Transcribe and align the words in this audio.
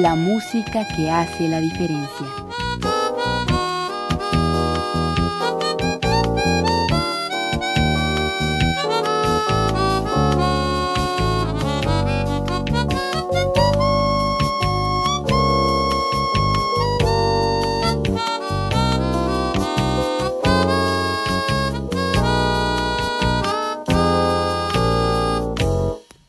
la 0.00 0.14
música 0.14 0.86
que 0.96 1.10
hace 1.10 1.46
la 1.46 1.60
diferencia. 1.60 2.26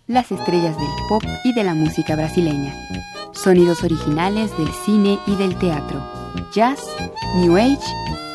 las 0.07 0.29
estrellas 0.29 0.75
del 0.77 0.89
pop 1.07 1.23
y 1.45 1.53
de 1.53 1.63
la 1.63 1.73
música 1.73 2.17
brasileña, 2.17 2.73
sonidos 3.41 3.83
originales 3.83 4.55
del 4.57 4.71
cine 4.85 5.19
y 5.25 5.35
del 5.35 5.55
teatro, 5.57 5.99
jazz, 6.53 6.79
new 7.37 7.57
age 7.57 7.79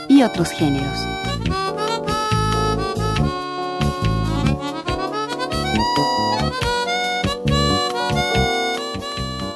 y 0.08 0.22
otros 0.22 0.50
géneros. 0.50 0.98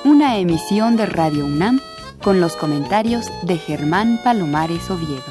Una 0.05 0.39
emisión 0.39 0.97
de 0.97 1.07
Radio 1.07 1.47
UNAM 1.47 1.81
con 2.23 2.41
los 2.41 2.55
comentarios 2.57 3.27
de 3.43 3.57
Germán 3.57 4.21
Palomares 4.23 4.91
Oviedo. 4.91 5.30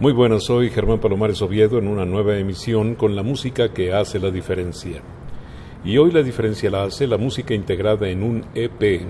Muy 0.00 0.14
buenas, 0.14 0.44
soy 0.44 0.70
Germán 0.70 0.98
Palomares 0.98 1.42
Oviedo 1.42 1.76
en 1.76 1.86
una 1.86 2.06
nueva 2.06 2.34
emisión 2.38 2.94
con 2.94 3.14
la 3.14 3.22
música 3.22 3.74
que 3.74 3.92
hace 3.92 4.18
la 4.18 4.30
diferencia. 4.30 5.02
Y 5.84 5.98
hoy 5.98 6.10
la 6.10 6.22
diferencia 6.22 6.70
la 6.70 6.84
hace 6.84 7.06
la 7.06 7.18
música 7.18 7.52
integrada 7.52 8.08
en 8.08 8.22
un 8.22 8.46
EP 8.54 9.02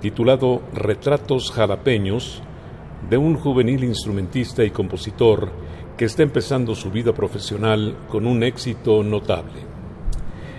titulado 0.00 0.62
Retratos 0.72 1.50
Jalapeños 1.50 2.42
de 3.10 3.18
un 3.18 3.34
juvenil 3.36 3.84
instrumentista 3.84 4.64
y 4.64 4.70
compositor 4.70 5.52
que 5.98 6.06
está 6.06 6.22
empezando 6.22 6.74
su 6.74 6.90
vida 6.90 7.12
profesional 7.12 7.94
con 8.08 8.26
un 8.26 8.42
éxito 8.42 9.02
notable. 9.02 9.60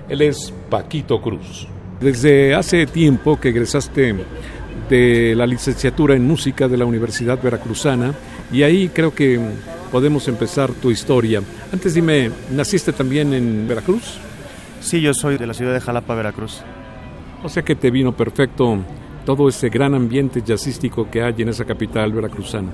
Él 0.08 0.22
es 0.22 0.54
Paquito 0.70 1.20
Cruz. 1.20 1.68
Desde 2.00 2.54
hace 2.54 2.86
tiempo 2.86 3.40
que 3.40 3.50
egresaste 3.50 4.16
de 4.88 5.34
la 5.36 5.48
licenciatura 5.48 6.16
en 6.16 6.28
música 6.28 6.68
de 6.68 6.78
la 6.78 6.86
Universidad 6.86 7.42
Veracruzana 7.42 8.14
y 8.52 8.64
ahí 8.64 8.90
creo 8.90 9.14
que 9.14 9.40
podemos 9.92 10.28
empezar 10.28 10.72
tu 10.72 10.92
historia. 10.92 11.42
Antes 11.72 11.94
dime, 11.94 12.32
¿naciste 12.52 12.94
también 12.94 13.34
en 13.34 13.68
Veracruz? 13.68 14.20
Sí, 14.80 15.02
yo 15.02 15.14
soy 15.14 15.38
de 15.38 15.48
la 15.48 15.54
ciudad 15.54 15.74
de 15.74 15.82
Jalapa, 15.82 16.16
Veracruz. 16.16 16.62
O 17.44 17.50
sea 17.50 17.64
que 17.64 17.76
te 17.76 17.92
vino 17.92 18.16
perfecto 18.16 18.80
todo 19.26 19.48
ese 19.48 19.70
gran 19.70 19.94
ambiente 19.94 20.42
jazzístico 20.42 21.10
que 21.10 21.24
hay 21.24 21.36
en 21.38 21.50
esa 21.50 21.66
capital 21.66 22.12
veracruzana. 22.12 22.72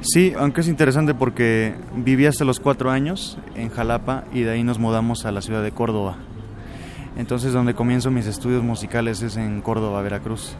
Sí, 0.00 0.32
aunque 0.36 0.62
es 0.62 0.68
interesante 0.68 1.14
porque 1.14 1.74
viví 1.94 2.26
hasta 2.26 2.44
los 2.44 2.58
cuatro 2.58 2.90
años 2.90 3.38
en 3.54 3.68
Jalapa 3.70 4.24
y 4.32 4.40
de 4.40 4.50
ahí 4.50 4.64
nos 4.64 4.78
mudamos 4.78 5.24
a 5.24 5.32
la 5.32 5.42
ciudad 5.42 5.62
de 5.62 5.70
Córdoba. 5.70 6.16
Entonces 7.16 7.52
donde 7.52 7.74
comienzo 7.74 8.10
mis 8.10 8.26
estudios 8.26 8.64
musicales 8.64 9.22
es 9.22 9.36
en 9.36 9.60
Córdoba, 9.60 10.02
Veracruz. 10.02 10.56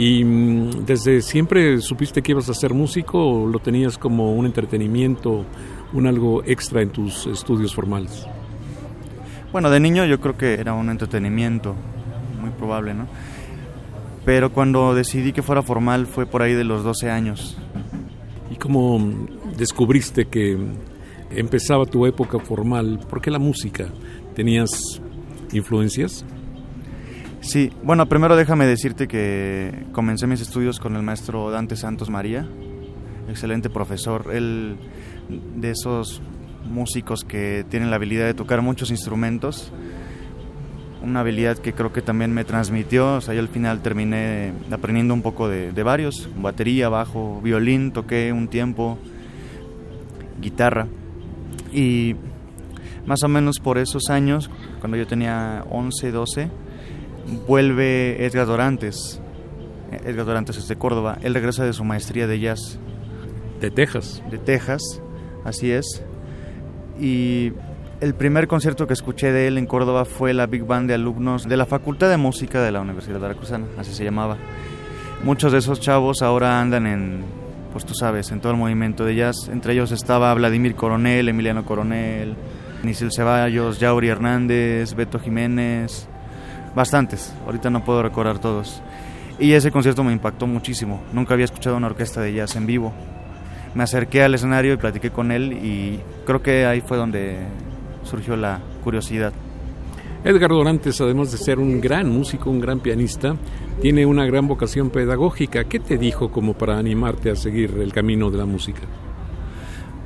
¿Y 0.00 0.24
mm, 0.24 0.86
desde 0.86 1.20
siempre 1.20 1.78
supiste 1.82 2.22
que 2.22 2.32
ibas 2.32 2.48
a 2.48 2.54
ser 2.54 2.72
músico 2.72 3.22
o 3.22 3.46
lo 3.46 3.58
tenías 3.58 3.98
como 3.98 4.32
un 4.32 4.46
entretenimiento, 4.46 5.44
un 5.92 6.06
algo 6.06 6.42
extra 6.46 6.80
en 6.80 6.88
tus 6.88 7.26
estudios 7.26 7.74
formales? 7.74 8.26
Bueno, 9.52 9.68
de 9.68 9.78
niño 9.78 10.06
yo 10.06 10.18
creo 10.18 10.38
que 10.38 10.54
era 10.54 10.72
un 10.72 10.88
entretenimiento, 10.88 11.76
muy 12.40 12.48
probable, 12.48 12.94
¿no? 12.94 13.08
Pero 14.24 14.50
cuando 14.50 14.94
decidí 14.94 15.34
que 15.34 15.42
fuera 15.42 15.62
formal 15.62 16.06
fue 16.06 16.24
por 16.24 16.40
ahí 16.40 16.54
de 16.54 16.64
los 16.64 16.82
12 16.82 17.10
años. 17.10 17.58
¿Y 18.50 18.56
cómo 18.56 19.06
descubriste 19.58 20.28
que 20.28 20.56
empezaba 21.30 21.84
tu 21.84 22.06
época 22.06 22.38
formal? 22.38 23.00
¿Por 23.06 23.20
qué 23.20 23.30
la 23.30 23.38
música? 23.38 23.88
¿Tenías 24.34 24.70
influencias? 25.52 26.24
Sí, 27.40 27.72
bueno, 27.82 28.06
primero 28.06 28.36
déjame 28.36 28.66
decirte 28.66 29.08
que 29.08 29.86
comencé 29.92 30.26
mis 30.26 30.42
estudios 30.42 30.78
con 30.78 30.94
el 30.94 31.02
maestro 31.02 31.50
Dante 31.50 31.74
Santos 31.74 32.10
María, 32.10 32.46
excelente 33.30 33.70
profesor, 33.70 34.30
él 34.32 34.76
de 35.56 35.70
esos 35.70 36.20
músicos 36.68 37.24
que 37.24 37.64
tienen 37.70 37.88
la 37.88 37.96
habilidad 37.96 38.26
de 38.26 38.34
tocar 38.34 38.60
muchos 38.60 38.90
instrumentos, 38.90 39.72
una 41.02 41.20
habilidad 41.20 41.56
que 41.56 41.72
creo 41.72 41.94
que 41.94 42.02
también 42.02 42.30
me 42.34 42.44
transmitió, 42.44 43.14
o 43.14 43.20
sea, 43.22 43.32
yo 43.32 43.40
al 43.40 43.48
final 43.48 43.80
terminé 43.80 44.52
aprendiendo 44.70 45.14
un 45.14 45.22
poco 45.22 45.48
de, 45.48 45.72
de 45.72 45.82
varios, 45.82 46.28
batería, 46.36 46.90
bajo, 46.90 47.40
violín, 47.40 47.92
toqué 47.92 48.34
un 48.34 48.48
tiempo, 48.48 48.98
guitarra, 50.42 50.88
y 51.72 52.16
más 53.06 53.22
o 53.22 53.28
menos 53.28 53.60
por 53.60 53.78
esos 53.78 54.10
años, 54.10 54.50
cuando 54.80 54.98
yo 54.98 55.06
tenía 55.06 55.64
11, 55.70 56.10
12, 56.10 56.50
vuelve 57.46 58.24
Edgar 58.24 58.46
Dorantes. 58.46 59.20
Edgar 60.04 60.26
Dorantes 60.26 60.56
es 60.56 60.68
de 60.68 60.76
Córdoba. 60.76 61.18
Él 61.22 61.34
regresa 61.34 61.64
de 61.64 61.72
su 61.72 61.84
maestría 61.84 62.26
de 62.26 62.38
jazz. 62.38 62.78
De 63.60 63.70
Texas. 63.70 64.22
De 64.30 64.38
Texas, 64.38 65.02
así 65.44 65.70
es. 65.70 66.02
Y 66.98 67.52
el 68.00 68.14
primer 68.14 68.46
concierto 68.46 68.86
que 68.86 68.94
escuché 68.94 69.32
de 69.32 69.46
él 69.46 69.58
en 69.58 69.66
Córdoba 69.66 70.04
fue 70.04 70.32
la 70.32 70.46
Big 70.46 70.64
Band 70.64 70.88
de 70.88 70.94
alumnos 70.94 71.48
de 71.48 71.56
la 71.56 71.66
Facultad 71.66 72.08
de 72.08 72.16
Música 72.16 72.62
de 72.62 72.72
la 72.72 72.80
Universidad 72.80 73.14
de 73.14 73.20
Veracruzana, 73.20 73.66
así 73.78 73.92
se 73.92 74.04
llamaba. 74.04 74.36
Muchos 75.22 75.52
de 75.52 75.58
esos 75.58 75.80
chavos 75.80 76.22
ahora 76.22 76.60
andan 76.60 76.86
en, 76.86 77.24
pues 77.72 77.84
tú 77.84 77.94
sabes, 77.94 78.30
en 78.32 78.40
todo 78.40 78.52
el 78.52 78.58
movimiento 78.58 79.04
de 79.04 79.16
jazz. 79.16 79.50
Entre 79.52 79.74
ellos 79.74 79.92
estaba 79.92 80.32
Vladimir 80.32 80.74
Coronel, 80.74 81.28
Emiliano 81.28 81.66
Coronel, 81.66 82.36
Nisil 82.82 83.12
Ceballos, 83.12 83.78
Yauri 83.78 84.08
Hernández, 84.08 84.94
Beto 84.94 85.18
Jiménez, 85.18 86.08
bastantes, 86.74 87.34
ahorita 87.46 87.70
no 87.70 87.84
puedo 87.84 88.02
recordar 88.02 88.38
todos. 88.38 88.82
Y 89.38 89.52
ese 89.52 89.70
concierto 89.70 90.04
me 90.04 90.12
impactó 90.12 90.46
muchísimo, 90.46 91.00
nunca 91.12 91.34
había 91.34 91.46
escuchado 91.46 91.76
una 91.76 91.86
orquesta 91.86 92.20
de 92.20 92.34
jazz 92.34 92.56
en 92.56 92.66
vivo. 92.66 92.92
Me 93.74 93.84
acerqué 93.84 94.22
al 94.22 94.34
escenario 94.34 94.74
y 94.74 94.76
platiqué 94.76 95.10
con 95.10 95.30
él 95.30 95.52
y 95.52 96.00
creo 96.26 96.42
que 96.42 96.66
ahí 96.66 96.80
fue 96.80 96.96
donde 96.96 97.38
surgió 98.02 98.36
la 98.36 98.60
curiosidad. 98.82 99.32
Edgar 100.24 100.50
Dorantes, 100.50 101.00
además 101.00 101.32
de 101.32 101.38
ser 101.38 101.58
un 101.58 101.80
gran 101.80 102.10
músico, 102.10 102.50
un 102.50 102.60
gran 102.60 102.80
pianista, 102.80 103.36
tiene 103.80 104.04
una 104.04 104.26
gran 104.26 104.46
vocación 104.46 104.90
pedagógica. 104.90 105.64
¿Qué 105.64 105.80
te 105.80 105.96
dijo 105.96 106.30
como 106.30 106.52
para 106.52 106.76
animarte 106.76 107.30
a 107.30 107.36
seguir 107.36 107.78
el 107.80 107.92
camino 107.92 108.30
de 108.30 108.36
la 108.36 108.44
música? 108.44 108.82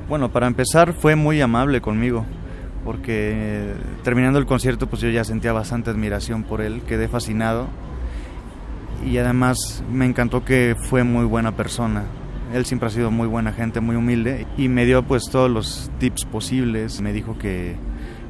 Bueno, 0.07 0.31
para 0.31 0.47
empezar 0.47 0.93
fue 0.93 1.15
muy 1.15 1.41
amable 1.41 1.81
conmigo 1.81 2.25
porque 2.85 3.73
terminando 4.03 4.37
el 4.39 4.45
concierto 4.45 4.87
pues 4.87 5.01
yo 5.01 5.09
ya 5.09 5.23
sentía 5.23 5.51
bastante 5.51 5.89
admiración 5.89 6.43
por 6.43 6.61
él, 6.61 6.83
quedé 6.87 7.07
fascinado 7.07 7.67
y 9.03 9.17
además 9.17 9.83
me 9.91 10.05
encantó 10.05 10.45
que 10.45 10.75
fue 10.79 11.03
muy 11.03 11.25
buena 11.25 11.55
persona. 11.55 12.03
Él 12.53 12.65
siempre 12.65 12.87
ha 12.87 12.91
sido 12.91 13.09
muy 13.11 13.27
buena 13.27 13.51
gente, 13.51 13.81
muy 13.81 13.95
humilde 13.95 14.45
y 14.55 14.69
me 14.69 14.85
dio 14.85 15.03
pues 15.03 15.23
todos 15.29 15.49
los 15.49 15.91
tips 15.99 16.25
posibles, 16.25 17.01
me 17.01 17.11
dijo 17.11 17.37
que, 17.37 17.75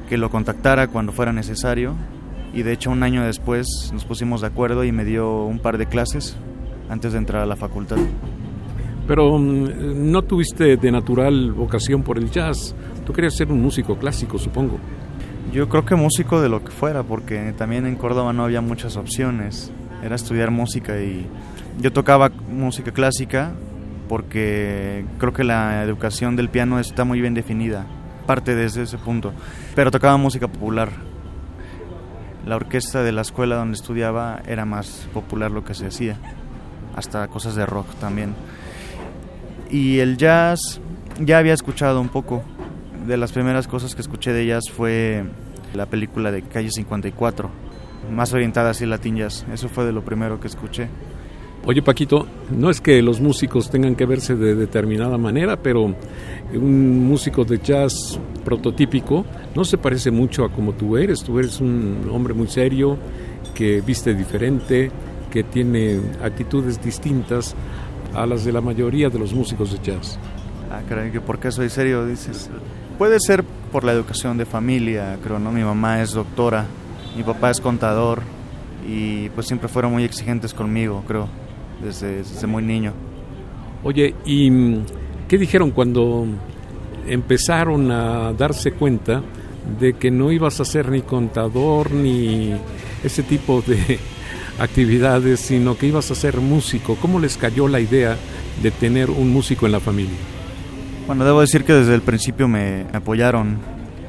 que 0.08 0.16
lo 0.16 0.30
contactara 0.30 0.88
cuando 0.88 1.12
fuera 1.12 1.32
necesario 1.34 1.94
y 2.54 2.62
de 2.62 2.72
hecho 2.72 2.90
un 2.90 3.02
año 3.02 3.22
después 3.24 3.90
nos 3.92 4.06
pusimos 4.06 4.40
de 4.40 4.46
acuerdo 4.46 4.84
y 4.84 4.90
me 4.90 5.04
dio 5.04 5.44
un 5.44 5.58
par 5.58 5.76
de 5.76 5.86
clases 5.86 6.36
antes 6.88 7.12
de 7.12 7.18
entrar 7.18 7.42
a 7.42 7.46
la 7.46 7.56
facultad. 7.56 7.98
Pero 9.06 9.38
mm, 9.38 10.10
no 10.10 10.22
tuviste 10.22 10.76
de 10.76 10.90
natural 10.90 11.52
vocación 11.52 12.02
por 12.02 12.18
el 12.18 12.30
jazz. 12.30 12.74
Tú 13.06 13.12
querías 13.12 13.36
ser 13.36 13.52
un 13.52 13.62
músico 13.62 13.96
clásico, 13.96 14.36
supongo. 14.36 14.78
Yo 15.52 15.68
creo 15.68 15.86
que 15.86 15.94
músico 15.94 16.40
de 16.42 16.48
lo 16.48 16.64
que 16.64 16.72
fuera, 16.72 17.04
porque 17.04 17.54
también 17.56 17.86
en 17.86 17.94
Córdoba 17.94 18.32
no 18.32 18.44
había 18.44 18.60
muchas 18.60 18.96
opciones. 18.96 19.70
Era 20.02 20.16
estudiar 20.16 20.50
música 20.50 21.00
y 21.00 21.24
yo 21.80 21.92
tocaba 21.92 22.30
música 22.50 22.92
clásica 22.92 23.52
porque 24.08 25.04
creo 25.18 25.32
que 25.32 25.44
la 25.44 25.82
educación 25.82 26.36
del 26.36 26.48
piano 26.48 26.78
está 26.78 27.04
muy 27.04 27.20
bien 27.20 27.34
definida, 27.34 27.86
parte 28.26 28.54
desde 28.54 28.82
ese 28.82 28.98
punto. 28.98 29.32
Pero 29.74 29.90
tocaba 29.90 30.16
música 30.16 30.48
popular. 30.48 30.90
La 32.44 32.56
orquesta 32.56 33.02
de 33.02 33.12
la 33.12 33.22
escuela 33.22 33.56
donde 33.56 33.76
estudiaba 33.76 34.40
era 34.46 34.64
más 34.64 35.08
popular 35.12 35.50
lo 35.50 35.64
que 35.64 35.74
se 35.74 35.86
hacía, 35.86 36.16
hasta 36.96 37.28
cosas 37.28 37.54
de 37.54 37.66
rock 37.66 37.86
también. 38.00 38.34
Y 39.70 39.98
el 39.98 40.16
jazz 40.16 40.80
ya 41.20 41.38
había 41.38 41.54
escuchado 41.54 42.00
un 42.00 42.08
poco. 42.08 42.42
De 43.06 43.16
las 43.16 43.30
primeras 43.30 43.68
cosas 43.68 43.94
que 43.94 44.00
escuché 44.00 44.32
de 44.32 44.46
jazz 44.46 44.64
fue 44.68 45.24
la 45.74 45.86
película 45.86 46.32
de 46.32 46.42
Calle 46.42 46.70
54. 46.72 47.48
más 48.10 48.32
orientada 48.32 48.70
hacia 48.70 48.86
Latin 48.88 49.16
Jazz. 49.16 49.46
Eso 49.52 49.68
fue 49.68 49.84
de 49.84 49.92
lo 49.92 50.04
primero 50.04 50.40
que 50.40 50.48
escuché. 50.48 50.88
Oye 51.64 51.82
Paquito, 51.82 52.26
no 52.50 52.68
es 52.68 52.80
que 52.80 53.00
los 53.02 53.20
músicos 53.20 53.70
tengan 53.70 53.94
que 53.94 54.06
verse 54.06 54.34
de 54.34 54.56
determinada 54.56 55.18
manera, 55.18 55.56
pero 55.56 55.94
un 56.52 57.06
músico 57.06 57.44
de 57.44 57.58
jazz 57.58 58.18
prototípico 58.44 59.24
no 59.54 59.64
se 59.64 59.78
parece 59.78 60.10
mucho 60.10 60.44
a 60.44 60.50
como 60.50 60.72
tú 60.72 60.96
eres. 60.96 61.22
Tú 61.22 61.38
eres 61.38 61.60
un 61.60 62.08
hombre 62.12 62.34
muy 62.34 62.48
serio, 62.48 62.98
que 63.54 63.82
viste 63.82 64.14
diferente, 64.14 64.90
que 65.30 65.44
tiene 65.44 66.00
actitudes 66.22 66.82
distintas 66.82 67.54
a 68.14 68.26
las 68.26 68.44
de 68.44 68.52
la 68.52 68.60
mayoría 68.60 69.10
de 69.10 69.18
los 69.18 69.32
músicos 69.32 69.72
de 69.72 69.78
jazz. 69.78 70.18
Ah, 70.72 70.82
caray, 70.88 71.12
que 71.12 71.20
por 71.20 71.38
qué 71.38 71.52
soy 71.52 71.68
serio, 71.68 72.04
dices. 72.04 72.50
Puede 72.98 73.20
ser 73.20 73.44
por 73.72 73.84
la 73.84 73.92
educación 73.92 74.38
de 74.38 74.46
familia, 74.46 75.18
creo, 75.22 75.38
¿no? 75.38 75.52
Mi 75.52 75.62
mamá 75.62 76.00
es 76.00 76.12
doctora, 76.12 76.64
mi 77.14 77.22
papá 77.22 77.50
es 77.50 77.60
contador 77.60 78.22
y 78.88 79.28
pues 79.30 79.46
siempre 79.46 79.68
fueron 79.68 79.92
muy 79.92 80.04
exigentes 80.04 80.54
conmigo, 80.54 81.04
creo 81.06 81.28
desde, 81.82 82.46
muy 82.46 82.62
niño. 82.62 82.92
Oye, 83.84 84.14
¿y 84.24 84.50
mm, 84.50 84.84
qué 85.28 85.38
dijeron 85.38 85.70
cuando 85.72 86.26
empezaron 87.06 87.90
a 87.90 88.32
darse 88.32 88.72
cuenta 88.72 89.22
de 89.78 89.94
que 89.94 90.10
no 90.10 90.32
ibas 90.32 90.60
a 90.60 90.64
ser 90.64 90.90
ni 90.90 91.02
contador 91.02 91.90
ni 91.90 92.54
ese 93.04 93.22
tipo 93.22 93.62
de 93.62 93.98
actividades, 94.58 95.40
sino 95.40 95.76
que 95.76 95.86
ibas 95.86 96.10
a 96.10 96.14
ser 96.14 96.40
músico? 96.40 96.96
¿Cómo 96.96 97.18
les 97.18 97.36
cayó 97.36 97.68
la 97.68 97.80
idea 97.80 98.16
de 98.62 98.70
tener 98.70 99.10
un 99.10 99.30
músico 99.30 99.66
en 99.66 99.72
la 99.72 99.80
familia? 99.80 100.35
Bueno, 101.06 101.24
debo 101.24 101.40
decir 101.40 101.62
que 101.62 101.72
desde 101.72 101.94
el 101.94 102.02
principio 102.02 102.48
me 102.48 102.84
apoyaron. 102.92 103.58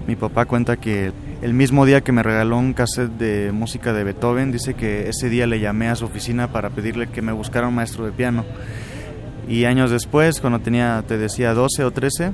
Mi 0.08 0.16
papá 0.16 0.46
cuenta 0.46 0.78
que 0.78 1.12
el 1.44 1.54
mismo 1.54 1.86
día 1.86 2.02
que 2.02 2.12
me 2.12 2.24
regaló 2.24 2.58
un 2.58 2.74
cassette 2.74 3.12
de 3.12 3.52
música 3.52 3.94
de 3.94 4.04
Beethoven, 4.04 4.52
dice 4.52 4.74
que 4.74 5.08
ese 5.08 5.30
día 5.30 5.46
le 5.46 5.60
llamé 5.60 5.90
a 5.90 5.96
su 5.96 6.06
oficina 6.06 6.52
para 6.52 6.72
pedirle 6.72 7.06
que 7.06 7.22
me 7.22 7.34
buscara 7.34 7.68
un 7.68 7.76
maestro 7.76 8.04
de 8.04 8.12
piano. 8.12 8.46
Y 9.48 9.66
años 9.66 9.92
después, 9.92 10.42
cuando 10.42 10.60
tenía, 10.60 11.04
te 11.08 11.20
decía, 11.20 11.54
12 11.54 11.84
o 11.84 11.92
13, 11.92 12.32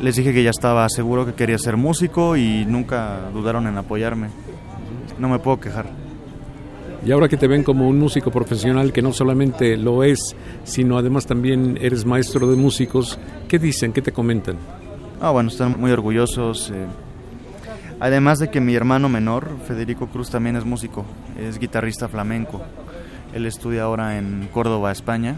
les 0.00 0.16
dije 0.16 0.32
que 0.32 0.42
ya 0.42 0.50
estaba 0.50 0.88
seguro 0.88 1.26
que 1.26 1.34
quería 1.34 1.58
ser 1.58 1.76
músico 1.76 2.38
y 2.38 2.64
nunca 2.64 3.28
dudaron 3.34 3.66
en 3.66 3.76
apoyarme. 3.76 4.28
No 5.18 5.28
me 5.28 5.38
puedo 5.38 5.60
quejar. 5.60 6.01
Y 7.04 7.10
ahora 7.10 7.28
que 7.28 7.36
te 7.36 7.48
ven 7.48 7.64
como 7.64 7.88
un 7.88 7.98
músico 7.98 8.30
profesional 8.30 8.92
que 8.92 9.02
no 9.02 9.12
solamente 9.12 9.76
lo 9.76 10.04
es, 10.04 10.36
sino 10.64 10.98
además 10.98 11.26
también 11.26 11.78
eres 11.80 12.04
maestro 12.04 12.46
de 12.48 12.56
músicos, 12.56 13.18
¿qué 13.48 13.58
dicen? 13.58 13.92
¿Qué 13.92 14.02
te 14.02 14.12
comentan? 14.12 14.56
Ah, 15.20 15.30
bueno, 15.30 15.48
están 15.48 15.80
muy 15.80 15.90
orgullosos. 15.90 16.70
Eh, 16.70 16.86
Además 18.02 18.40
de 18.40 18.50
que 18.50 18.60
mi 18.60 18.74
hermano 18.74 19.08
menor, 19.08 19.46
Federico 19.64 20.08
Cruz, 20.08 20.28
también 20.28 20.56
es 20.56 20.64
músico, 20.64 21.04
es 21.38 21.60
guitarrista 21.60 22.08
flamenco. 22.08 22.60
Él 23.32 23.46
estudia 23.46 23.84
ahora 23.84 24.18
en 24.18 24.48
Córdoba, 24.52 24.90
España. 24.90 25.36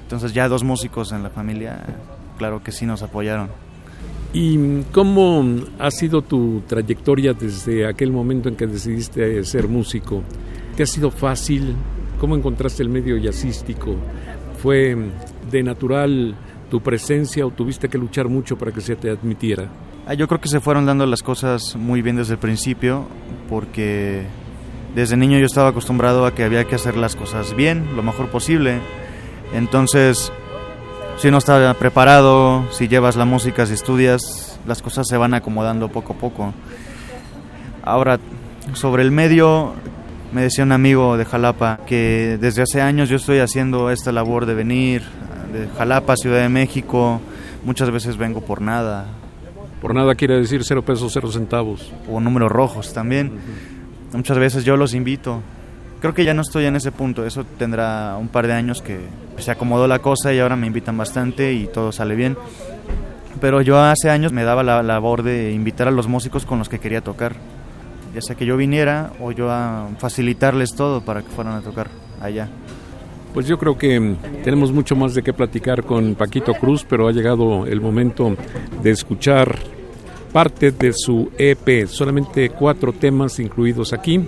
Entonces 0.00 0.32
ya 0.32 0.48
dos 0.48 0.64
músicos 0.64 1.12
en 1.12 1.22
la 1.22 1.28
familia, 1.28 1.84
claro 2.38 2.62
que 2.62 2.72
sí 2.72 2.86
nos 2.86 3.02
apoyaron. 3.02 3.50
¿Y 4.32 4.80
cómo 4.92 5.44
ha 5.78 5.90
sido 5.90 6.22
tu 6.22 6.62
trayectoria 6.66 7.34
desde 7.34 7.86
aquel 7.86 8.12
momento 8.12 8.48
en 8.48 8.56
que 8.56 8.66
decidiste 8.66 9.44
ser 9.44 9.68
músico? 9.68 10.22
¿Te 10.76 10.82
ha 10.82 10.86
sido 10.86 11.10
fácil? 11.10 11.74
¿Cómo 12.20 12.36
encontraste 12.36 12.82
el 12.82 12.90
medio 12.90 13.16
jazzístico? 13.16 13.96
¿Fue 14.62 14.94
de 15.50 15.62
natural 15.62 16.36
tu 16.70 16.82
presencia 16.82 17.46
o 17.46 17.50
tuviste 17.50 17.88
que 17.88 17.96
luchar 17.96 18.28
mucho 18.28 18.58
para 18.58 18.72
que 18.72 18.82
se 18.82 18.94
te 18.94 19.08
admitiera? 19.08 19.70
Ah, 20.06 20.12
yo 20.12 20.28
creo 20.28 20.38
que 20.38 20.48
se 20.48 20.60
fueron 20.60 20.84
dando 20.84 21.06
las 21.06 21.22
cosas 21.22 21.76
muy 21.76 22.02
bien 22.02 22.16
desde 22.16 22.34
el 22.34 22.38
principio, 22.38 23.06
porque 23.48 24.24
desde 24.94 25.16
niño 25.16 25.38
yo 25.38 25.46
estaba 25.46 25.70
acostumbrado 25.70 26.26
a 26.26 26.34
que 26.34 26.44
había 26.44 26.64
que 26.64 26.74
hacer 26.74 26.98
las 26.98 27.16
cosas 27.16 27.56
bien, 27.56 27.96
lo 27.96 28.02
mejor 28.02 28.28
posible. 28.28 28.78
Entonces, 29.54 30.30
si 31.16 31.30
no 31.30 31.38
estás 31.38 31.74
preparado, 31.76 32.70
si 32.70 32.86
llevas 32.86 33.16
la 33.16 33.24
música, 33.24 33.64
si 33.64 33.72
estudias, 33.72 34.60
las 34.66 34.82
cosas 34.82 35.08
se 35.08 35.16
van 35.16 35.32
acomodando 35.32 35.88
poco 35.88 36.12
a 36.12 36.16
poco. 36.16 36.52
Ahora, 37.82 38.20
sobre 38.74 39.02
el 39.02 39.10
medio, 39.10 39.72
me 40.32 40.42
decía 40.42 40.64
un 40.64 40.72
amigo 40.72 41.16
de 41.16 41.24
Jalapa 41.24 41.80
que 41.86 42.38
desde 42.40 42.62
hace 42.62 42.82
años 42.82 43.08
yo 43.08 43.16
estoy 43.16 43.38
haciendo 43.38 43.90
esta 43.90 44.12
labor 44.12 44.46
de 44.46 44.54
venir 44.54 45.02
de 45.52 45.68
Jalapa, 45.78 46.16
Ciudad 46.16 46.40
de 46.40 46.48
México. 46.48 47.20
Muchas 47.64 47.90
veces 47.90 48.16
vengo 48.16 48.40
por 48.40 48.60
nada, 48.60 49.06
por 49.80 49.94
nada 49.94 50.14
quiere 50.14 50.38
decir 50.38 50.62
cero 50.64 50.84
pesos, 50.84 51.12
cero 51.12 51.30
centavos. 51.30 51.92
O 52.10 52.20
números 52.20 52.50
rojos 52.50 52.92
también. 52.92 53.32
Muchas 54.12 54.38
veces 54.38 54.64
yo 54.64 54.76
los 54.76 54.94
invito. 54.94 55.42
Creo 56.00 56.14
que 56.14 56.24
ya 56.24 56.34
no 56.34 56.42
estoy 56.42 56.66
en 56.66 56.76
ese 56.76 56.92
punto. 56.92 57.26
Eso 57.26 57.44
tendrá 57.58 58.16
un 58.18 58.28
par 58.28 58.46
de 58.46 58.52
años 58.52 58.82
que 58.82 59.00
se 59.38 59.50
acomodó 59.50 59.86
la 59.86 59.98
cosa 59.98 60.32
y 60.32 60.38
ahora 60.38 60.56
me 60.56 60.66
invitan 60.66 60.96
bastante 60.96 61.52
y 61.52 61.66
todo 61.66 61.92
sale 61.92 62.14
bien. 62.14 62.36
Pero 63.40 63.60
yo 63.60 63.78
hace 63.78 64.08
años 64.10 64.32
me 64.32 64.44
daba 64.44 64.62
la 64.62 64.82
labor 64.82 65.22
de 65.22 65.52
invitar 65.52 65.88
a 65.88 65.90
los 65.90 66.08
músicos 66.08 66.46
con 66.46 66.58
los 66.58 66.68
que 66.68 66.78
quería 66.78 67.02
tocar. 67.02 67.36
Ya 68.14 68.20
sea 68.22 68.36
que 68.36 68.46
yo 68.46 68.56
viniera 68.56 69.12
o 69.20 69.32
yo 69.32 69.50
a 69.50 69.88
facilitarles 69.98 70.74
todo 70.74 71.02
para 71.02 71.22
que 71.22 71.28
fueran 71.28 71.54
a 71.54 71.60
tocar 71.60 71.88
allá. 72.20 72.48
Pues 73.34 73.46
yo 73.46 73.58
creo 73.58 73.76
que 73.76 74.00
mm, 74.00 74.16
tenemos 74.42 74.72
mucho 74.72 74.96
más 74.96 75.14
de 75.14 75.22
qué 75.22 75.32
platicar 75.32 75.84
con 75.84 76.14
Paquito 76.14 76.54
Cruz, 76.54 76.86
pero 76.88 77.08
ha 77.08 77.12
llegado 77.12 77.66
el 77.66 77.80
momento 77.80 78.34
de 78.82 78.90
escuchar 78.90 79.58
parte 80.32 80.70
de 80.70 80.92
su 80.94 81.30
EP, 81.36 81.86
solamente 81.86 82.50
cuatro 82.50 82.92
temas 82.92 83.38
incluidos 83.38 83.92
aquí. 83.92 84.20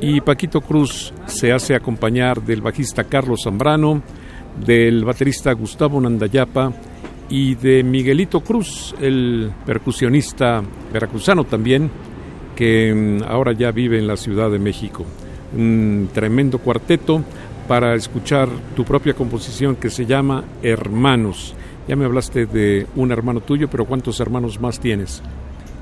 Y 0.00 0.20
Paquito 0.20 0.60
Cruz 0.60 1.12
se 1.26 1.52
hace 1.52 1.74
acompañar 1.74 2.42
del 2.42 2.62
bajista 2.62 3.04
Carlos 3.04 3.42
Zambrano, 3.44 4.02
del 4.64 5.04
baterista 5.04 5.52
Gustavo 5.52 6.00
Nandayapa 6.00 6.72
y 7.28 7.54
de 7.54 7.84
Miguelito 7.84 8.40
Cruz, 8.40 8.94
el 9.00 9.52
percusionista 9.64 10.62
veracruzano 10.92 11.44
también, 11.44 11.90
que 12.60 12.92
mm, 12.94 13.22
ahora 13.26 13.52
ya 13.54 13.70
vive 13.70 13.98
en 13.98 14.06
la 14.06 14.18
Ciudad 14.18 14.50
de 14.50 14.58
México. 14.58 15.06
Un 15.56 16.10
tremendo 16.12 16.58
cuarteto 16.58 17.24
para 17.66 17.94
escuchar 17.94 18.50
tu 18.76 18.84
propia 18.84 19.14
composición 19.14 19.76
que 19.76 19.88
se 19.88 20.04
llama 20.04 20.44
Hermanos. 20.62 21.54
Ya 21.88 21.96
me 21.96 22.04
hablaste 22.04 22.44
de 22.44 22.86
un 22.96 23.12
hermano 23.12 23.40
tuyo, 23.40 23.70
pero 23.70 23.86
¿cuántos 23.86 24.20
hermanos 24.20 24.60
más 24.60 24.78
tienes? 24.78 25.22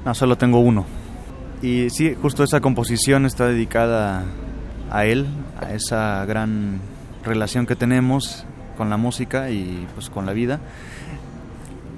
No, 0.05 0.15
solo 0.15 0.39
tengo 0.39 0.61
uno. 0.61 0.87
Y 1.63 1.91
sí, 1.91 2.15
justo 2.23 2.45
esa 2.45 2.61
composición 2.61 3.27
está 3.27 3.49
dedicada 3.49 4.23
a 4.89 5.05
él, 5.05 5.27
a 5.61 5.75
esa 5.75 6.25
gran 6.27 6.79
relación 7.25 7.67
que 7.67 7.75
tenemos 7.75 8.47
con 8.77 8.89
la 8.89 8.97
música 8.97 9.51
y 9.51 9.85
pues 9.97 10.11
con 10.11 10.27
la 10.27 10.33
vida. 10.33 10.61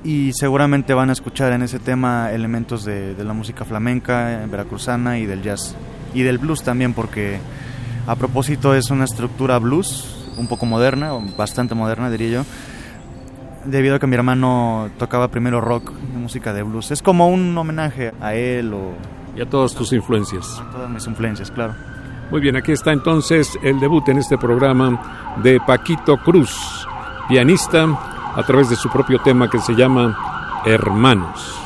Y 0.02 0.32
seguramente 0.32 0.94
van 0.94 1.10
a 1.10 1.12
escuchar 1.12 1.52
en 1.52 1.62
ese 1.62 1.78
tema 1.78 2.32
elementos 2.32 2.84
de, 2.84 3.14
de 3.14 3.24
la 3.24 3.34
música 3.34 3.64
flamenca, 3.64 4.44
veracruzana 4.50 5.18
y 5.18 5.26
del 5.26 5.42
jazz. 5.42 5.76
Y 6.14 6.22
del 6.22 6.38
blues 6.38 6.62
también, 6.62 6.94
porque 6.94 7.38
a 8.06 8.16
propósito, 8.16 8.74
es 8.74 8.90
una 8.90 9.04
estructura 9.04 9.58
blues, 9.58 10.16
un 10.36 10.48
poco 10.48 10.66
moderna, 10.66 11.12
bastante 11.36 11.74
moderna 11.74 12.10
diría 12.10 12.30
yo, 12.30 12.44
debido 13.64 13.96
a 13.96 13.98
que 13.98 14.06
mi 14.06 14.16
hermano 14.16 14.90
tocaba 14.98 15.28
primero 15.28 15.60
rock, 15.60 15.92
música 16.14 16.52
de 16.52 16.62
blues. 16.62 16.90
Es 16.90 17.02
como 17.02 17.28
un 17.28 17.56
homenaje 17.56 18.12
a 18.20 18.34
él 18.34 18.72
o... 18.74 18.94
Y 19.36 19.42
a 19.42 19.48
todas 19.48 19.74
tus 19.74 19.92
influencias. 19.92 20.60
A 20.60 20.70
todas 20.72 20.90
mis 20.90 21.06
influencias, 21.06 21.50
claro. 21.50 21.74
Muy 22.30 22.40
bien, 22.40 22.56
aquí 22.56 22.72
está 22.72 22.92
entonces 22.92 23.56
el 23.62 23.78
debut 23.78 24.08
en 24.08 24.18
este 24.18 24.38
programa 24.38 25.36
de 25.42 25.60
Paquito 25.60 26.16
Cruz, 26.16 26.86
pianista, 27.28 27.86
a 28.40 28.42
través 28.42 28.70
de 28.70 28.76
su 28.76 28.88
propio 28.88 29.18
tema 29.18 29.50
que 29.50 29.58
se 29.58 29.74
llama 29.74 30.16
Hermanos. 30.64 31.59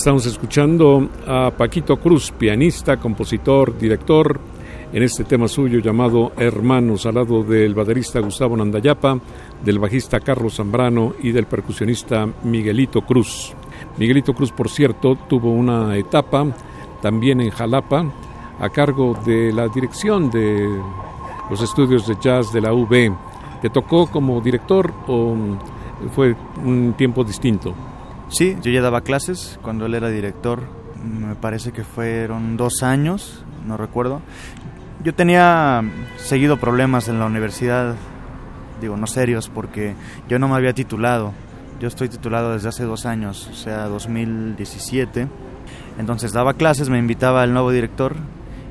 Estamos 0.00 0.24
escuchando 0.24 1.10
a 1.26 1.50
Paquito 1.50 1.98
Cruz, 1.98 2.32
pianista, 2.32 2.96
compositor, 2.96 3.76
director, 3.76 4.40
en 4.94 5.02
este 5.02 5.24
tema 5.24 5.46
suyo 5.46 5.78
llamado 5.80 6.32
Hermanos, 6.38 7.04
al 7.04 7.16
lado 7.16 7.42
del 7.42 7.74
baterista 7.74 8.18
Gustavo 8.20 8.56
Nandayapa, 8.56 9.20
del 9.62 9.78
bajista 9.78 10.18
Carlos 10.20 10.54
Zambrano 10.56 11.12
y 11.22 11.32
del 11.32 11.44
percusionista 11.44 12.26
Miguelito 12.44 13.02
Cruz. 13.02 13.52
Miguelito 13.98 14.32
Cruz, 14.32 14.52
por 14.52 14.70
cierto, 14.70 15.18
tuvo 15.28 15.50
una 15.50 15.94
etapa 15.98 16.46
también 17.02 17.42
en 17.42 17.50
Jalapa 17.50 18.10
a 18.58 18.70
cargo 18.70 19.18
de 19.26 19.52
la 19.52 19.68
dirección 19.68 20.30
de 20.30 20.66
los 21.50 21.60
estudios 21.60 22.06
de 22.06 22.16
jazz 22.18 22.50
de 22.54 22.62
la 22.62 22.72
UB. 22.72 23.14
¿Te 23.60 23.68
tocó 23.68 24.06
como 24.06 24.40
director 24.40 24.94
o 25.08 25.36
fue 26.14 26.34
un 26.64 26.94
tiempo 26.94 27.22
distinto? 27.22 27.74
Sí, 28.30 28.56
yo 28.62 28.70
ya 28.70 28.80
daba 28.80 29.00
clases 29.00 29.58
cuando 29.60 29.86
él 29.86 29.94
era 29.94 30.08
director. 30.08 30.62
Me 31.02 31.34
parece 31.34 31.72
que 31.72 31.82
fueron 31.82 32.56
dos 32.56 32.82
años, 32.82 33.44
no 33.66 33.76
recuerdo. 33.76 34.22
Yo 35.02 35.14
tenía 35.14 35.82
seguido 36.16 36.56
problemas 36.58 37.08
en 37.08 37.18
la 37.18 37.26
universidad, 37.26 37.96
digo, 38.80 38.96
no 38.96 39.08
serios, 39.08 39.48
porque 39.48 39.94
yo 40.28 40.38
no 40.38 40.46
me 40.46 40.54
había 40.54 40.74
titulado. 40.74 41.32
Yo 41.80 41.88
estoy 41.88 42.08
titulado 42.08 42.52
desde 42.52 42.68
hace 42.68 42.84
dos 42.84 43.04
años, 43.04 43.48
o 43.50 43.54
sea, 43.54 43.86
2017. 43.86 45.26
Entonces 45.98 46.32
daba 46.32 46.54
clases, 46.54 46.88
me 46.88 46.98
invitaba 46.98 47.42
el 47.42 47.52
nuevo 47.52 47.72
director 47.72 48.14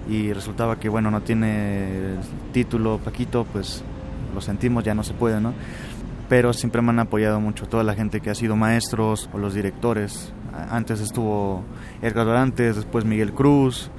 y 0.09 0.31
resultaba 0.31 0.79
que, 0.79 0.87
bueno, 0.87 1.11
no 1.11 1.21
tiene 1.21 2.15
título 2.53 2.99
Paquito, 3.03 3.45
pues 3.51 3.83
lo 4.33 4.39
sentimos, 4.39 4.83
ya 4.83 4.93
no 4.93 5.03
se 5.03 5.13
puede, 5.13 5.41
¿no? 5.41 5.53
Pero 6.29 6.53
siempre 6.53 6.81
me 6.83 6.91
han 6.91 6.99
apoyado 6.99 7.41
mucho 7.41 7.65
toda 7.67 7.83
la 7.83 7.95
gente 7.95 8.21
que 8.21 8.29
ha 8.29 8.35
sido 8.35 8.55
maestros 8.55 9.29
o 9.33 9.39
los 9.39 9.55
directores. 9.55 10.31
Antes 10.69 11.01
estuvo 11.01 11.63
Edgar 12.01 12.25
Dorantes, 12.25 12.75
después 12.75 13.03
Miguel 13.03 13.33
Cruz, 13.33 13.89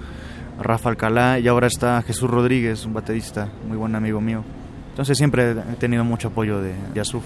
Rafa 0.61 0.91
Alcalá 0.91 1.41
y 1.41 1.49
ahora 1.49 1.67
está 1.67 2.01
Jesús 2.03 2.31
Rodríguez, 2.31 2.87
un 2.87 2.95
baterista, 2.95 3.51
muy 3.67 3.77
buen 3.77 3.97
amigo 3.97 4.21
mío. 4.21 4.45
Entonces 4.91 5.19
siempre 5.19 5.51
he 5.51 5.77
tenido 5.77 6.05
mucho 6.05 6.29
apoyo 6.29 6.61
de 6.61 6.75
Yasuf. 6.95 7.25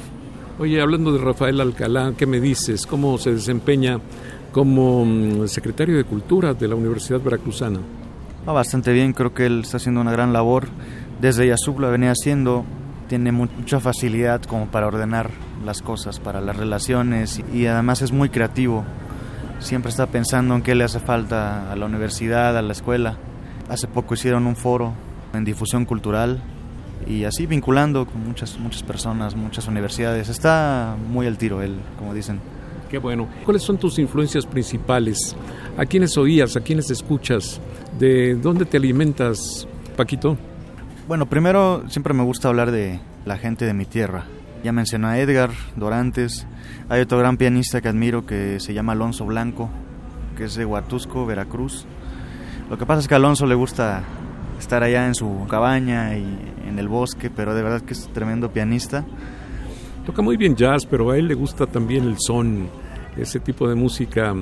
Oye, 0.58 0.80
hablando 0.80 1.12
de 1.12 1.18
Rafael 1.18 1.60
Alcalá, 1.60 2.14
¿qué 2.16 2.26
me 2.26 2.40
dices? 2.40 2.86
¿Cómo 2.86 3.18
se 3.18 3.32
desempeña 3.32 3.98
como 4.52 5.04
mm, 5.04 5.48
secretario 5.48 5.96
de 5.96 6.04
Cultura 6.04 6.54
de 6.54 6.68
la 6.68 6.76
Universidad 6.76 7.20
Veracruzana? 7.20 7.80
Va 8.48 8.52
bastante 8.52 8.92
bien, 8.92 9.12
creo 9.12 9.34
que 9.34 9.46
él 9.46 9.60
está 9.60 9.78
haciendo 9.78 10.00
una 10.00 10.12
gran 10.12 10.32
labor. 10.32 10.68
Desde 11.20 11.48
Yasuf 11.48 11.78
lo 11.78 11.90
venía 11.90 12.12
haciendo, 12.12 12.64
tiene 13.08 13.32
mucha 13.32 13.80
facilidad 13.80 14.42
como 14.42 14.66
para 14.66 14.86
ordenar 14.86 15.30
las 15.64 15.82
cosas, 15.82 16.20
para 16.20 16.40
las 16.40 16.56
relaciones 16.56 17.42
y 17.52 17.66
además 17.66 18.02
es 18.02 18.12
muy 18.12 18.28
creativo. 18.28 18.84
Siempre 19.58 19.90
está 19.90 20.06
pensando 20.06 20.54
en 20.54 20.62
qué 20.62 20.74
le 20.74 20.84
hace 20.84 21.00
falta 21.00 21.70
a 21.70 21.76
la 21.76 21.86
universidad, 21.86 22.56
a 22.56 22.62
la 22.62 22.72
escuela. 22.72 23.16
Hace 23.68 23.86
poco 23.86 24.14
hicieron 24.14 24.46
un 24.46 24.56
foro 24.56 24.92
en 25.32 25.44
difusión 25.44 25.84
cultural 25.84 26.42
y 27.06 27.24
así 27.24 27.46
vinculando 27.46 28.06
con 28.06 28.26
muchas 28.26 28.58
muchas 28.58 28.82
personas, 28.82 29.34
muchas 29.34 29.66
universidades. 29.68 30.28
Está 30.28 30.96
muy 31.08 31.26
al 31.26 31.38
tiro 31.38 31.62
él, 31.62 31.76
como 31.98 32.14
dicen. 32.14 32.40
Qué 32.90 32.98
bueno. 32.98 33.28
¿Cuáles 33.44 33.62
son 33.62 33.78
tus 33.78 33.98
influencias 33.98 34.46
principales? 34.46 35.34
¿A 35.76 35.84
quiénes 35.84 36.16
oías? 36.16 36.56
¿A 36.56 36.60
quiénes 36.60 36.90
escuchas? 36.90 37.60
¿De 37.98 38.34
dónde 38.34 38.66
te 38.66 38.76
alimentas, 38.76 39.66
Paquito? 39.96 40.36
Bueno, 41.06 41.26
primero 41.26 41.84
siempre 41.90 42.14
me 42.14 42.22
gusta 42.22 42.48
hablar 42.48 42.70
de 42.70 42.98
la 43.26 43.36
gente 43.36 43.66
de 43.66 43.74
mi 43.74 43.84
tierra. 43.84 44.24
Ya 44.62 44.72
mencioné 44.72 45.06
a 45.08 45.18
Edgar 45.18 45.50
Dorantes. 45.76 46.46
Hay 46.88 47.02
otro 47.02 47.18
gran 47.18 47.36
pianista 47.36 47.82
que 47.82 47.88
admiro 47.88 48.24
que 48.24 48.58
se 48.58 48.72
llama 48.72 48.92
Alonso 48.92 49.26
Blanco, 49.26 49.68
que 50.34 50.44
es 50.44 50.54
de 50.54 50.64
Huatusco, 50.64 51.26
Veracruz. 51.26 51.84
Lo 52.70 52.78
que 52.78 52.86
pasa 52.86 53.00
es 53.00 53.08
que 53.08 53.12
a 53.12 53.16
Alonso 53.18 53.44
le 53.44 53.54
gusta 53.54 54.02
estar 54.58 54.82
allá 54.82 55.06
en 55.06 55.14
su 55.14 55.46
cabaña 55.46 56.16
y 56.16 56.24
en 56.66 56.78
el 56.78 56.88
bosque, 56.88 57.28
pero 57.28 57.54
de 57.54 57.62
verdad 57.62 57.82
que 57.82 57.92
es 57.92 58.08
tremendo 58.14 58.50
pianista. 58.50 59.04
Toca 60.06 60.22
muy 60.22 60.38
bien 60.38 60.56
jazz, 60.56 60.86
pero 60.86 61.10
a 61.10 61.18
él 61.18 61.28
le 61.28 61.34
gusta 61.34 61.66
también 61.66 62.04
el 62.04 62.16
son, 62.18 62.70
ese 63.18 63.40
tipo 63.40 63.68
de 63.68 63.74
música 63.74 64.34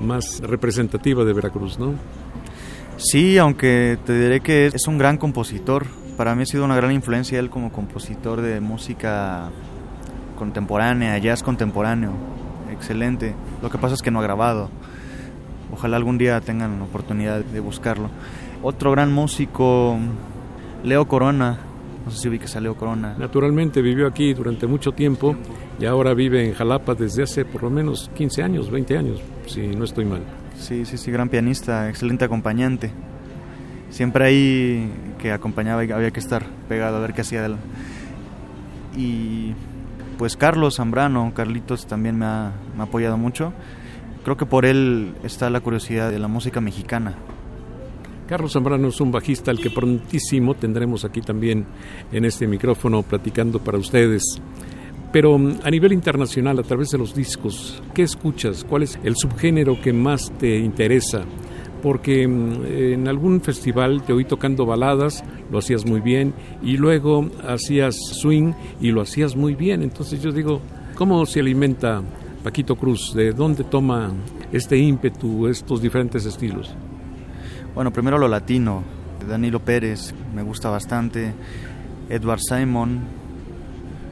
más 0.00 0.40
representativa 0.40 1.24
de 1.24 1.32
Veracruz, 1.32 1.78
¿no? 1.78 1.94
Sí, 2.96 3.38
aunque 3.38 3.96
te 4.04 4.18
diré 4.18 4.40
que 4.40 4.66
es 4.66 4.88
un 4.88 4.98
gran 4.98 5.16
compositor 5.16 5.86
para 6.18 6.34
mí 6.34 6.42
ha 6.42 6.46
sido 6.46 6.64
una 6.64 6.74
gran 6.74 6.90
influencia 6.90 7.38
él 7.38 7.48
como 7.48 7.70
compositor 7.70 8.40
de 8.40 8.60
música 8.60 9.50
contemporánea, 10.36 11.16
jazz 11.18 11.44
contemporáneo. 11.44 12.10
Excelente. 12.72 13.36
Lo 13.62 13.70
que 13.70 13.78
pasa 13.78 13.94
es 13.94 14.02
que 14.02 14.10
no 14.10 14.18
ha 14.18 14.24
grabado. 14.24 14.68
Ojalá 15.72 15.96
algún 15.96 16.18
día 16.18 16.40
tengan 16.40 16.80
la 16.80 16.86
oportunidad 16.86 17.44
de 17.44 17.60
buscarlo. 17.60 18.10
Otro 18.64 18.90
gran 18.90 19.12
músico, 19.12 19.96
Leo 20.82 21.06
Corona. 21.06 21.60
No 22.04 22.10
sé 22.10 22.28
si 22.28 22.38
que 22.38 22.46
a 22.52 22.60
Leo 22.60 22.74
Corona. 22.74 23.14
Naturalmente 23.16 23.80
vivió 23.80 24.08
aquí 24.08 24.34
durante 24.34 24.66
mucho 24.66 24.90
tiempo 24.90 25.36
y 25.78 25.84
ahora 25.84 26.14
vive 26.14 26.44
en 26.44 26.52
Jalapa 26.52 26.94
desde 26.96 27.22
hace 27.22 27.44
por 27.44 27.62
lo 27.62 27.70
menos 27.70 28.10
15 28.16 28.42
años, 28.42 28.72
20 28.72 28.98
años, 28.98 29.20
si 29.46 29.68
no 29.68 29.84
estoy 29.84 30.04
mal. 30.04 30.22
Sí, 30.56 30.84
sí, 30.84 30.96
sí, 30.96 31.12
gran 31.12 31.28
pianista, 31.28 31.88
excelente 31.88 32.24
acompañante 32.24 32.90
siempre 33.90 34.24
ahí 34.26 34.90
que 35.18 35.32
acompañaba 35.32 35.84
y 35.84 35.90
había 35.90 36.10
que 36.10 36.20
estar 36.20 36.44
pegado 36.68 36.96
a 36.96 37.00
ver 37.00 37.14
qué 37.14 37.22
hacía. 37.22 37.48
Y 38.96 39.54
pues 40.16 40.36
Carlos 40.36 40.76
Zambrano, 40.76 41.32
Carlitos 41.34 41.86
también 41.86 42.18
me 42.18 42.26
ha, 42.26 42.52
me 42.76 42.82
ha 42.82 42.84
apoyado 42.84 43.16
mucho. 43.16 43.52
Creo 44.24 44.36
que 44.36 44.46
por 44.46 44.66
él 44.66 45.14
está 45.22 45.48
la 45.50 45.60
curiosidad 45.60 46.10
de 46.10 46.18
la 46.18 46.28
música 46.28 46.60
mexicana. 46.60 47.14
Carlos 48.28 48.52
Zambrano 48.52 48.88
es 48.88 49.00
un 49.00 49.10
bajista 49.10 49.50
al 49.50 49.58
que 49.58 49.70
prontísimo 49.70 50.54
tendremos 50.54 51.04
aquí 51.06 51.22
también 51.22 51.64
en 52.12 52.24
este 52.26 52.46
micrófono 52.46 53.02
platicando 53.02 53.58
para 53.58 53.78
ustedes. 53.78 54.22
Pero 55.12 55.38
mm, 55.38 55.60
a 55.64 55.70
nivel 55.70 55.94
internacional, 55.94 56.58
a 56.58 56.62
través 56.62 56.90
de 56.90 56.98
los 56.98 57.14
discos, 57.14 57.82
¿qué 57.94 58.02
escuchas? 58.02 58.64
¿Cuál 58.64 58.82
es 58.82 58.98
el 59.02 59.16
subgénero 59.16 59.80
que 59.80 59.94
más 59.94 60.30
te 60.38 60.58
interesa? 60.58 61.22
Porque 61.82 62.26
mm, 62.26 62.64
en 62.66 63.08
algún 63.08 63.40
festival 63.40 64.02
te 64.02 64.12
oí 64.12 64.24
tocando 64.24 64.66
baladas, 64.66 65.24
lo 65.50 65.58
hacías 65.58 65.86
muy 65.86 66.00
bien, 66.00 66.34
y 66.62 66.76
luego 66.76 67.28
hacías 67.46 67.96
swing 67.96 68.52
y 68.80 68.90
lo 68.90 69.02
hacías 69.02 69.36
muy 69.36 69.54
bien. 69.54 69.82
Entonces 69.82 70.22
yo 70.22 70.32
digo, 70.32 70.60
¿cómo 70.94 71.24
se 71.26 71.40
alimenta 71.40 72.02
Paquito 72.42 72.76
Cruz? 72.76 73.12
¿De 73.14 73.32
dónde 73.32 73.64
toma 73.64 74.12
este 74.52 74.76
ímpetu, 74.78 75.46
estos 75.48 75.82
diferentes 75.82 76.24
estilos? 76.24 76.74
Bueno, 77.74 77.92
primero 77.92 78.18
lo 78.18 78.28
latino, 78.28 78.82
Danilo 79.28 79.60
Pérez, 79.60 80.14
me 80.34 80.42
gusta 80.42 80.70
bastante, 80.70 81.32
Edward 82.08 82.40
Simon, 82.40 83.00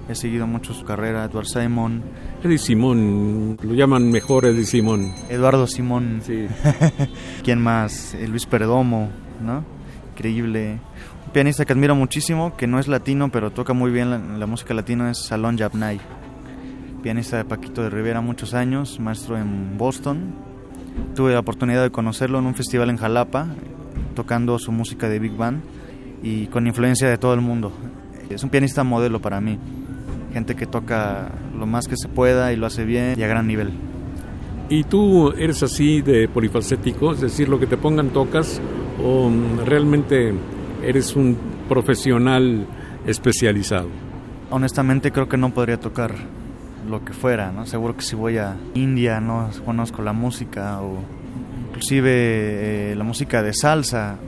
he 0.09 0.15
seguido 0.15 0.47
mucho 0.47 0.73
su 0.73 0.85
carrera, 0.85 1.25
Edward 1.25 1.47
Simon, 1.47 2.03
Eddie 2.45 2.59
Simón, 2.59 3.57
lo 3.63 3.75
llaman 3.75 4.11
mejor 4.11 4.45
Eddie 4.45 4.67
Simón. 4.67 5.13
Eduardo 5.29 5.67
Simón. 5.67 6.21
Sí. 6.23 6.47
¿Quién 7.43 7.61
más? 7.61 8.15
Eh, 8.15 8.29
Luis 8.29 8.47
Perdomo, 8.47 9.09
¿no? 9.43 9.65
Increíble. 10.13 10.79
Un 11.27 11.33
pianista 11.33 11.65
que 11.65 11.73
admiro 11.73 11.95
muchísimo, 11.95 12.55
que 12.57 12.67
no 12.67 12.79
es 12.79 12.89
latino, 12.89 13.31
pero 13.33 13.51
toca 13.51 13.73
muy 13.73 13.91
bien 13.91 14.39
la, 14.39 14.47
música 14.47 14.75
latina, 14.75 15.11
es 15.11 15.19
Salón 15.19 15.57
Yapnay. 15.57 15.99
Pianista 17.03 17.39
de 17.39 17.45
Paquito 17.45 17.83
de 17.83 17.91
Rivera 17.91 18.21
muchos 18.21 18.55
años, 18.55 19.01
maestro 19.01 19.39
en 19.39 19.79
Boston. 19.79 20.35
Tuve 21.15 21.33
la 21.33 21.41
oportunidad 21.41 21.83
de 21.83 21.91
conocerlo 21.91 22.39
en 22.39 22.47
un 22.47 22.55
festival 22.55 22.91
en 22.91 22.99
Jalapa, 22.99 23.49
tocando 24.15 24.59
su 24.59 24.73
música 24.73 25.09
de 25.09 25.19
Big 25.19 25.37
Band 25.37 25.63
y 26.23 26.47
con 26.47 26.67
influencia 26.67 27.09
de 27.09 27.19
todo 27.19 27.35
el 27.35 27.41
mundo. 27.41 27.73
Es 28.29 28.45
un 28.45 28.51
pianista 28.51 28.85
modelo 28.85 29.21
para 29.21 29.41
mí 29.41 29.59
gente 30.37 30.55
que 30.55 30.67
toca 30.67 31.31
lo 31.59 31.65
más 31.65 31.89
que 31.89 31.97
se 31.97 32.09
pueda 32.09 32.53
y 32.53 32.57
lo 32.57 32.67
hace 32.67 32.85
bien 32.85 33.19
y 33.19 33.23
a 33.23 33.27
gran 33.27 33.47
nivel. 33.47 33.71
¿Y 34.69 34.85
tú 34.85 35.31
eres 35.31 35.63
así 35.63 36.03
de 36.03 36.29
polifacético? 36.29 37.13
Es 37.13 37.23
decir, 37.23 37.49
lo 37.49 37.59
que 37.59 37.67
te 37.67 37.79
pongan 37.79 38.11
tocas 38.11 38.61
o 39.03 39.31
realmente 39.65 40.35
eres 40.83 41.17
un 41.17 41.39
profesional 41.71 42.67
especializado? 43.07 43.89
Honestamente 44.51 45.11
creo 45.11 45.27
que 45.27 45.39
no 45.39 45.55
podría 45.55 45.81
tocar 45.81 46.15
lo 46.87 47.03
que 47.03 47.15
fuera, 47.15 47.51
¿no? 47.51 47.65
Seguro 47.65 47.97
que 47.97 48.03
si 48.03 48.15
voy 48.15 48.37
a 48.37 48.57
India 48.75 49.21
no 49.21 49.49
conozco 49.65 50.03
la 50.03 50.13
música 50.13 50.83
o 50.83 50.99
inclusive 51.69 52.13
eh, 52.13 52.95
la 52.95 53.05
música 53.05 53.43
de 53.43 53.55
salsa 53.55 54.19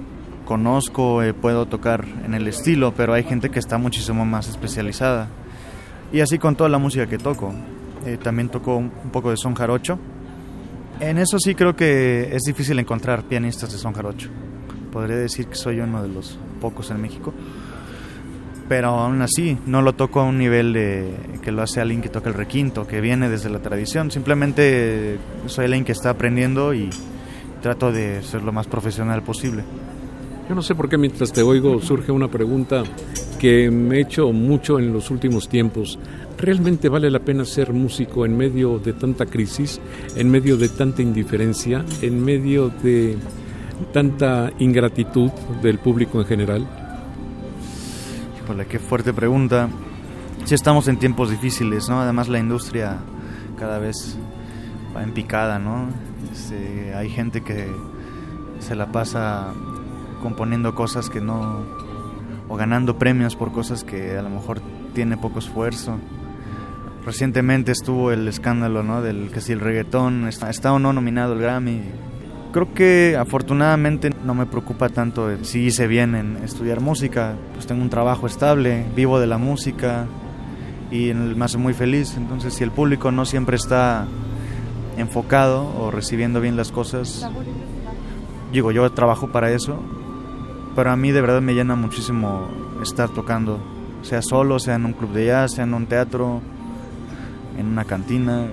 conozco, 0.47 1.23
eh, 1.23 1.35
puedo 1.35 1.67
tocar 1.67 2.07
en 2.25 2.33
el 2.33 2.49
estilo, 2.49 2.95
pero 2.97 3.13
hay 3.13 3.25
gente 3.25 3.51
que 3.51 3.59
está 3.59 3.77
muchísimo 3.77 4.25
más 4.25 4.49
especializada. 4.49 5.29
Y 6.13 6.21
así 6.21 6.39
con 6.39 6.57
toda 6.57 6.71
la 6.71 6.79
música 6.79 7.07
que 7.07 7.19
toco. 7.19 7.53
Eh, 8.07 8.19
también 8.23 8.49
toco 8.49 8.77
un, 8.77 8.91
poco 9.13 9.31
de 9.31 9.37
son 9.37 9.55
jarocho. 9.55 9.99
En 11.01 11.19
eso 11.19 11.39
sí 11.39 11.55
creo 11.55 11.77
que 11.77 12.35
es 12.35 12.43
difícil 12.43 12.79
encontrar 12.79 13.25
pianistas 13.25 13.73
de 13.73 13.79
son 13.79 13.93
jarocho. 13.93 14.31
Podría 14.91 15.17
decir 15.17 15.47
que 15.47 15.55
soy 15.55 15.81
uno 15.81 16.03
de 16.03 16.09
los 16.09 16.39
pocos 16.61 16.91
en 16.91 17.01
México. 17.01 17.33
pero 18.69 18.89
aún 18.89 19.23
así 19.23 19.57
no 19.65 19.81
lo 19.81 19.95
toco 19.95 20.21
a 20.21 20.25
un 20.25 20.37
nivel 20.37 20.75
de 20.75 21.15
que 21.43 21.53
lo 21.53 21.63
hace 21.63 21.81
alguien 21.81 22.03
que 22.03 22.11
toca 22.11 22.29
el 22.29 22.35
requinto, 22.35 22.87
que 22.87 23.01
viene 23.01 23.31
desde 23.31 23.49
la 23.49 23.61
tradición. 23.61 24.11
Simplemente 24.11 25.19
soy 25.47 25.65
alguien 25.65 25.87
que 25.87 25.93
está 25.93 26.11
aprendiendo 26.11 26.75
y 26.75 26.91
trato 27.63 27.93
de 27.93 28.23
ser 28.23 28.43
lo 28.43 28.53
más 28.53 28.67
profesional 28.67 29.23
posible. 29.23 29.65
Yo 30.49 30.55
no 30.55 30.63
sé 30.63 30.75
por 30.75 30.89
qué 30.89 30.99
mientras 30.99 31.33
te 31.33 31.43
oigo 31.43 31.81
surge 31.81 32.13
una 32.13 32.29
pregunta 32.29 32.83
que 33.39 33.71
me 33.71 33.97
he 33.97 34.01
hecho 34.01 34.33
mucho 34.33 34.79
en 34.79 34.93
los 34.93 35.11
últimos 35.11 35.49
tiempos. 35.49 35.99
¿Realmente 36.37 36.89
vale 36.89 37.11
la 37.11 37.21
pena 37.21 37.45
ser 37.45 37.73
músico 37.73 38.27
en 38.27 38.37
medio 38.37 38.79
de 38.79 38.93
tanta 38.93 39.27
crisis, 39.27 39.81
en 40.17 40.31
medio 40.31 40.57
de 40.57 40.69
tanta 40.69 41.03
indiferencia, 41.03 41.85
en 42.03 42.25
medio 42.25 42.69
de 42.69 43.17
tanta 43.93 44.51
ingratitud 44.59 45.31
del 45.63 45.79
público 45.79 46.21
en 46.21 46.27
general? 46.27 46.69
Híjole, 48.43 48.67
qué 48.67 48.79
fuerte 48.79 49.13
pregunta. 49.13 49.69
Si 50.45 50.55
estamos 50.55 50.89
en 50.89 50.99
tiempos 50.99 51.31
difíciles, 51.31 51.89
¿no? 51.89 52.01
Además 52.01 52.29
la 52.29 52.39
industria 52.39 52.99
cada 53.59 53.79
vez 53.79 54.17
va 54.97 55.03
en 55.03 55.13
picada, 55.13 55.59
¿no? 55.59 55.89
Este, 56.33 56.95
hay 56.95 57.11
gente 57.11 57.43
que 57.43 57.67
se 58.61 58.75
la 58.75 58.91
pasa 58.91 59.53
componiendo 60.23 60.75
cosas 60.75 61.11
que 61.11 61.21
no 61.21 61.88
o 62.49 62.57
ganando 62.57 62.99
premios 62.99 63.37
por 63.37 63.53
cosas 63.53 63.85
que 63.85 64.17
a 64.17 64.23
lo 64.23 64.31
mejor 64.31 64.61
tiene 64.95 65.17
poco 65.17 65.39
esfuerzo. 65.39 65.99
Recientemente 67.05 67.73
estuvo 67.73 68.11
el 68.11 68.27
escándalo, 68.29 68.83
¿no? 68.83 69.03
Del 69.03 69.31
que 69.31 69.41
si 69.41 69.53
el 69.53 69.61
reggaetón 69.61 70.27
está, 70.29 70.51
está 70.51 70.73
o 70.73 70.79
no 70.79 70.93
nominado 70.93 71.35
el 71.35 71.41
Grammy. 71.41 71.83
Creo 72.53 72.73
que 72.75 73.17
afortunadamente 73.19 74.11
no 74.25 74.35
me 74.35 74.47
preocupa 74.47 74.89
tanto 74.89 75.29
si 75.45 75.61
hice 75.61 75.87
bien 75.87 76.15
en 76.15 76.37
estudiar 76.39 76.81
música. 76.81 77.35
Pues 77.55 77.67
tengo 77.67 77.83
un 77.83 77.91
trabajo 77.91 78.27
estable, 78.27 78.85
vivo 78.97 79.21
de 79.21 79.27
la 79.27 79.39
música 79.39 80.07
y 80.91 81.13
me 81.15 81.45
hace 81.45 81.59
muy 81.59 81.75
feliz. 81.75 82.15
Entonces, 82.17 82.55
si 82.55 82.65
el 82.65 82.71
público 82.71 83.11
no 83.11 83.25
siempre 83.25 83.57
está 83.57 84.07
enfocado 84.97 85.67
o 85.79 85.91
recibiendo 85.91 86.41
bien 86.41 86.57
las 86.57 86.73
cosas, 86.73 87.29
digo, 88.53 88.73
yo 88.73 88.91
trabajo 88.93 89.29
para 89.29 89.51
eso, 89.51 89.81
pero 90.79 90.93
a 90.93 90.97
mí 90.97 91.11
de 91.11 91.21
verdad 91.21 91.43
me 91.43 91.55
llena 91.55 91.75
muchísimo 91.75 92.47
estar 92.81 93.09
tocando, 93.09 93.59
sea 94.03 94.23
solo, 94.23 94.61
sea 94.61 94.77
en 94.77 94.85
un 94.85 94.93
club 94.93 95.11
de 95.11 95.27
jazz, 95.27 95.55
sea 95.55 95.65
en 95.65 95.75
un 95.75 95.87
teatro, 95.87 96.41
en 97.59 97.67
una 97.67 97.85
cantina. 97.85 98.47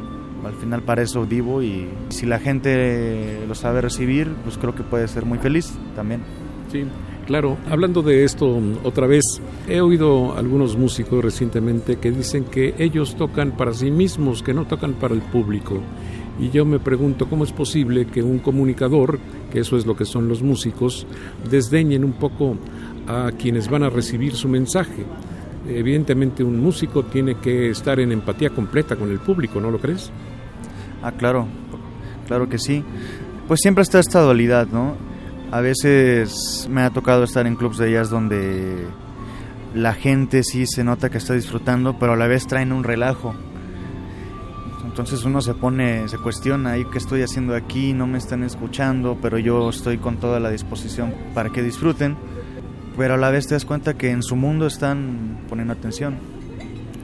Al 0.44 0.54
final 0.54 0.82
para 0.82 1.04
eso 1.04 1.24
vivo 1.28 1.62
y 1.62 1.88
si 2.10 2.26
la 2.26 2.40
gente 2.40 3.46
lo 3.48 3.54
sabe 3.54 3.82
recibir, 3.82 4.34
pues 4.44 4.58
creo 4.58 4.74
que 4.74 4.82
puede 4.82 5.08
ser 5.08 5.24
muy 5.24 5.38
feliz 5.38 5.72
también. 5.96 6.24
Sí, 6.72 6.86
claro. 7.28 7.58
Hablando 7.70 8.02
de 8.02 8.24
esto 8.24 8.60
otra 8.84 9.06
vez, 9.06 9.24
he 9.68 9.80
oído 9.82 10.36
algunos 10.36 10.76
músicos 10.78 11.24
recientemente 11.24 11.98
que 11.98 12.10
dicen 12.10 12.46
que 12.46 12.74
ellos 12.80 13.16
tocan 13.18 13.52
para 13.52 13.72
sí 13.72 13.92
mismos, 13.92 14.42
que 14.42 14.56
no 14.56 14.66
tocan 14.66 14.94
para 14.94 15.14
el 15.14 15.22
público. 15.22 15.80
Y 16.40 16.50
yo 16.50 16.66
me 16.66 16.80
pregunto 16.80 17.28
cómo 17.30 17.44
es 17.46 17.52
posible 17.52 18.06
que 18.08 18.22
un 18.22 18.40
comunicador, 18.40 19.20
que 19.52 19.60
eso 19.60 19.78
es 19.78 19.86
lo 19.86 19.96
que 19.96 20.06
son 20.06 20.28
los 20.28 20.42
músicos, 20.42 21.08
desdeñen 21.50 22.04
un 22.04 22.14
poco 22.14 22.58
a 23.08 23.32
quienes 23.38 23.70
van 23.70 23.84
a 23.84 23.90
recibir 23.90 24.36
su 24.36 24.50
mensaje. 24.50 25.06
Evidentemente 25.68 26.44
un 26.44 26.60
músico 26.60 27.04
tiene 27.04 27.36
que 27.36 27.70
estar 27.70 28.00
en 28.00 28.12
empatía 28.12 28.50
completa 28.50 28.96
con 28.96 29.12
el 29.12 29.20
público, 29.20 29.62
¿no 29.62 29.72
lo 29.72 29.80
crees? 29.80 30.12
Ah, 31.02 31.12
claro, 31.12 31.48
claro 32.28 32.50
que 32.50 32.60
sí. 32.60 32.84
Pues 33.48 33.62
siempre 33.62 33.84
está 33.84 34.00
esta 34.00 34.22
dualidad, 34.22 34.68
¿no? 34.68 34.96
A 35.52 35.62
veces 35.62 36.68
me 36.70 36.82
ha 36.82 36.90
tocado 36.90 37.24
estar 37.24 37.48
en 37.48 37.56
clubs 37.56 37.78
de 37.78 37.92
jazz 37.92 38.10
donde 38.10 38.86
la 39.74 39.94
gente 39.94 40.44
sí 40.44 40.66
se 40.68 40.84
nota 40.84 41.10
que 41.10 41.18
está 41.18 41.34
disfrutando, 41.34 41.98
pero 41.98 42.14
a 42.14 42.16
la 42.18 42.28
vez 42.28 42.46
traen 42.46 42.74
un 42.74 42.84
relajo 42.84 43.36
entonces 44.96 45.26
uno 45.26 45.42
se 45.42 45.54
pone, 45.54 46.08
se 46.08 46.18
cuestiona, 46.18 46.76
¿qué 46.90 46.98
estoy 46.98 47.22
haciendo 47.22 47.54
aquí? 47.54 47.92
No 47.92 48.08
me 48.08 48.18
están 48.18 48.44
escuchando, 48.44 49.18
pero 49.22 49.38
yo 49.38 49.70
estoy 49.70 49.98
con 49.98 50.16
toda 50.22 50.40
la 50.40 50.50
disposición 50.50 51.14
para 51.34 51.50
que 51.50 51.62
disfruten. 51.62 52.16
Pero 52.96 53.16
a 53.16 53.18
la 53.18 53.30
vez 53.30 53.46
te 53.46 53.56
das 53.56 53.66
cuenta 53.66 53.96
que 53.96 54.12
en 54.12 54.24
su 54.24 54.38
mundo 54.38 54.66
están 54.66 55.40
poniendo 55.50 55.74
atención. 55.74 56.16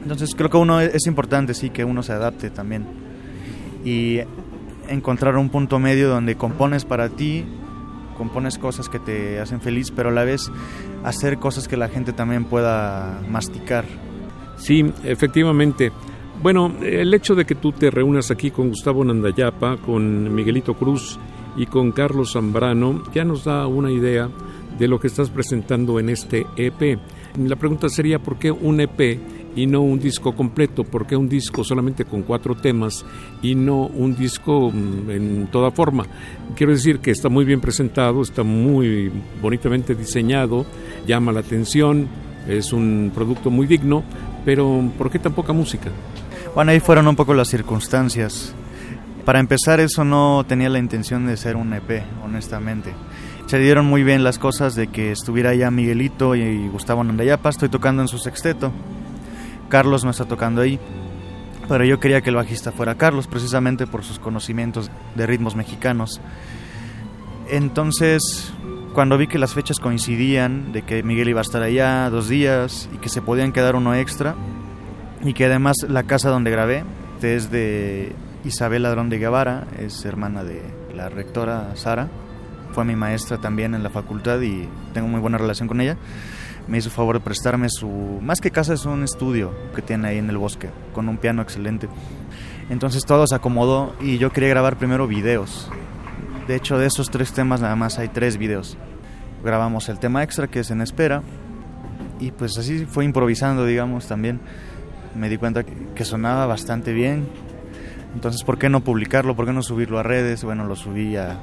Entonces 0.03 0.33
creo 0.35 0.49
que 0.49 0.55
uno 0.55 0.79
es 0.79 1.05
importante, 1.05 1.53
sí, 1.53 1.69
que 1.69 1.83
uno 1.83 2.01
se 2.01 2.13
adapte 2.13 2.49
también. 2.49 2.85
Y 3.83 4.19
encontrar 4.87 5.35
un 5.35 5.49
punto 5.49 5.77
medio 5.77 6.07
donde 6.07 6.35
compones 6.35 6.85
para 6.85 7.09
ti, 7.09 7.43
compones 8.17 8.57
cosas 8.57 8.87
que 8.87 8.99
te 8.99 9.41
hacen 9.41 9.59
feliz, 9.59 9.91
pero 9.91 10.07
a 10.07 10.11
la 10.13 10.23
vez 10.23 10.49
hacer 11.03 11.39
cosas 11.39 11.67
que 11.67 11.75
la 11.75 11.89
gente 11.89 12.13
también 12.13 12.45
pueda 12.45 13.19
masticar. 13.29 13.83
Sí, 14.55 14.93
efectivamente. 15.03 15.91
Bueno, 16.41 16.73
el 16.81 17.13
hecho 17.13 17.35
de 17.35 17.45
que 17.45 17.53
tú 17.53 17.71
te 17.71 17.91
reúnas 17.91 18.31
aquí 18.31 18.49
con 18.49 18.69
Gustavo 18.69 19.03
Nandayapa, 19.03 19.77
con 19.77 20.33
Miguelito 20.33 20.73
Cruz 20.73 21.19
y 21.55 21.67
con 21.67 21.91
Carlos 21.91 22.33
Zambrano 22.33 23.03
ya 23.13 23.23
nos 23.23 23.43
da 23.43 23.67
una 23.67 23.91
idea 23.91 24.27
de 24.79 24.87
lo 24.87 24.99
que 24.99 25.05
estás 25.05 25.29
presentando 25.29 25.99
en 25.99 26.09
este 26.09 26.47
EP. 26.57 26.97
La 27.37 27.55
pregunta 27.57 27.89
sería 27.89 28.17
¿por 28.17 28.39
qué 28.39 28.49
un 28.49 28.81
EP 28.81 29.19
y 29.55 29.67
no 29.67 29.81
un 29.81 29.99
disco 29.99 30.33
completo? 30.33 30.83
¿Por 30.83 31.05
qué 31.05 31.15
un 31.15 31.29
disco 31.29 31.63
solamente 31.63 32.05
con 32.05 32.23
cuatro 32.23 32.55
temas 32.55 33.05
y 33.43 33.53
no 33.53 33.85
un 33.85 34.15
disco 34.15 34.71
mm, 34.71 35.11
en 35.11 35.47
toda 35.51 35.69
forma? 35.69 36.07
Quiero 36.55 36.73
decir 36.73 37.01
que 37.01 37.11
está 37.11 37.29
muy 37.29 37.45
bien 37.45 37.61
presentado, 37.61 38.23
está 38.23 38.41
muy 38.41 39.11
bonitamente 39.39 39.93
diseñado, 39.93 40.65
llama 41.05 41.31
la 41.31 41.41
atención, 41.41 42.07
es 42.47 42.73
un 42.73 43.11
producto 43.13 43.51
muy 43.51 43.67
digno, 43.67 44.03
pero 44.43 44.89
¿por 44.97 45.11
qué 45.11 45.19
tan 45.19 45.33
poca 45.33 45.53
música? 45.53 45.91
Bueno, 46.53 46.71
ahí 46.71 46.81
fueron 46.81 47.07
un 47.07 47.15
poco 47.15 47.33
las 47.33 47.47
circunstancias. 47.47 48.53
Para 49.23 49.39
empezar, 49.39 49.79
eso 49.79 50.03
no 50.03 50.43
tenía 50.45 50.67
la 50.67 50.79
intención 50.79 51.25
de 51.25 51.37
ser 51.37 51.55
un 51.55 51.71
EP, 51.73 52.03
honestamente. 52.25 52.93
Se 53.45 53.57
dieron 53.57 53.85
muy 53.85 54.03
bien 54.03 54.25
las 54.25 54.37
cosas 54.37 54.75
de 54.75 54.87
que 54.87 55.13
estuviera 55.13 55.55
ya 55.55 55.71
Miguelito 55.71 56.35
y 56.35 56.67
Gustavo 56.67 57.05
Nandayapa. 57.05 57.49
Estoy 57.49 57.69
tocando 57.69 58.01
en 58.01 58.09
su 58.09 58.17
sexteto. 58.17 58.73
Carlos 59.69 60.03
no 60.03 60.11
está 60.11 60.25
tocando 60.25 60.59
ahí. 60.59 60.77
Pero 61.69 61.85
yo 61.85 62.01
quería 62.01 62.19
que 62.19 62.31
el 62.31 62.35
bajista 62.35 62.73
fuera 62.73 62.95
Carlos, 62.95 63.27
precisamente 63.27 63.87
por 63.87 64.03
sus 64.03 64.19
conocimientos 64.19 64.91
de 65.15 65.27
ritmos 65.27 65.55
mexicanos. 65.55 66.19
Entonces, 67.49 68.51
cuando 68.93 69.17
vi 69.17 69.27
que 69.27 69.39
las 69.39 69.53
fechas 69.53 69.79
coincidían, 69.79 70.73
de 70.73 70.81
que 70.81 71.01
Miguel 71.01 71.29
iba 71.29 71.39
a 71.39 71.43
estar 71.43 71.63
allá 71.63 72.09
dos 72.09 72.27
días 72.27 72.89
y 72.93 72.97
que 72.97 73.07
se 73.07 73.21
podían 73.21 73.53
quedar 73.53 73.77
uno 73.77 73.95
extra, 73.95 74.35
y 75.23 75.33
que 75.33 75.45
además 75.45 75.77
la 75.87 76.03
casa 76.03 76.29
donde 76.29 76.51
grabé 76.51 76.83
es 77.21 77.51
de 77.51 78.13
Isabel 78.43 78.83
Ladrón 78.83 79.09
de 79.09 79.19
Guevara, 79.19 79.67
es 79.79 80.03
hermana 80.05 80.43
de 80.43 80.61
la 80.95 81.09
rectora 81.09 81.75
Sara, 81.75 82.09
fue 82.73 82.85
mi 82.85 82.95
maestra 82.95 83.37
también 83.37 83.75
en 83.75 83.83
la 83.83 83.89
facultad 83.89 84.41
y 84.41 84.67
tengo 84.93 85.07
muy 85.07 85.19
buena 85.19 85.37
relación 85.37 85.67
con 85.67 85.81
ella. 85.81 85.97
Me 86.67 86.77
hizo 86.77 86.89
favor 86.89 87.17
de 87.17 87.23
prestarme 87.23 87.69
su, 87.69 87.87
más 88.21 88.39
que 88.39 88.51
casa 88.51 88.73
es 88.73 88.85
un 88.85 89.03
estudio 89.03 89.51
que 89.75 89.81
tiene 89.81 90.07
ahí 90.07 90.17
en 90.17 90.29
el 90.29 90.37
bosque, 90.37 90.69
con 90.93 91.09
un 91.09 91.17
piano 91.17 91.41
excelente. 91.41 91.89
Entonces 92.69 93.05
todo 93.05 93.27
se 93.27 93.35
acomodó 93.35 93.93
y 93.99 94.17
yo 94.17 94.31
quería 94.31 94.49
grabar 94.49 94.77
primero 94.77 95.07
videos. 95.07 95.69
De 96.47 96.55
hecho, 96.55 96.77
de 96.77 96.87
esos 96.87 97.09
tres 97.09 97.33
temas 97.33 97.61
nada 97.61 97.75
más 97.75 97.99
hay 97.99 98.07
tres 98.07 98.37
videos. 98.37 98.77
Grabamos 99.43 99.89
el 99.89 99.99
tema 99.99 100.23
extra 100.23 100.47
que 100.47 100.59
es 100.59 100.71
en 100.71 100.81
espera 100.81 101.23
y 102.19 102.31
pues 102.31 102.57
así 102.57 102.85
fue 102.85 103.03
improvisando, 103.03 103.65
digamos, 103.65 104.07
también 104.07 104.39
me 105.15 105.29
di 105.29 105.37
cuenta 105.37 105.63
que 105.63 106.05
sonaba 106.05 106.45
bastante 106.45 106.93
bien. 106.93 107.27
Entonces, 108.13 108.43
¿por 108.43 108.57
qué 108.57 108.69
no 108.69 108.83
publicarlo? 108.83 109.35
¿Por 109.35 109.45
qué 109.45 109.53
no 109.53 109.63
subirlo 109.63 109.97
a 109.97 110.03
redes? 110.03 110.43
Bueno, 110.43 110.65
lo 110.65 110.75
subí 110.75 111.15
a 111.15 111.39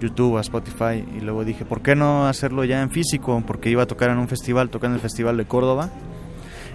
YouTube, 0.00 0.36
a 0.36 0.42
Spotify 0.42 1.04
y 1.16 1.20
luego 1.20 1.44
dije, 1.44 1.64
¿por 1.64 1.80
qué 1.80 1.96
no 1.96 2.26
hacerlo 2.26 2.64
ya 2.64 2.82
en 2.82 2.90
físico? 2.90 3.42
Porque 3.46 3.70
iba 3.70 3.84
a 3.84 3.86
tocar 3.86 4.10
en 4.10 4.18
un 4.18 4.28
festival, 4.28 4.68
tocar 4.68 4.90
en 4.90 4.94
el 4.94 5.00
Festival 5.00 5.36
de 5.38 5.46
Córdoba. 5.46 5.88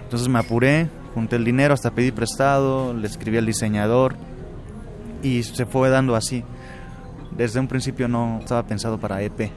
Entonces 0.02 0.28
me 0.28 0.40
apuré, 0.40 0.88
junté 1.14 1.36
el 1.36 1.44
dinero, 1.44 1.74
hasta 1.74 1.92
pedí 1.92 2.10
prestado, 2.10 2.92
le 2.92 3.06
escribí 3.06 3.38
al 3.38 3.46
diseñador 3.46 4.16
y 5.22 5.44
se 5.44 5.64
fue 5.64 5.90
dando 5.90 6.16
así. 6.16 6.44
Desde 7.36 7.60
un 7.60 7.68
principio 7.68 8.08
no 8.08 8.38
estaba 8.40 8.64
pensado 8.64 8.98
para 8.98 9.22
EP. 9.22 9.50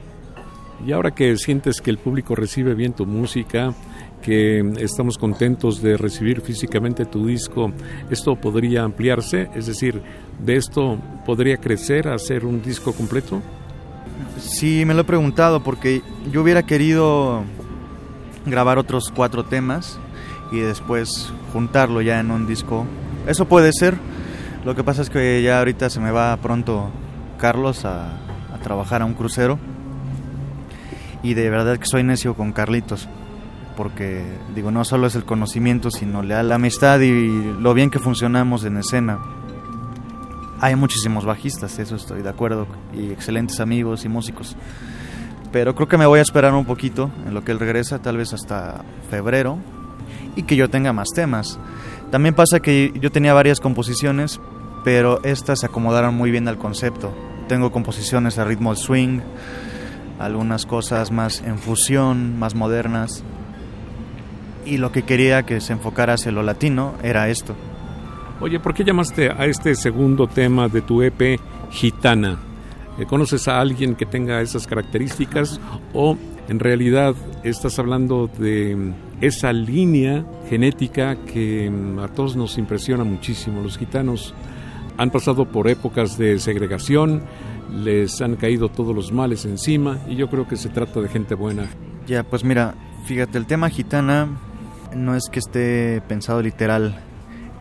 Y 0.86 0.92
ahora 0.92 1.10
que 1.10 1.36
sientes 1.36 1.80
que 1.80 1.90
el 1.90 1.98
público 1.98 2.34
recibe 2.34 2.74
bien 2.74 2.92
tu 2.92 3.06
música, 3.06 3.74
que 4.20 4.60
estamos 4.78 5.18
contentos 5.18 5.82
de 5.82 5.96
recibir 5.96 6.40
físicamente 6.40 7.04
tu 7.04 7.26
disco, 7.26 7.72
¿esto 8.10 8.36
podría 8.36 8.82
ampliarse? 8.82 9.48
Es 9.54 9.66
decir, 9.66 10.02
¿de 10.38 10.56
esto 10.56 10.98
podría 11.24 11.56
crecer 11.56 12.08
a 12.08 12.18
ser 12.18 12.44
un 12.44 12.62
disco 12.62 12.92
completo? 12.92 13.40
Sí, 14.38 14.84
me 14.84 14.94
lo 14.94 15.02
he 15.02 15.04
preguntado 15.04 15.62
porque 15.62 16.02
yo 16.30 16.42
hubiera 16.42 16.62
querido 16.64 17.42
grabar 18.46 18.78
otros 18.78 19.12
cuatro 19.14 19.44
temas 19.44 19.98
y 20.52 20.58
después 20.58 21.32
juntarlo 21.52 22.02
ya 22.02 22.20
en 22.20 22.30
un 22.30 22.46
disco. 22.46 22.86
Eso 23.26 23.46
puede 23.46 23.72
ser. 23.72 23.96
Lo 24.64 24.74
que 24.74 24.84
pasa 24.84 25.02
es 25.02 25.10
que 25.10 25.42
ya 25.42 25.58
ahorita 25.58 25.88
se 25.88 26.00
me 26.00 26.10
va 26.10 26.36
pronto 26.36 26.90
Carlos 27.38 27.84
a, 27.84 28.18
a 28.52 28.58
trabajar 28.62 29.02
a 29.02 29.06
un 29.06 29.14
crucero 29.14 29.58
y 31.22 31.34
de 31.34 31.48
verdad 31.48 31.78
que 31.78 31.86
soy 31.86 32.02
necio 32.02 32.34
con 32.34 32.52
Carlitos 32.52 33.08
porque 33.76 34.24
digo, 34.54 34.70
no 34.70 34.84
solo 34.84 35.06
es 35.06 35.14
el 35.14 35.24
conocimiento, 35.24 35.90
sino 35.90 36.22
la, 36.22 36.42
la 36.42 36.56
amistad 36.56 37.00
y 37.00 37.54
lo 37.58 37.74
bien 37.74 37.90
que 37.90 37.98
funcionamos 37.98 38.64
en 38.64 38.76
escena. 38.76 39.18
Hay 40.60 40.76
muchísimos 40.76 41.24
bajistas, 41.24 41.78
eso 41.78 41.96
estoy 41.96 42.22
de 42.22 42.28
acuerdo, 42.28 42.66
y 42.92 43.10
excelentes 43.10 43.60
amigos 43.60 44.04
y 44.04 44.08
músicos. 44.08 44.56
Pero 45.52 45.74
creo 45.74 45.88
que 45.88 45.98
me 45.98 46.06
voy 46.06 46.18
a 46.18 46.22
esperar 46.22 46.52
un 46.54 46.64
poquito 46.64 47.10
en 47.26 47.34
lo 47.34 47.42
que 47.42 47.52
él 47.52 47.58
regresa, 47.58 48.00
tal 48.00 48.18
vez 48.18 48.32
hasta 48.32 48.84
febrero, 49.10 49.58
y 50.36 50.42
que 50.42 50.56
yo 50.56 50.68
tenga 50.68 50.92
más 50.92 51.08
temas. 51.14 51.58
También 52.10 52.34
pasa 52.34 52.60
que 52.60 52.92
yo 53.00 53.10
tenía 53.10 53.32
varias 53.32 53.60
composiciones, 53.60 54.40
pero 54.84 55.22
estas 55.24 55.60
se 55.60 55.66
acomodaron 55.66 56.14
muy 56.14 56.30
bien 56.30 56.46
al 56.48 56.58
concepto. 56.58 57.12
Tengo 57.48 57.72
composiciones 57.72 58.38
a 58.38 58.44
ritmo 58.44 58.74
swing, 58.76 59.20
algunas 60.18 60.66
cosas 60.66 61.10
más 61.10 61.40
en 61.40 61.58
fusión, 61.58 62.38
más 62.38 62.54
modernas. 62.54 63.24
Y 64.64 64.76
lo 64.76 64.92
que 64.92 65.02
quería 65.02 65.44
que 65.44 65.60
se 65.60 65.72
enfocara 65.72 66.14
hacia 66.14 66.32
lo 66.32 66.42
latino 66.42 66.94
era 67.02 67.28
esto. 67.28 67.54
Oye, 68.40 68.58
¿por 68.58 68.74
qué 68.74 68.84
llamaste 68.84 69.30
a 69.30 69.44
este 69.46 69.74
segundo 69.74 70.26
tema 70.26 70.68
de 70.68 70.80
tu 70.80 71.02
EP 71.02 71.38
Gitana? 71.70 72.38
Eh, 72.98 73.06
¿Conoces 73.06 73.48
a 73.48 73.60
alguien 73.60 73.94
que 73.94 74.06
tenga 74.06 74.40
esas 74.40 74.66
características 74.66 75.60
o 75.92 76.16
en 76.48 76.58
realidad 76.58 77.14
estás 77.44 77.78
hablando 77.78 78.28
de 78.38 78.94
esa 79.20 79.52
línea 79.52 80.24
genética 80.48 81.16
que 81.16 81.70
mm, 81.70 81.98
a 81.98 82.08
todos 82.08 82.36
nos 82.36 82.58
impresiona 82.58 83.04
muchísimo? 83.04 83.62
Los 83.62 83.78
gitanos 83.78 84.34
han 84.96 85.10
pasado 85.10 85.46
por 85.46 85.68
épocas 85.68 86.18
de 86.18 86.38
segregación, 86.38 87.22
les 87.82 88.20
han 88.20 88.36
caído 88.36 88.68
todos 88.68 88.94
los 88.94 89.12
males 89.12 89.44
encima 89.44 89.98
y 90.08 90.16
yo 90.16 90.28
creo 90.28 90.48
que 90.48 90.56
se 90.56 90.68
trata 90.68 91.00
de 91.00 91.08
gente 91.08 91.34
buena. 91.34 91.68
Ya, 92.06 92.22
pues 92.22 92.44
mira, 92.44 92.74
fíjate, 93.04 93.38
el 93.38 93.46
tema 93.46 93.70
gitana 93.70 94.28
no 94.94 95.14
es 95.16 95.28
que 95.30 95.38
esté 95.38 96.02
pensado 96.08 96.42
literal 96.42 97.00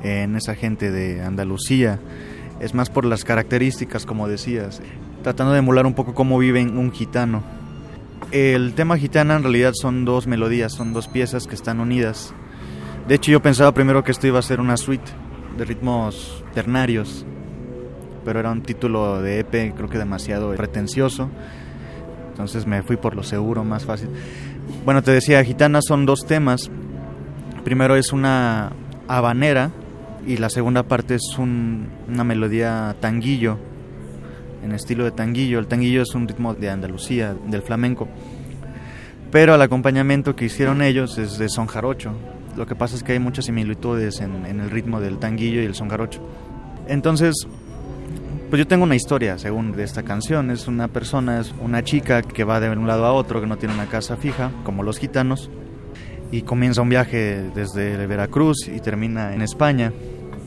en 0.04 0.36
esa 0.36 0.56
gente 0.56 0.92
de 0.92 1.22
Andalucía, 1.22 2.00
es 2.60 2.74
más 2.74 2.90
por 2.90 3.06
las 3.06 3.24
características, 3.24 4.06
como 4.06 4.28
decías, 4.28 4.82
tratando 5.24 5.54
de 5.54 5.60
emular 5.60 5.86
un 5.86 5.94
poco 5.94 6.14
cómo 6.14 6.38
vive 6.38 6.64
un 6.64 6.92
gitano. 6.92 7.44
El 8.32 8.74
tema 8.74 8.98
gitana 8.98 9.36
en 9.36 9.44
realidad 9.44 9.74
son 9.74 10.06
dos 10.06 10.28
melodías, 10.28 10.74
son 10.74 10.94
dos 10.94 11.08
piezas 11.08 11.48
que 11.48 11.56
están 11.56 11.80
unidas. 11.80 12.34
De 13.08 13.16
hecho 13.16 13.32
yo 13.32 13.42
pensaba 13.42 13.74
primero 13.74 14.04
que 14.04 14.12
esto 14.12 14.28
iba 14.28 14.40
a 14.40 14.44
ser 14.44 14.60
una 14.60 14.78
suite 14.78 15.12
de 15.58 15.66
ritmos 15.66 16.44
ternarios, 16.54 17.26
pero 18.24 18.40
era 18.40 18.52
un 18.52 18.62
título 18.62 19.22
de 19.22 19.40
EP 19.40 19.74
creo 19.76 19.90
que 19.90 19.98
demasiado 19.98 20.54
pretencioso. 20.54 21.30
Entonces 22.32 22.68
me 22.68 22.84
fui 22.84 22.98
por 22.98 23.16
lo 23.16 23.24
seguro, 23.24 23.64
más 23.64 23.86
fácil. 23.86 24.10
Bueno, 24.86 25.02
te 25.02 25.12
decía, 25.12 25.44
Gitana 25.44 25.80
son 25.82 26.06
dos 26.06 26.26
temas. 26.26 26.70
Primero 27.64 27.96
es 27.96 28.14
una 28.14 28.72
habanera 29.08 29.72
y 30.26 30.38
la 30.38 30.50
segunda 30.50 30.84
parte 30.84 31.16
es 31.16 31.38
una 31.38 32.24
melodía 32.24 32.96
tanguillo, 33.00 33.58
en 34.64 34.72
estilo 34.72 35.04
de 35.04 35.12
tanguillo. 35.12 35.60
El 35.60 35.68
tanguillo 35.68 36.02
es 36.02 36.14
un 36.16 36.28
ritmo 36.28 36.54
de 36.54 36.70
Andalucía, 36.70 37.36
del 37.48 37.62
flamenco. 37.62 38.08
Pero 39.32 39.56
el 39.56 39.62
acompañamiento 39.62 40.36
que 40.36 40.46
hicieron 40.46 40.82
ellos 40.82 41.18
es 41.18 41.38
de 41.38 41.50
son 41.50 41.68
jarocho. 41.68 42.14
Lo 42.58 42.66
que 42.66 42.76
pasa 42.76 42.96
es 42.96 43.04
que 43.04 43.14
hay 43.14 43.20
muchas 43.20 43.46
similitudes 43.46 44.22
en, 44.22 44.46
el 44.46 44.70
ritmo 44.70 45.00
del 45.00 45.20
tanguillo 45.20 45.62
y 45.62 45.66
el 45.66 45.76
son 45.76 45.90
jarocho. 45.90 46.22
Entonces, 46.88 47.48
pues 48.50 48.60
yo 48.60 48.68
tengo 48.68 48.84
una 48.84 48.96
historia, 48.96 49.38
según 49.38 49.74
de 49.74 49.84
esta 49.84 50.04
canción. 50.04 50.50
Es 50.50 50.68
una 50.68 50.88
persona, 50.88 51.40
es 51.40 51.54
una 51.62 51.84
chica 51.84 52.22
que 52.24 52.44
va 52.44 52.60
de 52.60 52.70
un 52.70 52.88
lado 52.88 53.06
a 53.06 53.14
otro, 53.14 53.40
que 53.40 53.48
no 53.48 53.58
tiene 53.58 53.76
una 53.76 53.86
casa 53.86 54.18
fija, 54.18 54.52
como 54.64 54.82
los 54.82 54.98
gitanos, 54.98 55.52
y 56.32 56.44
comienza 56.44 56.82
un 56.82 56.90
viaje 56.90 57.50
desde 57.54 58.06
Veracruz 58.08 58.68
y 58.68 58.80
termina 58.80 59.34
en 59.34 59.42
España. 59.42 59.92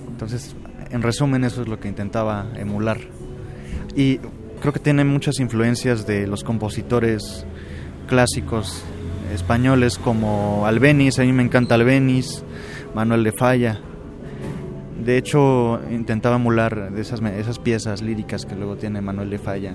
Entonces, 0.09 0.55
en 0.91 1.03
resumen, 1.03 1.45
eso 1.45 1.63
es 1.63 1.69
lo 1.69 1.81
que 1.81 1.89
intentaba 1.89 2.47
emular. 2.57 2.99
Y 3.97 4.19
creo 4.61 4.73
que 4.73 4.81
tiene 4.81 5.05
muchas 5.05 5.41
influencias 5.41 6.07
de 6.07 6.27
los 6.27 6.45
compositores 6.45 7.47
clásicos 8.07 8.85
españoles 9.33 9.99
como 9.99 10.67
Albeniz, 10.67 11.19
a 11.19 11.23
mí 11.23 11.33
me 11.33 11.43
encanta 11.43 11.75
Albeniz, 11.75 12.45
Manuel 12.95 13.25
de 13.25 13.33
Falla 13.33 13.81
de 15.05 15.19
hecho, 15.19 15.81
intentaba 15.91 16.37
emular 16.37 16.93
esas, 16.97 17.21
esas 17.23 17.59
piezas 17.59 18.03
líricas 18.03 18.47
que 18.47 18.55
luego 18.55 18.77
tiene 18.77 19.01
Manuel 19.01 19.31
de 19.31 19.39
Falla, 19.39 19.75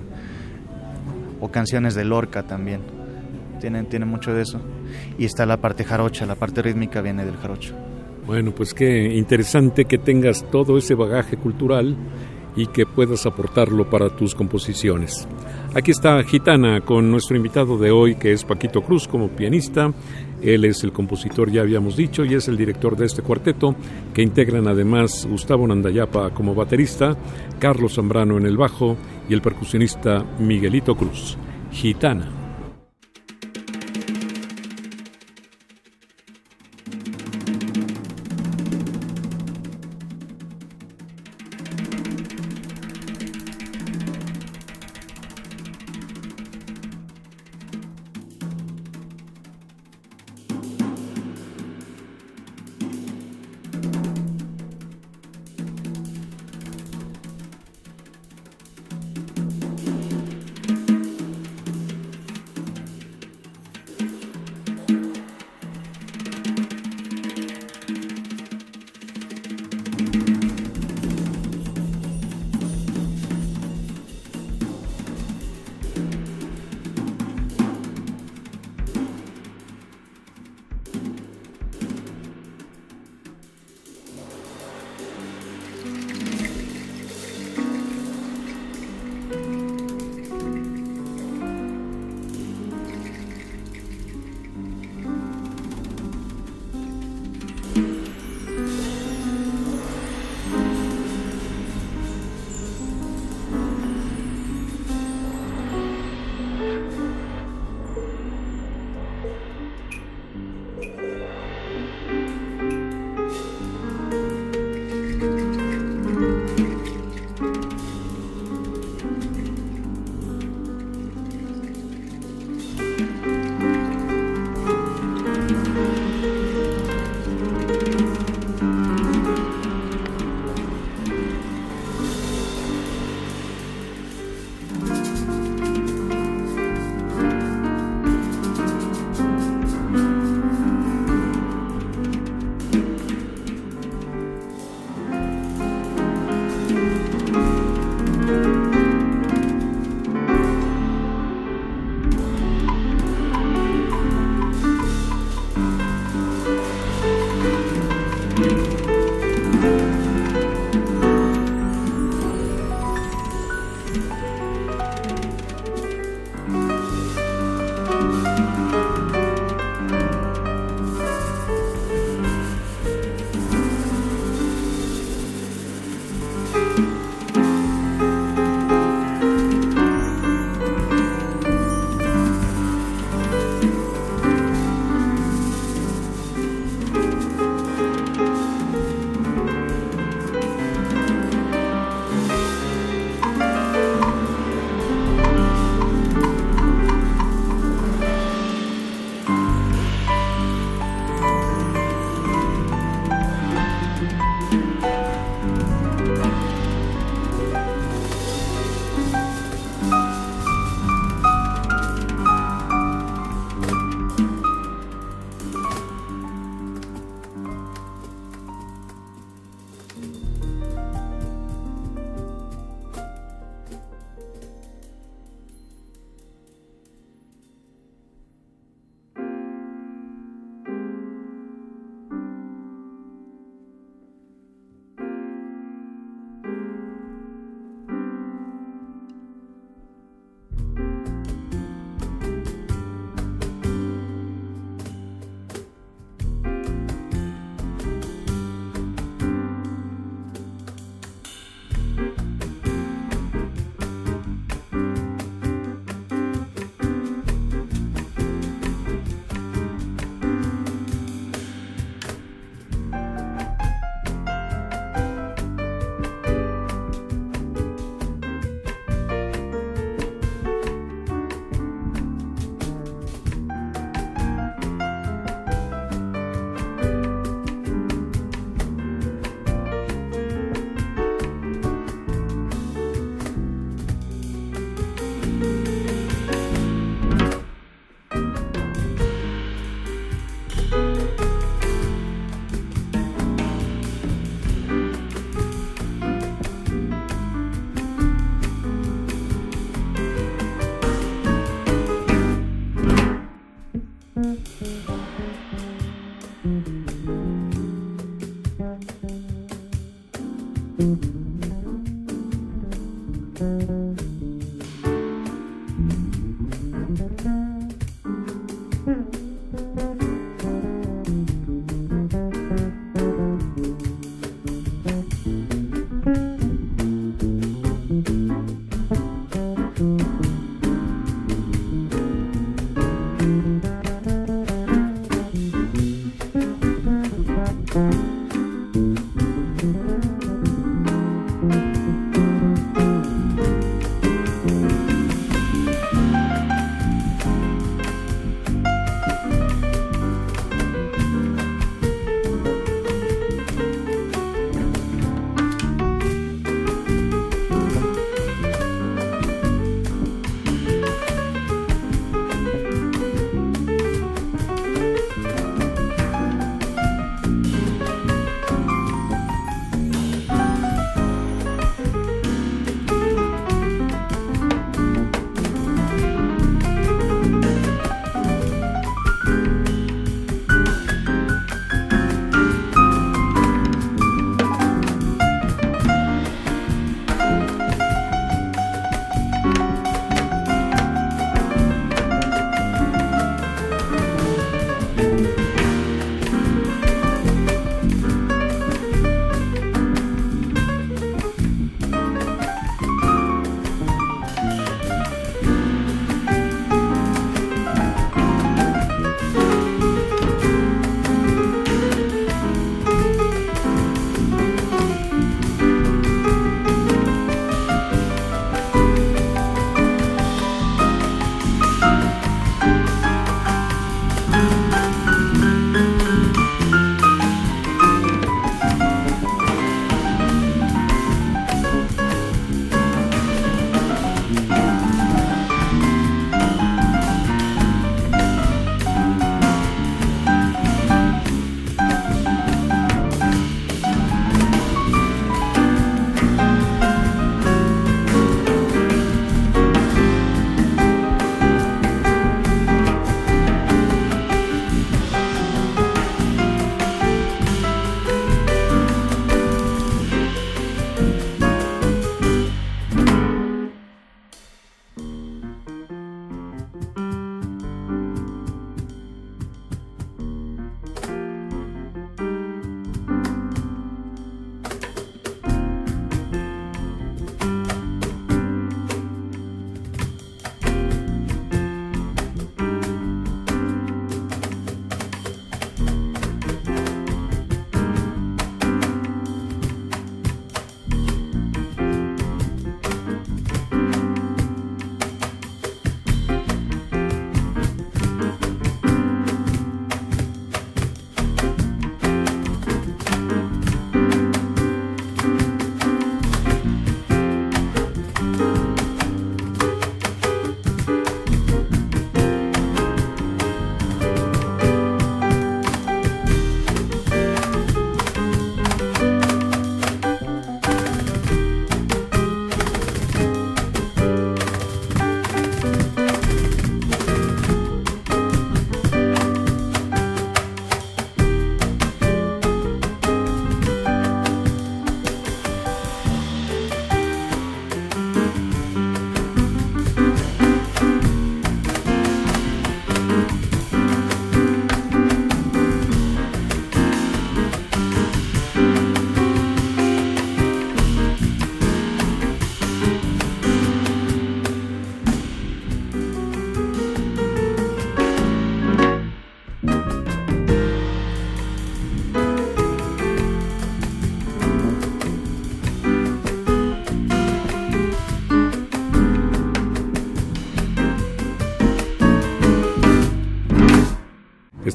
o 1.40 1.50
canciones 1.50 1.94
de 1.94 2.04
Lorca 2.04 2.44
también. 2.44 2.80
Tiene, 3.60 4.04
mucho 4.04 4.32
de 4.32 4.42
eso. 4.42 4.60
Y 5.18 5.24
está 5.24 5.46
la 5.46 5.58
parte 5.58 5.84
jarocha, 5.84 6.26
la 6.26 6.34
parte 6.34 6.62
rítmica 6.62 7.00
viene 7.00 7.24
del 7.24 7.36
jarocho. 7.36 7.74
Bueno, 8.26 8.52
pues 8.54 8.74
qué 8.74 9.14
interesante 9.14 9.86
que 9.86 9.98
tengas 9.98 10.44
todo 10.50 10.76
ese 10.76 10.94
bagaje 10.94 11.36
cultural 11.36 11.96
y 12.56 12.66
que 12.66 12.86
puedas 12.86 13.24
aportarlo 13.24 13.88
para 13.88 14.10
tus 14.10 14.34
composiciones. 14.34 15.26
Aquí 15.74 15.92
está 15.92 16.22
Gitana 16.24 16.80
con 16.80 17.10
nuestro 17.10 17.36
invitado 17.36 17.78
de 17.78 17.90
hoy, 17.90 18.16
que 18.16 18.32
es 18.32 18.44
Paquito 18.44 18.82
Cruz 18.82 19.06
como 19.06 19.28
pianista, 19.28 19.92
él 20.42 20.64
es 20.64 20.84
el 20.84 20.92
compositor, 20.92 21.50
ya 21.50 21.62
habíamos 21.62 21.96
dicho, 21.96 22.24
y 22.24 22.34
es 22.34 22.48
el 22.48 22.56
director 22.56 22.96
de 22.96 23.06
este 23.06 23.22
cuarteto, 23.22 23.74
que 24.14 24.22
integran 24.22 24.66
además 24.66 25.26
Gustavo 25.28 25.66
Nandayapa 25.66 26.30
como 26.30 26.54
baterista, 26.54 27.16
Carlos 27.58 27.94
Zambrano 27.94 28.38
en 28.38 28.46
el 28.46 28.56
bajo 28.56 28.96
y 29.28 29.34
el 29.34 29.42
percusionista 29.42 30.24
Miguelito 30.38 30.96
Cruz. 30.96 31.36
Gitana. 31.72 32.37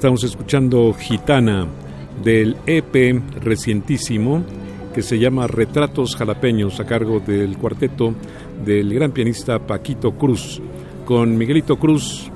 Estamos 0.03 0.25
escuchando 0.25 0.93
Gitana 0.99 1.65
del 2.21 2.57
EP 2.65 3.23
recientísimo 3.41 4.43
que 4.93 5.01
se 5.01 5.17
llama 5.17 5.47
Retratos 5.47 6.17
Jalapeños 6.17 6.81
a 6.81 6.85
cargo 6.85 7.21
del 7.21 7.57
cuarteto 7.57 8.13
del 8.65 8.93
gran 8.93 9.13
pianista 9.13 9.65
Paquito 9.65 10.11
Cruz, 10.17 10.61
con 11.05 11.37
Miguelito 11.37 11.79
Cruz 11.79 12.29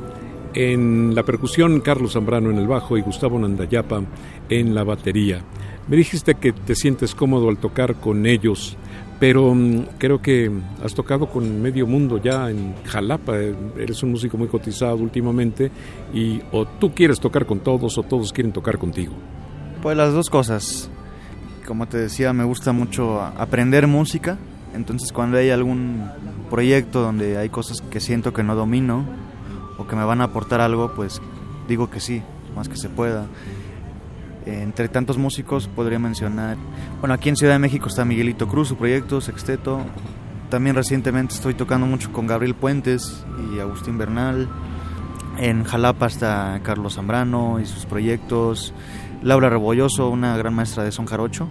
en 0.54 1.14
la 1.14 1.24
percusión, 1.24 1.82
Carlos 1.82 2.14
Zambrano 2.14 2.52
en 2.52 2.58
el 2.58 2.68
bajo 2.68 2.98
y 2.98 3.02
Gustavo 3.02 3.38
Nandayapa 3.38 4.02
en 4.48 4.74
la 4.74 4.86
batería. 4.86 5.42
Me 5.90 5.98
dijiste 5.98 6.36
que 6.36 6.54
te 6.54 6.74
sientes 6.74 7.14
cómodo 7.14 7.50
al 7.50 7.58
tocar 7.58 7.96
con 7.96 8.28
ellos 8.28 8.78
pero 9.20 9.54
mm, 9.54 9.98
creo 9.98 10.22
que 10.22 10.52
has 10.84 10.94
tocado 10.94 11.28
con 11.28 11.62
medio 11.62 11.88
mundo 11.88 12.22
ya 12.22 12.50
en 12.50 12.76
Jalapa, 12.86 13.38
eres 13.78 14.04
un 14.04 14.12
músico 14.12 14.38
muy 14.38 14.48
cotizado 14.48 14.98
últimamente 14.98 15.72
y 16.14 16.42
o 16.52 16.66
tú 16.66 16.94
quieres 16.94 17.20
tocar 17.20 17.46
con 17.46 17.60
todos 17.60 17.98
o 17.98 18.04
todos 18.04 18.32
quieren 18.32 18.54
tocar 18.54 18.78
contigo. 18.78 19.14
Pues 19.82 19.98
las 19.98 20.14
dos 20.14 20.30
cosas. 20.30 20.90
Como 21.66 21.88
te 21.88 21.98
decía, 21.98 22.32
me 22.32 22.46
gusta 22.46 22.72
mucho 22.72 23.22
aprender 23.22 23.88
música, 23.88 24.38
Entonces 24.74 25.12
cuando 25.12 25.38
hay 25.38 25.50
algún 25.50 26.10
proyecto 26.50 27.02
donde 27.02 27.38
hay 27.38 27.50
cosas 27.50 27.82
que 27.82 28.00
siento 28.00 28.32
que 28.32 28.44
no 28.44 28.56
domino 28.56 29.06
o 29.78 29.86
que 29.86 29.96
me 29.96 30.06
van 30.06 30.22
a 30.22 30.26
aportar 30.26 30.62
algo, 30.62 30.94
pues 30.96 31.22
digo 31.68 31.90
que 31.90 32.00
sí, 32.00 32.22
más 32.56 32.70
que 32.70 32.78
se 32.78 32.90
pueda. 32.90 33.28
Entre 34.48 34.88
tantos 34.88 35.18
músicos 35.18 35.68
podría 35.68 36.00
mencionar, 36.00 36.56
bueno, 37.02 37.14
aquí 37.14 37.28
en 37.28 37.36
Ciudad 37.36 37.56
de 37.56 37.60
México 37.60 37.90
está 37.90 38.06
Miguelito 38.06 38.48
Cruz, 38.48 38.70
su 38.70 38.78
proyecto, 38.78 39.20
Sexteto. 39.20 39.82
También 40.50 40.74
recientemente 40.74 41.36
estoy 41.36 41.54
tocando 41.54 41.86
mucho 41.86 42.14
con 42.14 42.28
Gabriel 42.28 42.56
Puentes 42.56 43.26
y 43.52 43.60
Agustín 43.60 43.98
Bernal. 43.98 44.48
En 45.38 45.66
Jalapa 45.66 46.08
está 46.08 46.62
Carlos 46.64 46.96
Zambrano 46.96 47.60
y 47.60 47.66
sus 47.66 47.86
proyectos. 47.86 48.74
Laura 49.22 49.50
Rebolloso, 49.50 50.10
una 50.10 50.38
gran 50.38 50.54
maestra 50.54 50.86
de 50.86 50.94
son 50.94 51.08
jarocho. 51.08 51.50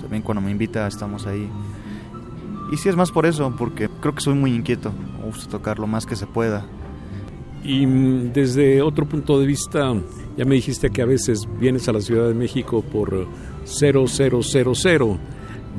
También 0.00 0.24
cuando 0.24 0.40
me 0.40 0.50
invita 0.50 0.88
estamos 0.88 1.28
ahí. 1.28 1.48
Y 2.72 2.76
sí 2.76 2.88
es 2.88 2.96
más 2.96 3.12
por 3.12 3.24
eso, 3.24 3.54
porque 3.56 3.88
creo 4.00 4.16
que 4.16 4.20
soy 4.20 4.34
muy 4.34 4.52
inquieto. 4.52 4.92
Me 5.18 5.26
gusta 5.26 5.48
tocar 5.48 5.78
lo 5.78 5.86
más 5.86 6.06
que 6.06 6.16
se 6.16 6.26
pueda. 6.26 6.66
Y 7.64 7.86
mm, 7.86 8.32
desde 8.32 8.82
otro 8.82 9.06
punto 9.06 9.38
de 9.38 9.46
vista, 9.46 9.94
ya 10.36 10.44
me 10.44 10.56
dijiste 10.56 10.90
que 10.90 11.02
a 11.02 11.06
veces 11.06 11.48
vienes 11.60 11.88
a 11.88 11.92
la 11.92 12.00
Ciudad 12.00 12.28
de 12.28 12.34
México 12.34 12.82
por 12.82 13.26
0000, 13.64 15.18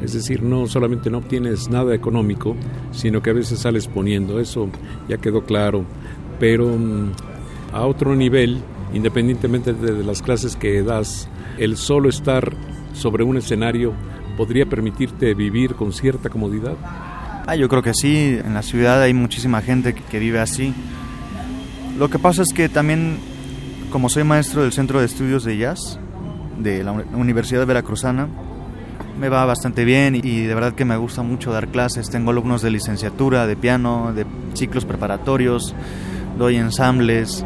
es 0.02 0.14
decir, 0.14 0.42
no 0.42 0.68
solamente 0.68 1.10
no 1.10 1.20
obtienes 1.20 1.70
nada 1.70 1.94
económico, 1.94 2.56
sino 2.92 3.22
que 3.22 3.30
a 3.30 3.34
veces 3.34 3.60
sales 3.60 3.88
poniendo, 3.88 4.40
eso 4.40 4.70
ya 5.08 5.18
quedó 5.18 5.44
claro, 5.44 5.86
pero 6.40 6.68
mm, 6.68 7.12
a 7.74 7.86
otro 7.86 8.16
nivel, 8.16 8.60
independientemente 8.94 9.74
de 9.74 10.04
las 10.04 10.22
clases 10.22 10.56
que 10.56 10.82
das, 10.84 11.28
el 11.58 11.78
solo 11.78 12.10
estar 12.10 12.54
sobre 12.94 13.24
un 13.24 13.38
escenario 13.38 13.94
podría 14.38 14.66
permitirte 14.66 15.34
vivir 15.34 15.76
con 15.76 15.94
cierta 15.94 16.30
comodidad. 16.30 16.76
Ah, 17.46 17.56
yo 17.56 17.68
creo 17.68 17.84
que 17.84 17.94
sí, 17.94 18.40
en 18.44 18.54
la 18.54 18.62
ciudad 18.62 19.02
hay 19.02 19.14
muchísima 19.14 19.62
gente 19.62 19.94
que 19.94 20.20
vive 20.20 20.40
así. 20.40 20.74
Lo 21.98 22.10
que 22.10 22.18
pasa 22.18 22.42
es 22.42 22.52
que 22.54 22.70
también, 22.70 23.20
como 23.92 24.10
soy 24.10 24.24
maestro 24.24 24.64
del 24.64 24.72
Centro 24.72 25.00
de 25.00 25.06
Estudios 25.06 25.44
de 25.44 25.58
Jazz 25.58 26.00
de 26.58 26.84
la 26.84 26.92
Universidad 26.92 27.68
Veracruzana, 27.68 28.28
me 29.20 29.30
va 29.30 29.46
bastante 29.46 29.86
bien 29.86 30.16
y 30.16 30.42
de 30.42 30.56
verdad 30.56 30.74
que 30.74 30.86
me 30.86 30.98
gusta 30.98 31.22
mucho 31.22 31.52
dar 31.52 31.68
clases. 31.68 32.10
Tengo 32.10 32.32
alumnos 32.32 32.64
de 32.64 32.72
licenciatura, 32.72 33.46
de 33.46 33.56
piano, 33.56 34.12
de 34.12 34.26
ciclos 34.56 34.86
preparatorios, 34.86 35.76
doy 36.38 36.56
ensambles. 36.56 37.46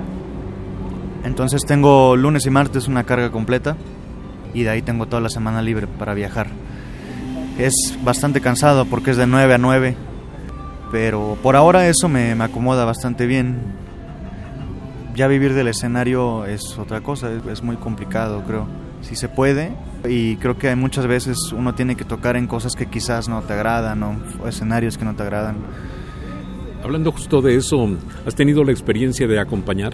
Entonces 1.25 1.63
tengo 1.67 2.15
lunes 2.15 2.45
y 2.45 2.49
martes 2.49 2.87
una 2.87 3.03
carga 3.03 3.31
completa 3.31 3.75
y 4.53 4.63
de 4.63 4.69
ahí 4.69 4.81
tengo 4.81 5.07
toda 5.07 5.21
la 5.21 5.29
semana 5.29 5.61
libre 5.61 5.87
para 5.87 6.13
viajar. 6.13 6.47
Es 7.57 7.97
bastante 8.01 8.39
cansado 8.39 8.85
porque 8.85 9.11
es 9.11 9.17
de 9.17 9.27
9 9.27 9.55
a 9.55 9.57
9, 9.57 9.97
pero 10.89 11.37
por 11.43 11.57
ahora 11.57 11.89
eso 11.89 12.07
me, 12.07 12.33
me 12.33 12.45
acomoda 12.45 12.85
bastante 12.85 13.25
bien 13.25 13.86
ya 15.18 15.28
vivir 15.28 15.55
del 15.55 15.68
escenario 15.68 16.45
es 16.45 16.78
otra 16.78 17.01
cosa, 17.01 17.32
es, 17.51 17.63
muy 17.63 17.76
complicado, 17.76 18.43
creo. 18.45 18.68
Si 19.01 19.15
se 19.15 19.28
puede, 19.28 19.72
y 20.07 20.36
creo 20.36 20.59
que 20.59 20.76
muchas 20.76 21.07
veces 21.07 21.51
uno 21.53 21.74
tiene 21.74 21.95
que 21.95 22.05
tocar 22.05 22.36
en 22.38 22.45
cosas 22.45 22.76
que 22.76 22.86
quizás 22.86 23.28
no 23.28 23.41
te 23.41 23.53
agradan 23.53 24.03
o 24.03 24.47
escenarios 24.47 24.95
que 24.95 25.05
no 25.05 25.15
te 25.15 25.24
agradan. 25.24 25.57
Hablando 26.84 27.11
justo 27.11 27.41
de 27.41 27.55
eso, 27.55 27.89
¿has 28.28 28.36
tenido 28.36 28.63
la 28.63 28.72
experiencia 28.72 29.28
de 29.28 29.39
acompañar? 29.39 29.93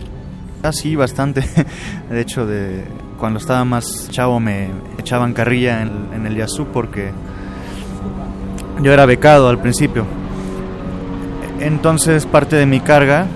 Ah, 0.61 0.73
sí, 0.73 0.95
bastante. 0.95 1.41
De 2.09 2.19
hecho, 2.19 2.45
de 2.45 2.83
cuando 3.17 3.39
estaba 3.39 3.63
más 3.63 4.09
chavo 4.09 4.41
me 4.41 4.69
echaban 4.97 5.33
carrilla 5.33 5.81
en, 5.81 6.09
en 6.13 6.25
el 6.25 6.35
Yazoo 6.35 6.67
porque 6.73 7.11
yo 8.81 8.91
era 8.91 9.05
becado 9.05 9.47
al 9.47 9.59
principio. 9.59 10.05
Entonces 11.61 12.25
parte 12.25 12.57
de 12.57 12.65
mi 12.65 12.81
carga 12.81 13.27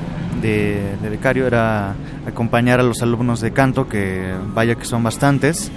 de, 0.41 0.95
becario 1.09 1.47
era 1.47 1.95
acompañar 2.25 2.79
a 2.79 2.83
los 2.83 3.01
alumnos 3.01 3.41
de 3.41 3.51
canto, 3.51 3.87
que 3.87 4.33
vaya 4.53 4.75
que 4.75 4.85
son 4.85 5.03
bastantes. 5.03 5.71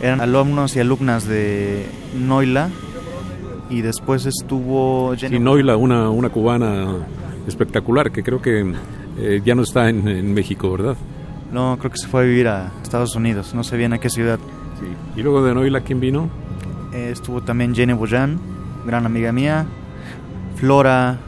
Eran 0.00 0.20
alumnos 0.20 0.76
y 0.76 0.80
alumnas 0.80 1.26
de 1.26 1.86
Noila 2.16 2.70
y 3.70 3.82
después 3.82 4.26
estuvo... 4.26 5.14
Jenny 5.16 5.38
Noila, 5.38 5.76
una, 5.76 6.10
una 6.10 6.28
cubana 6.28 6.96
espectacular 7.46 8.10
que 8.12 8.22
creo 8.22 8.40
que 8.40 8.74
eh, 9.18 9.40
ya 9.44 9.54
no 9.54 9.62
está 9.62 9.88
en, 9.88 10.32
México, 10.34 10.70
¿verdad? 10.70 10.96
No, 11.52 11.76
creo 11.78 11.90
que 11.90 11.98
se 11.98 12.06
fue 12.06 12.22
a 12.22 12.24
vivir 12.24 12.48
a 12.48 12.72
Estados 12.82 13.16
Unidos, 13.16 13.54
no 13.54 13.64
sé 13.64 13.76
bien 13.76 13.92
a 13.92 13.98
qué 13.98 14.10
ciudad. 14.10 14.38
¿Y 15.16 15.22
luego 15.22 15.42
de 15.42 15.54
Noila 15.54 15.80
quién 15.80 15.98
vino? 15.98 16.28
Eh, 16.92 17.10
estuvo 17.10 17.42
también 17.42 17.74
Jenny 17.74 17.94
Boyan, 17.94 18.38
gran 18.86 19.06
amiga 19.06 19.32
mía. 19.32 19.66
Flora, 20.56 21.18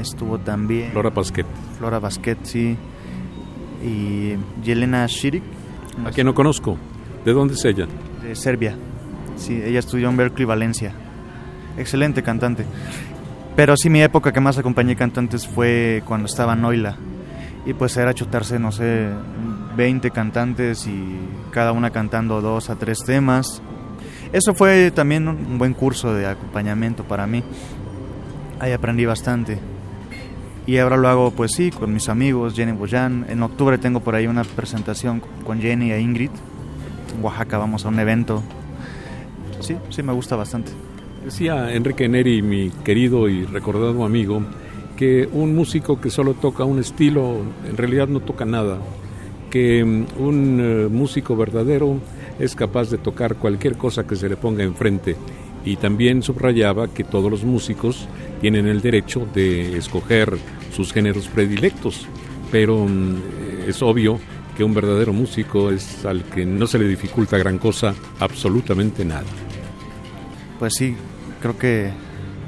estuvo 0.00 0.38
también... 0.38 0.90
Flora 0.92 1.10
Pasquet. 1.10 1.46
Flora 1.84 1.98
Basquet, 1.98 2.38
sí. 2.44 2.78
Y 3.84 4.36
Yelena 4.64 5.04
Shirik. 5.06 5.42
A 6.06 6.10
quien 6.12 6.26
no 6.26 6.32
conozco. 6.32 6.78
¿De 7.26 7.34
dónde 7.34 7.52
es 7.52 7.64
ella? 7.66 7.86
De 8.22 8.34
Serbia. 8.34 8.74
Sí, 9.36 9.60
ella 9.62 9.80
estudió 9.80 10.08
en 10.08 10.16
Berkeley, 10.16 10.46
Valencia. 10.46 10.94
Excelente 11.76 12.22
cantante. 12.22 12.64
Pero 13.54 13.76
sí, 13.76 13.90
mi 13.90 14.00
época 14.00 14.32
que 14.32 14.40
más 14.40 14.56
acompañé 14.56 14.96
cantantes 14.96 15.46
fue 15.46 16.02
cuando 16.06 16.24
estaba 16.24 16.56
Noila. 16.56 16.96
Y 17.66 17.74
pues 17.74 17.94
era 17.98 18.14
chutarse, 18.14 18.58
no 18.58 18.72
sé, 18.72 19.10
20 19.76 20.10
cantantes 20.10 20.86
y 20.86 21.18
cada 21.50 21.72
una 21.72 21.90
cantando 21.90 22.40
dos 22.40 22.70
a 22.70 22.76
tres 22.76 23.00
temas. 23.04 23.60
Eso 24.32 24.54
fue 24.54 24.90
también 24.90 25.28
un 25.28 25.58
buen 25.58 25.74
curso 25.74 26.14
de 26.14 26.24
acompañamiento 26.28 27.04
para 27.04 27.26
mí. 27.26 27.44
Ahí 28.58 28.72
aprendí 28.72 29.04
bastante. 29.04 29.73
Y 30.66 30.78
ahora 30.78 30.96
lo 30.96 31.08
hago, 31.08 31.30
pues 31.30 31.52
sí, 31.52 31.70
con 31.70 31.92
mis 31.92 32.08
amigos, 32.08 32.54
Jenny 32.54 32.72
Boyan. 32.72 33.26
En 33.28 33.42
octubre 33.42 33.76
tengo 33.76 34.00
por 34.00 34.14
ahí 34.14 34.26
una 34.26 34.44
presentación 34.44 35.22
con 35.44 35.60
Jenny 35.60 35.92
e 35.92 36.00
Ingrid. 36.00 36.30
En 37.14 37.22
Oaxaca 37.22 37.58
vamos 37.58 37.84
a 37.84 37.88
un 37.88 37.98
evento. 37.98 38.42
Sí, 39.60 39.76
sí, 39.90 40.02
me 40.02 40.12
gusta 40.12 40.36
bastante. 40.36 40.72
Decía 41.24 41.72
Enrique 41.74 42.08
Neri, 42.08 42.40
mi 42.40 42.70
querido 42.82 43.28
y 43.28 43.44
recordado 43.44 44.04
amigo, 44.04 44.42
que 44.96 45.28
un 45.32 45.54
músico 45.54 46.00
que 46.00 46.10
solo 46.10 46.34
toca 46.34 46.64
un 46.64 46.78
estilo 46.78 47.42
en 47.68 47.76
realidad 47.76 48.08
no 48.08 48.20
toca 48.20 48.46
nada. 48.46 48.78
Que 49.50 49.84
mm, 49.84 50.06
un 50.18 50.60
eh, 50.60 50.88
músico 50.90 51.36
verdadero 51.36 51.98
es 52.38 52.54
capaz 52.54 52.90
de 52.90 52.98
tocar 52.98 53.36
cualquier 53.36 53.76
cosa 53.76 54.06
que 54.06 54.16
se 54.16 54.28
le 54.28 54.36
ponga 54.36 54.64
enfrente 54.64 55.16
y 55.64 55.76
también 55.76 56.22
subrayaba 56.22 56.88
que 56.88 57.04
todos 57.04 57.30
los 57.30 57.44
músicos 57.44 58.06
tienen 58.44 58.66
el 58.66 58.82
derecho 58.82 59.26
de 59.32 59.78
escoger 59.78 60.36
sus 60.70 60.92
géneros 60.92 61.28
predilectos, 61.28 62.06
pero 62.52 62.84
mm, 62.84 63.16
es 63.66 63.80
obvio 63.80 64.20
que 64.54 64.62
un 64.62 64.74
verdadero 64.74 65.14
músico 65.14 65.70
es 65.70 66.04
al 66.04 66.24
que 66.24 66.44
no 66.44 66.66
se 66.66 66.78
le 66.78 66.86
dificulta 66.86 67.38
gran 67.38 67.56
cosa, 67.56 67.94
absolutamente 68.20 69.02
nada. 69.02 69.24
Pues 70.58 70.74
sí, 70.74 70.94
creo 71.40 71.56
que 71.56 71.90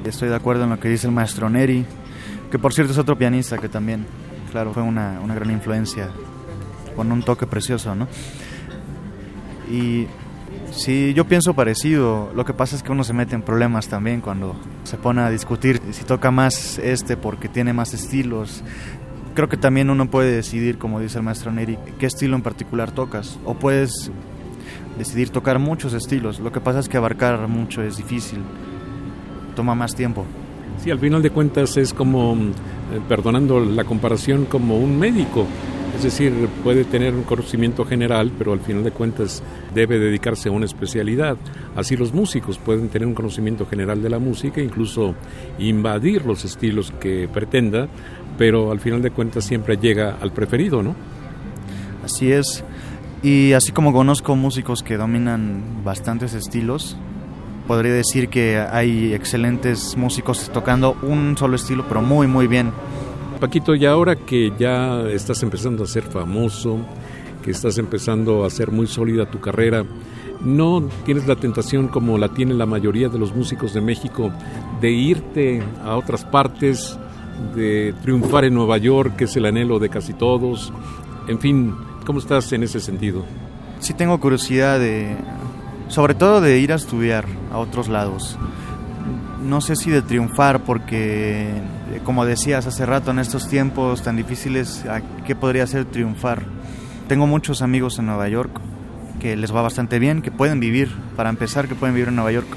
estoy 0.04 0.28
de 0.28 0.34
acuerdo 0.34 0.64
en 0.64 0.68
lo 0.68 0.78
que 0.78 0.90
dice 0.90 1.06
el 1.06 1.14
maestro 1.14 1.48
Neri, 1.48 1.86
que 2.50 2.58
por 2.58 2.74
cierto 2.74 2.92
es 2.92 2.98
otro 2.98 3.16
pianista 3.16 3.56
que 3.56 3.70
también, 3.70 4.04
claro, 4.52 4.74
fue 4.74 4.82
una, 4.82 5.18
una 5.24 5.34
gran 5.34 5.50
influencia, 5.50 6.10
con 6.94 7.10
un 7.10 7.22
toque 7.22 7.46
precioso, 7.46 7.94
¿no? 7.94 8.06
Y 9.72 10.08
Sí, 10.72 11.14
yo 11.14 11.26
pienso 11.26 11.54
parecido. 11.54 12.30
Lo 12.34 12.44
que 12.44 12.52
pasa 12.52 12.76
es 12.76 12.82
que 12.82 12.92
uno 12.92 13.04
se 13.04 13.12
mete 13.12 13.34
en 13.34 13.42
problemas 13.42 13.88
también 13.88 14.20
cuando 14.20 14.54
se 14.84 14.96
pone 14.96 15.22
a 15.22 15.30
discutir 15.30 15.80
si 15.90 16.04
toca 16.04 16.30
más 16.30 16.78
este 16.78 17.16
porque 17.16 17.48
tiene 17.48 17.72
más 17.72 17.94
estilos. 17.94 18.62
Creo 19.34 19.48
que 19.48 19.56
también 19.56 19.90
uno 19.90 20.10
puede 20.10 20.32
decidir, 20.32 20.78
como 20.78 21.00
dice 21.00 21.18
el 21.18 21.24
maestro 21.24 21.52
Neri, 21.52 21.78
qué 21.98 22.06
estilo 22.06 22.36
en 22.36 22.42
particular 22.42 22.90
tocas. 22.90 23.38
O 23.44 23.54
puedes 23.54 24.10
decidir 24.98 25.30
tocar 25.30 25.58
muchos 25.58 25.92
estilos. 25.92 26.40
Lo 26.40 26.52
que 26.52 26.60
pasa 26.60 26.80
es 26.80 26.88
que 26.88 26.96
abarcar 26.96 27.46
mucho 27.48 27.82
es 27.82 27.96
difícil. 27.96 28.40
Toma 29.54 29.74
más 29.74 29.94
tiempo. 29.94 30.24
Sí, 30.82 30.90
al 30.90 30.98
final 30.98 31.22
de 31.22 31.30
cuentas 31.30 31.76
es 31.76 31.94
como, 31.94 32.34
eh, 32.34 33.00
perdonando 33.08 33.60
la 33.60 33.84
comparación, 33.84 34.44
como 34.44 34.76
un 34.78 34.98
médico 34.98 35.46
es 35.96 36.02
decir, 36.02 36.32
puede 36.62 36.84
tener 36.84 37.14
un 37.14 37.22
conocimiento 37.22 37.86
general, 37.86 38.30
pero 38.36 38.52
al 38.52 38.60
final 38.60 38.84
de 38.84 38.90
cuentas 38.90 39.42
debe 39.74 39.98
dedicarse 39.98 40.50
a 40.50 40.52
una 40.52 40.66
especialidad. 40.66 41.38
Así 41.74 41.96
los 41.96 42.12
músicos 42.12 42.58
pueden 42.58 42.88
tener 42.88 43.08
un 43.08 43.14
conocimiento 43.14 43.64
general 43.64 44.02
de 44.02 44.10
la 44.10 44.18
música, 44.18 44.60
incluso 44.60 45.14
invadir 45.58 46.26
los 46.26 46.44
estilos 46.44 46.92
que 47.00 47.28
pretenda, 47.32 47.88
pero 48.36 48.70
al 48.72 48.80
final 48.80 49.00
de 49.00 49.10
cuentas 49.10 49.44
siempre 49.44 49.78
llega 49.78 50.18
al 50.20 50.32
preferido, 50.32 50.82
¿no? 50.82 50.94
Así 52.04 52.30
es. 52.30 52.62
Y 53.22 53.54
así 53.54 53.72
como 53.72 53.94
conozco 53.94 54.36
músicos 54.36 54.82
que 54.82 54.98
dominan 54.98 55.82
bastantes 55.82 56.34
estilos, 56.34 56.98
podría 57.66 57.94
decir 57.94 58.28
que 58.28 58.58
hay 58.58 59.14
excelentes 59.14 59.96
músicos 59.96 60.50
tocando 60.52 60.94
un 61.02 61.38
solo 61.38 61.56
estilo, 61.56 61.86
pero 61.88 62.02
muy, 62.02 62.26
muy 62.26 62.46
bien. 62.46 62.70
Paquito, 63.38 63.74
y 63.74 63.84
ahora 63.84 64.16
que 64.16 64.52
ya 64.58 65.02
estás 65.10 65.42
empezando 65.42 65.84
a 65.84 65.86
ser 65.86 66.04
famoso, 66.04 66.78
que 67.42 67.50
estás 67.50 67.76
empezando 67.76 68.44
a 68.44 68.50
ser 68.50 68.70
muy 68.70 68.86
sólida 68.86 69.30
tu 69.30 69.40
carrera, 69.40 69.84
¿no 70.40 70.88
tienes 71.04 71.26
la 71.26 71.36
tentación 71.36 71.88
como 71.88 72.16
la 72.16 72.30
tiene 72.30 72.54
la 72.54 72.66
mayoría 72.66 73.08
de 73.08 73.18
los 73.18 73.34
músicos 73.34 73.74
de 73.74 73.82
México 73.82 74.32
de 74.80 74.90
irte 74.90 75.62
a 75.84 75.96
otras 75.96 76.24
partes, 76.24 76.98
de 77.54 77.94
triunfar 78.02 78.44
en 78.44 78.54
Nueva 78.54 78.78
York, 78.78 79.16
que 79.16 79.24
es 79.24 79.36
el 79.36 79.44
anhelo 79.44 79.78
de 79.78 79.90
casi 79.90 80.14
todos? 80.14 80.72
En 81.28 81.38
fin, 81.38 81.74
¿cómo 82.06 82.20
estás 82.20 82.50
en 82.52 82.62
ese 82.62 82.80
sentido? 82.80 83.24
Sí 83.80 83.92
tengo 83.92 84.18
curiosidad 84.18 84.80
de, 84.80 85.14
sobre 85.88 86.14
todo 86.14 86.40
de 86.40 86.58
ir 86.58 86.72
a 86.72 86.76
estudiar 86.76 87.26
a 87.52 87.58
otros 87.58 87.88
lados. 87.88 88.38
No 89.46 89.60
sé 89.60 89.76
si 89.76 89.90
de 89.90 90.02
triunfar, 90.02 90.64
porque 90.64 91.48
como 92.04 92.24
decías 92.24 92.66
hace 92.66 92.84
rato, 92.84 93.12
en 93.12 93.20
estos 93.20 93.48
tiempos 93.48 94.02
tan 94.02 94.16
difíciles, 94.16 94.84
¿qué 95.24 95.36
podría 95.36 95.66
ser 95.68 95.84
triunfar? 95.84 96.42
Tengo 97.08 97.28
muchos 97.28 97.62
amigos 97.62 97.98
en 97.98 98.06
Nueva 98.06 98.28
York 98.28 98.60
que 99.20 99.36
les 99.36 99.54
va 99.54 99.62
bastante 99.62 100.00
bien, 100.00 100.20
que 100.20 100.32
pueden 100.32 100.58
vivir, 100.58 100.90
para 101.14 101.30
empezar, 101.30 101.68
que 101.68 101.76
pueden 101.76 101.94
vivir 101.94 102.08
en 102.08 102.16
Nueva 102.16 102.32
York. 102.32 102.48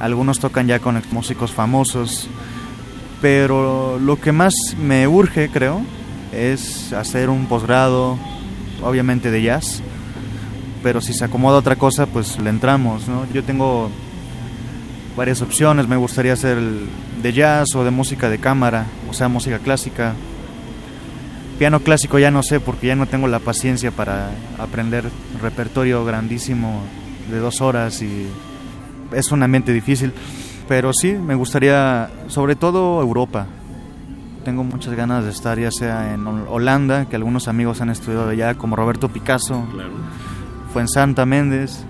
Algunos 0.00 0.38
tocan 0.38 0.66
ya 0.66 0.80
con 0.80 1.00
músicos 1.12 1.52
famosos, 1.52 2.28
pero 3.22 3.98
lo 3.98 4.20
que 4.20 4.32
más 4.32 4.54
me 4.78 5.08
urge, 5.08 5.48
creo, 5.48 5.80
es 6.32 6.92
hacer 6.92 7.30
un 7.30 7.46
posgrado, 7.46 8.18
obviamente 8.82 9.30
de 9.30 9.42
jazz, 9.42 9.82
pero 10.82 11.00
si 11.00 11.14
se 11.14 11.24
acomoda 11.24 11.58
otra 11.58 11.76
cosa, 11.76 12.06
pues 12.06 12.38
le 12.38 12.50
entramos, 12.50 13.08
¿no? 13.08 13.26
Yo 13.32 13.42
tengo 13.42 13.90
varias 15.20 15.42
opciones, 15.42 15.86
me 15.86 15.98
gustaría 15.98 16.32
hacer 16.32 16.58
de 16.58 17.32
jazz 17.34 17.74
o 17.74 17.84
de 17.84 17.90
música 17.90 18.30
de 18.30 18.38
cámara, 18.38 18.86
o 19.06 19.12
sea, 19.12 19.28
música 19.28 19.58
clásica. 19.58 20.14
Piano 21.58 21.80
clásico 21.80 22.18
ya 22.18 22.30
no 22.30 22.42
sé 22.42 22.58
porque 22.58 22.86
ya 22.86 22.96
no 22.96 23.04
tengo 23.04 23.28
la 23.28 23.38
paciencia 23.38 23.90
para 23.90 24.30
aprender 24.58 25.04
repertorio 25.42 26.06
grandísimo 26.06 26.80
de 27.30 27.38
dos 27.38 27.60
horas 27.60 28.00
y 28.00 28.28
es 29.12 29.30
un 29.30 29.42
ambiente 29.42 29.74
difícil. 29.74 30.14
Pero 30.66 30.94
sí, 30.94 31.12
me 31.12 31.34
gustaría, 31.34 32.08
sobre 32.28 32.56
todo 32.56 33.02
Europa. 33.02 33.46
Tengo 34.42 34.64
muchas 34.64 34.94
ganas 34.94 35.24
de 35.24 35.32
estar 35.32 35.58
ya 35.58 35.70
sea 35.70 36.14
en 36.14 36.26
Holanda, 36.26 37.10
que 37.10 37.16
algunos 37.16 37.46
amigos 37.46 37.82
han 37.82 37.90
estudiado 37.90 38.30
allá, 38.30 38.54
como 38.54 38.74
Roberto 38.74 39.10
Picasso. 39.10 39.66
Fue 40.72 40.80
en 40.80 40.88
Santa 40.88 41.26
Méndez, 41.26 41.84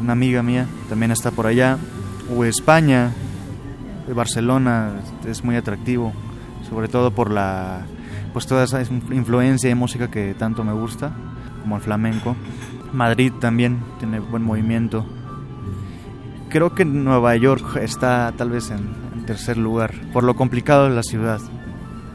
una 0.00 0.14
amiga 0.14 0.42
mía 0.42 0.66
también 0.88 1.12
está 1.12 1.30
por 1.30 1.46
allá. 1.46 1.78
O 2.34 2.44
España, 2.44 3.12
Barcelona, 4.14 4.92
es 5.26 5.44
muy 5.44 5.56
atractivo, 5.56 6.12
sobre 6.68 6.88
todo 6.88 7.10
por 7.10 7.30
la 7.30 7.86
pues 8.32 8.46
toda 8.46 8.64
esa 8.64 8.82
influencia 8.82 9.68
de 9.70 9.74
música 9.74 10.10
que 10.10 10.34
tanto 10.34 10.62
me 10.62 10.72
gusta, 10.72 11.10
como 11.62 11.76
el 11.76 11.82
flamenco. 11.82 12.36
Madrid 12.92 13.32
también 13.40 13.78
tiene 13.98 14.20
buen 14.20 14.42
movimiento. 14.42 15.06
Creo 16.50 16.74
que 16.74 16.84
Nueva 16.84 17.34
York 17.36 17.76
está 17.76 18.32
tal 18.36 18.50
vez 18.50 18.70
en, 18.70 18.94
en 19.14 19.24
tercer 19.24 19.56
lugar, 19.56 19.94
por 20.12 20.22
lo 20.22 20.36
complicado 20.36 20.86
de 20.88 20.94
la 20.94 21.02
ciudad. 21.02 21.40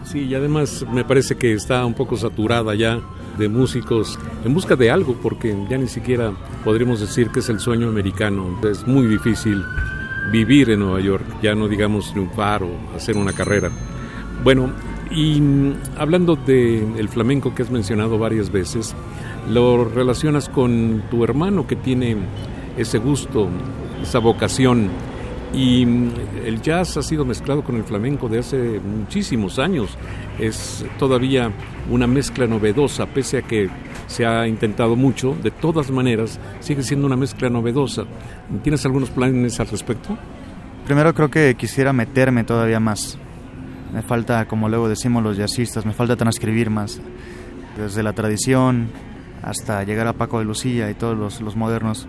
Sí, 0.03 0.19
y 0.19 0.35
además 0.35 0.85
me 0.91 1.03
parece 1.03 1.37
que 1.37 1.53
está 1.53 1.85
un 1.85 1.93
poco 1.93 2.17
saturada 2.17 2.75
ya 2.75 2.99
de 3.37 3.49
músicos 3.49 4.19
en 4.45 4.53
busca 4.53 4.75
de 4.75 4.91
algo, 4.91 5.15
porque 5.23 5.57
ya 5.69 5.77
ni 5.77 5.87
siquiera 5.87 6.33
podríamos 6.63 6.99
decir 6.99 7.29
que 7.29 7.39
es 7.39 7.49
el 7.49 7.59
sueño 7.59 7.89
americano. 7.89 8.59
Es 8.63 8.85
muy 8.85 9.07
difícil 9.07 9.63
vivir 10.31 10.69
en 10.69 10.79
Nueva 10.79 10.99
York, 10.99 11.23
ya 11.41 11.55
no 11.55 11.67
digamos 11.67 12.11
triunfar 12.11 12.63
o 12.63 12.69
hacer 12.95 13.17
una 13.17 13.33
carrera. 13.33 13.69
Bueno, 14.43 14.71
y 15.09 15.41
hablando 15.97 16.35
del 16.35 17.09
flamenco 17.09 17.53
que 17.53 17.63
has 17.63 17.71
mencionado 17.71 18.17
varias 18.17 18.51
veces, 18.51 18.95
lo 19.49 19.85
relacionas 19.85 20.49
con 20.49 21.03
tu 21.09 21.23
hermano 21.23 21.67
que 21.67 21.75
tiene 21.75 22.17
ese 22.77 22.97
gusto, 22.97 23.49
esa 24.01 24.19
vocación 24.19 24.89
y 25.53 25.85
mm, 25.85 26.11
el 26.45 26.61
jazz 26.61 26.97
ha 26.97 27.01
sido 27.01 27.25
mezclado 27.25 27.63
con 27.63 27.75
el 27.75 27.83
flamenco 27.83 28.29
de 28.29 28.39
hace 28.39 28.79
muchísimos 28.79 29.59
años. 29.59 29.97
Es 30.39 30.85
todavía 30.97 31.51
una 31.89 32.07
mezcla 32.07 32.47
novedosa, 32.47 33.05
pese 33.05 33.39
a 33.39 33.41
que 33.41 33.69
se 34.07 34.25
ha 34.25 34.47
intentado 34.47 34.95
mucho, 34.95 35.35
de 35.41 35.51
todas 35.51 35.91
maneras 35.91 36.39
sigue 36.59 36.83
siendo 36.83 37.07
una 37.07 37.17
mezcla 37.17 37.49
novedosa. 37.49 38.03
¿Tienes 38.63 38.85
algunos 38.85 39.09
planes 39.09 39.59
al 39.59 39.67
respecto? 39.67 40.17
Primero 40.85 41.13
creo 41.13 41.29
que 41.29 41.55
quisiera 41.55 41.93
meterme 41.93 42.43
todavía 42.43 42.79
más. 42.79 43.17
Me 43.93 44.01
falta, 44.01 44.45
como 44.47 44.69
luego 44.69 44.87
decimos 44.87 45.23
los 45.23 45.37
jazzistas, 45.37 45.85
me 45.85 45.93
falta 45.93 46.15
transcribir 46.15 46.69
más. 46.69 47.01
Desde 47.77 48.03
la 48.03 48.13
tradición 48.13 48.89
hasta 49.41 49.83
llegar 49.83 50.07
a 50.07 50.13
Paco 50.13 50.39
de 50.39 50.45
Lucía 50.45 50.89
y 50.89 50.93
todos 50.93 51.17
los, 51.17 51.41
los 51.41 51.55
modernos. 51.55 52.07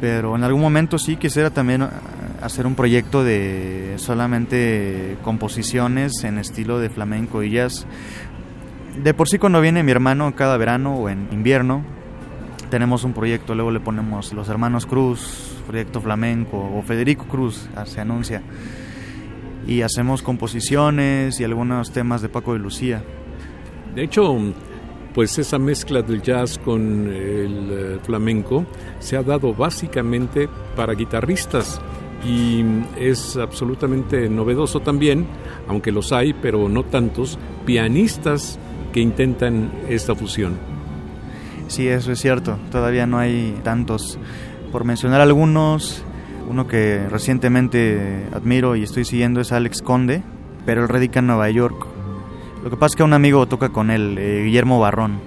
Pero 0.00 0.36
en 0.36 0.44
algún 0.44 0.60
momento 0.60 0.98
sí 0.98 1.16
quisiera 1.16 1.50
también 1.50 1.88
hacer 2.42 2.66
un 2.66 2.74
proyecto 2.74 3.24
de 3.24 3.94
solamente 3.96 5.16
composiciones 5.22 6.24
en 6.24 6.38
estilo 6.38 6.78
de 6.78 6.90
flamenco 6.90 7.42
y 7.42 7.50
jazz. 7.50 7.86
De 9.02 9.14
por 9.14 9.28
sí 9.28 9.38
cuando 9.38 9.60
viene 9.60 9.82
mi 9.82 9.90
hermano 9.90 10.34
cada 10.34 10.56
verano 10.56 10.96
o 10.96 11.08
en 11.08 11.28
invierno, 11.32 11.84
tenemos 12.70 13.04
un 13.04 13.12
proyecto, 13.12 13.54
luego 13.54 13.70
le 13.70 13.80
ponemos 13.80 14.32
los 14.32 14.48
hermanos 14.48 14.86
Cruz, 14.86 15.56
proyecto 15.66 16.00
flamenco, 16.00 16.58
o 16.58 16.82
Federico 16.82 17.24
Cruz, 17.26 17.68
ah, 17.76 17.86
se 17.86 18.00
anuncia. 18.00 18.42
Y 19.66 19.82
hacemos 19.82 20.22
composiciones 20.22 21.40
y 21.40 21.44
algunos 21.44 21.90
temas 21.92 22.22
de 22.22 22.28
Paco 22.28 22.52
de 22.52 22.58
Lucía. 22.58 23.02
De 23.94 24.02
hecho, 24.02 24.36
pues 25.16 25.38
esa 25.38 25.58
mezcla 25.58 26.02
del 26.02 26.20
jazz 26.20 26.58
con 26.58 27.08
el 27.08 27.70
eh, 27.70 27.98
flamenco 28.02 28.66
se 28.98 29.16
ha 29.16 29.22
dado 29.22 29.54
básicamente 29.54 30.46
para 30.76 30.92
guitarristas 30.92 31.80
y 32.22 32.62
es 33.00 33.38
absolutamente 33.38 34.28
novedoso 34.28 34.80
también, 34.80 35.26
aunque 35.68 35.90
los 35.90 36.12
hay, 36.12 36.34
pero 36.34 36.68
no 36.68 36.84
tantos, 36.84 37.38
pianistas 37.64 38.58
que 38.92 39.00
intentan 39.00 39.72
esta 39.88 40.14
fusión. 40.14 40.58
Sí, 41.68 41.88
eso 41.88 42.12
es 42.12 42.20
cierto, 42.20 42.58
todavía 42.70 43.06
no 43.06 43.16
hay 43.16 43.58
tantos. 43.62 44.18
Por 44.70 44.84
mencionar 44.84 45.22
algunos, 45.22 46.04
uno 46.46 46.66
que 46.66 47.08
recientemente 47.08 48.26
admiro 48.34 48.76
y 48.76 48.82
estoy 48.82 49.06
siguiendo 49.06 49.40
es 49.40 49.50
Alex 49.50 49.80
Conde, 49.80 50.22
pero 50.66 50.82
él 50.82 50.90
radica 50.90 51.20
en 51.20 51.28
Nueva 51.28 51.48
York. 51.48 51.95
Lo 52.66 52.70
que 52.70 52.76
pasa 52.76 52.94
es 52.94 52.96
que 52.96 53.04
un 53.04 53.12
amigo 53.12 53.46
toca 53.46 53.68
con 53.68 53.92
él, 53.92 54.18
eh, 54.18 54.42
Guillermo 54.42 54.80
Barrón, 54.80 55.20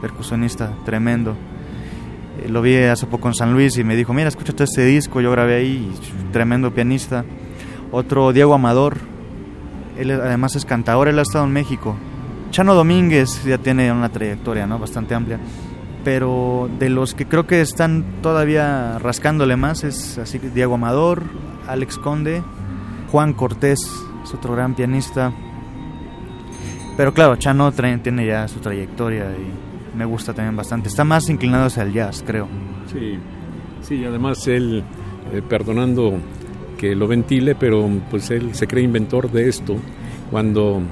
percusionista 0.00 0.72
tremendo 0.84 1.36
eh, 2.42 2.48
lo 2.48 2.62
vi 2.62 2.74
hace 2.78 3.06
poco 3.06 3.28
en 3.28 3.34
San 3.34 3.52
Luis 3.52 3.78
y 3.78 3.84
me 3.84 3.94
dijo, 3.94 4.12
mira, 4.12 4.26
escúchate 4.26 4.64
este 4.64 4.84
disco, 4.84 5.20
yo 5.20 5.30
grabé 5.30 5.54
ahí, 5.54 5.94
tremendo 6.32 6.74
pianista. 6.74 7.24
Otro, 7.92 8.32
Diego 8.32 8.54
Amador, 8.54 8.96
él 9.96 10.10
además 10.10 10.56
es 10.56 10.64
cantador, 10.64 11.06
él 11.06 11.20
ha 11.20 11.22
estado 11.22 11.44
en 11.44 11.52
México. 11.52 11.94
Chano 12.50 12.74
Domínguez 12.74 13.44
ya 13.44 13.58
tiene 13.58 13.92
una 13.92 14.08
trayectoria 14.08 14.66
¿no? 14.66 14.80
bastante 14.80 15.14
amplia, 15.14 15.38
pero 16.02 16.68
de 16.80 16.90
los 16.90 17.14
que 17.14 17.26
creo 17.26 17.46
que 17.46 17.60
están 17.60 18.04
todavía 18.20 18.98
rascándole 18.98 19.54
más 19.54 19.84
es 19.84 20.18
así 20.18 20.40
Diego 20.40 20.74
Amador, 20.74 21.22
Alex 21.68 21.98
Conde, 21.98 22.42
Juan 23.12 23.32
Cortés, 23.32 23.78
es 24.24 24.34
otro 24.34 24.56
gran 24.56 24.74
pianista. 24.74 25.32
Pero 26.96 27.12
claro, 27.12 27.36
Chano 27.36 27.72
tiene 27.72 28.26
ya 28.26 28.46
su 28.46 28.60
trayectoria 28.60 29.26
y 29.30 29.96
me 29.96 30.04
gusta 30.04 30.32
también 30.32 30.56
bastante. 30.56 30.88
Está 30.88 31.04
más 31.04 31.28
inclinado 31.28 31.66
hacia 31.66 31.82
el 31.82 31.92
jazz, 31.92 32.22
creo. 32.24 32.48
Sí, 32.92 33.18
sí, 33.82 34.04
además 34.04 34.46
él, 34.46 34.84
eh, 35.32 35.42
perdonando 35.48 36.14
que 36.78 36.94
lo 36.94 37.08
ventile, 37.08 37.54
pero 37.54 37.88
pues 38.10 38.30
él 38.30 38.54
se 38.54 38.66
cree 38.66 38.84
inventor 38.84 39.30
de 39.30 39.48
esto 39.48 39.76
cuando, 40.30 40.82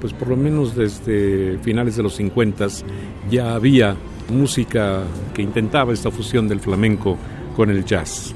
pues 0.00 0.12
por 0.12 0.28
lo 0.28 0.36
menos 0.36 0.74
desde 0.74 1.58
finales 1.58 1.96
de 1.96 2.02
los 2.02 2.14
50 2.16 2.66
ya 3.30 3.54
había 3.54 3.96
música 4.32 5.02
que 5.34 5.42
intentaba 5.42 5.92
esta 5.92 6.10
fusión 6.10 6.48
del 6.48 6.60
flamenco 6.60 7.16
con 7.54 7.70
el 7.70 7.84
jazz. 7.84 8.34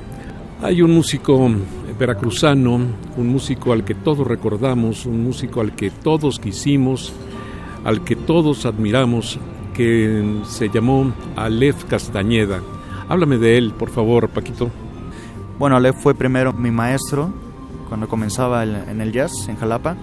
Hay 0.60 0.82
un 0.82 0.92
músico 0.92 1.48
veracruzano, 1.96 2.80
un 3.16 3.28
músico 3.28 3.72
al 3.72 3.84
que 3.84 3.94
todos 3.94 4.26
recordamos, 4.26 5.06
un 5.06 5.22
músico 5.22 5.60
al 5.60 5.76
que 5.76 5.90
todos 5.90 6.40
quisimos, 6.40 7.12
al 7.84 8.02
que 8.02 8.16
todos 8.16 8.66
admiramos, 8.66 9.38
que 9.72 10.40
se 10.44 10.68
llamó 10.68 11.12
Aleph 11.36 11.84
Castañeda. 11.84 12.60
Háblame 13.08 13.38
de 13.38 13.56
él, 13.56 13.72
por 13.72 13.90
favor, 13.90 14.28
Paquito. 14.30 14.68
Bueno, 15.60 15.76
Aleph 15.76 15.96
fue 16.00 16.16
primero 16.16 16.52
mi 16.52 16.72
maestro 16.72 17.32
cuando 17.88 18.08
comenzaba 18.08 18.64
en 18.64 19.00
el 19.00 19.12
jazz 19.12 19.30
en 19.48 19.56
Jalapa 19.56 19.96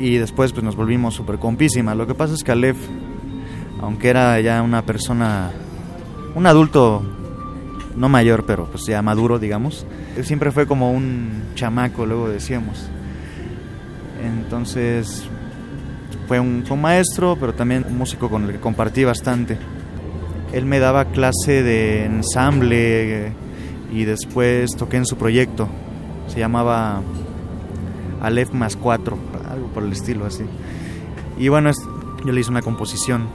y 0.00 0.16
después 0.16 0.52
pues 0.52 0.64
nos 0.64 0.74
volvimos 0.74 1.14
súper 1.14 1.38
compísimas. 1.38 1.96
Lo 1.96 2.08
que 2.08 2.14
pasa 2.14 2.34
es 2.34 2.42
que 2.42 2.50
Aleph, 2.50 2.76
aunque 3.80 4.08
era 4.08 4.40
ya 4.40 4.62
una 4.62 4.82
persona, 4.82 5.52
un 6.34 6.44
adulto 6.44 7.04
no 7.96 8.08
mayor, 8.08 8.44
pero 8.46 8.66
pues 8.66 8.84
ya 8.86 9.00
maduro, 9.02 9.38
digamos, 9.38 9.86
siempre 10.22 10.50
fue 10.52 10.66
como 10.66 10.92
un 10.92 11.42
chamaco, 11.54 12.06
luego 12.06 12.28
decíamos. 12.28 12.88
Entonces, 14.22 15.28
fue 16.28 16.40
un, 16.40 16.64
maestro, 16.80 17.36
pero 17.38 17.54
también 17.54 17.84
un 17.88 17.96
músico 17.96 18.28
con 18.28 18.44
el 18.44 18.52
que 18.52 18.60
compartí 18.60 19.04
bastante. 19.04 19.58
él 20.52 20.64
me 20.66 20.78
daba 20.78 21.06
clase 21.06 21.62
de 21.62 22.04
ensamble 22.04 23.32
y 23.92 24.04
después 24.04 24.76
toqué 24.76 24.96
en 24.98 25.06
su 25.06 25.16
proyecto. 25.16 25.68
Se 26.28 26.40
llamaba 26.40 27.02
Aleph 28.20 28.52
más 28.52 28.76
4, 28.76 29.16
algo 29.50 29.68
por 29.68 29.84
el 29.84 29.92
estilo 29.92 30.26
así. 30.26 30.44
Y 31.38 31.48
bueno, 31.48 31.70
yo 32.24 32.32
le 32.32 32.40
hice 32.40 32.50
una 32.50 32.62
composición, 32.62 33.28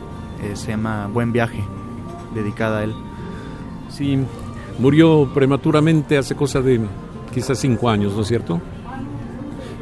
eh, 0.43 0.55
se 0.55 0.70
llama 0.70 1.07
Buen 1.07 1.32
Viaje, 1.32 1.64
dedicada 2.34 2.80
a 2.80 2.84
él. 2.84 2.93
Sí, 3.89 4.18
murió 4.82 5.29
prematuramente 5.34 6.17
hace 6.17 6.36
cosa 6.36 6.59
de 6.59 6.82
quizás 7.34 7.59
cinco 7.59 7.89
años, 7.89 8.13
¿no 8.13 8.23
es 8.23 8.27
cierto? 8.27 8.59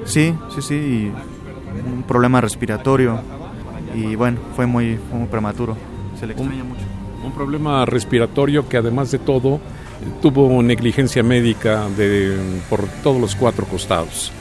Sí, 0.04 0.34
sí, 0.54 0.62
sí, 0.62 1.12
un 1.92 2.04
problema 2.04 2.42
respiratorio 2.42 3.22
y 3.96 4.16
bueno, 4.16 4.40
fue 4.56 4.66
muy, 4.66 5.00
muy 5.12 5.28
prematuro, 5.28 5.78
se 6.20 6.28
le 6.28 6.34
extraña 6.34 6.64
mucho. 6.64 6.82
Un 7.24 7.32
problema 7.32 7.86
respiratorio 7.86 8.68
que 8.68 8.78
además 8.78 9.12
de 9.12 9.20
todo 9.20 9.60
tuvo 10.22 10.62
negligencia 10.62 11.24
médica 11.24 11.88
de, 11.90 12.36
por 12.70 12.86
todos 13.04 13.20
los 13.20 13.36
cuatro 13.36 13.66
costados. 13.66 14.32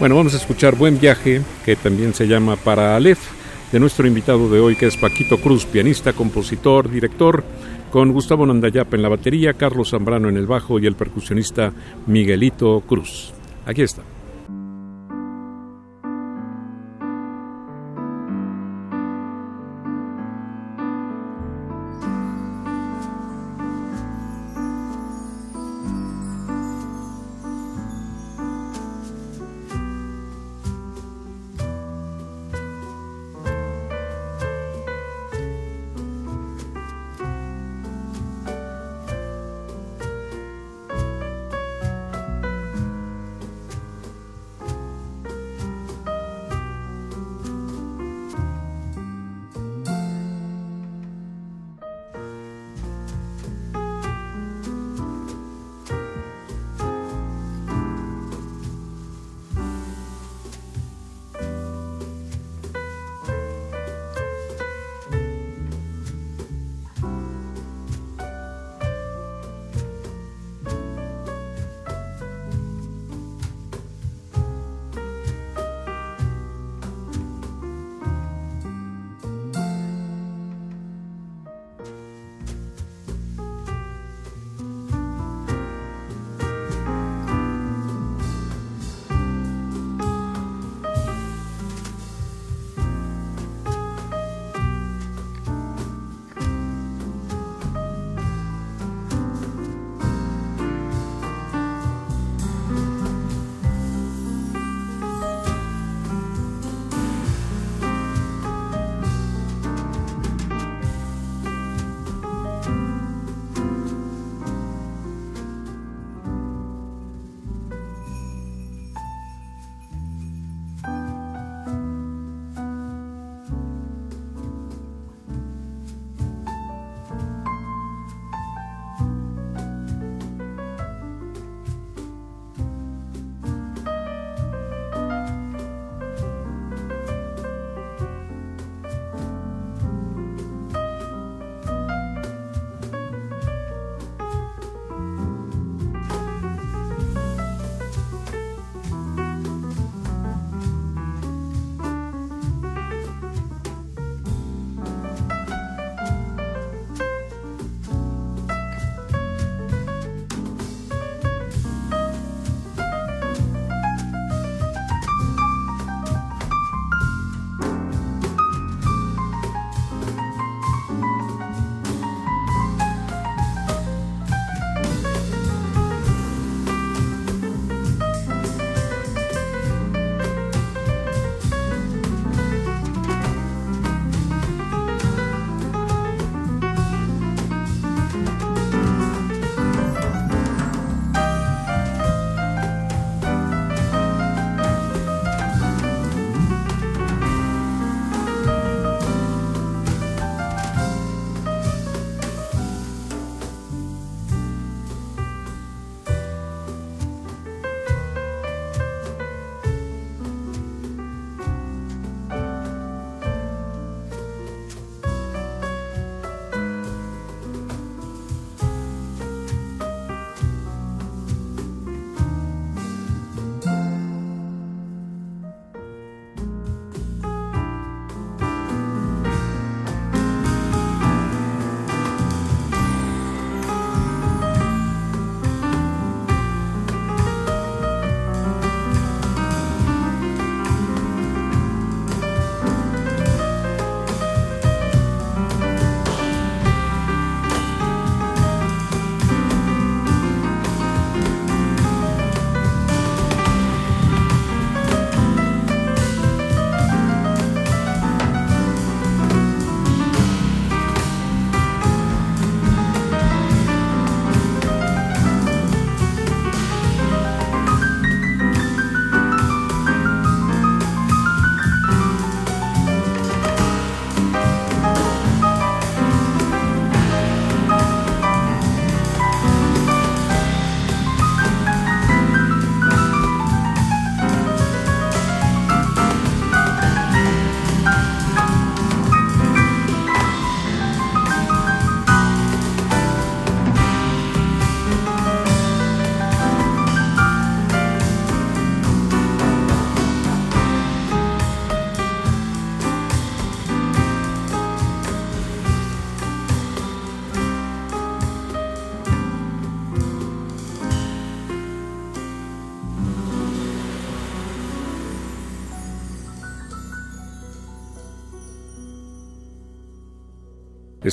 Bueno, 0.00 0.16
vamos 0.16 0.34
a 0.34 0.36
escuchar 0.36 0.76
Buen 0.76 1.00
Viaje, 1.00 1.42
que 1.64 1.76
también 1.76 2.14
se 2.14 2.26
llama 2.26 2.56
Para 2.56 2.96
Aleph, 2.96 3.18
de 3.72 3.80
nuestro 3.80 4.06
invitado 4.06 4.48
de 4.48 4.60
hoy, 4.60 4.76
que 4.76 4.86
es 4.86 4.96
Paquito 4.96 5.38
Cruz, 5.38 5.66
pianista, 5.66 6.12
compositor, 6.12 6.90
director, 6.90 7.44
con 7.90 8.12
Gustavo 8.12 8.46
Nandayapa 8.46 8.96
en 8.96 9.02
la 9.02 9.08
batería, 9.08 9.54
Carlos 9.54 9.90
Zambrano 9.90 10.28
en 10.28 10.36
el 10.36 10.46
bajo 10.46 10.78
y 10.78 10.86
el 10.86 10.94
percusionista 10.94 11.72
Miguelito 12.06 12.80
Cruz. 12.86 13.32
Aquí 13.66 13.82
está. 13.82 14.02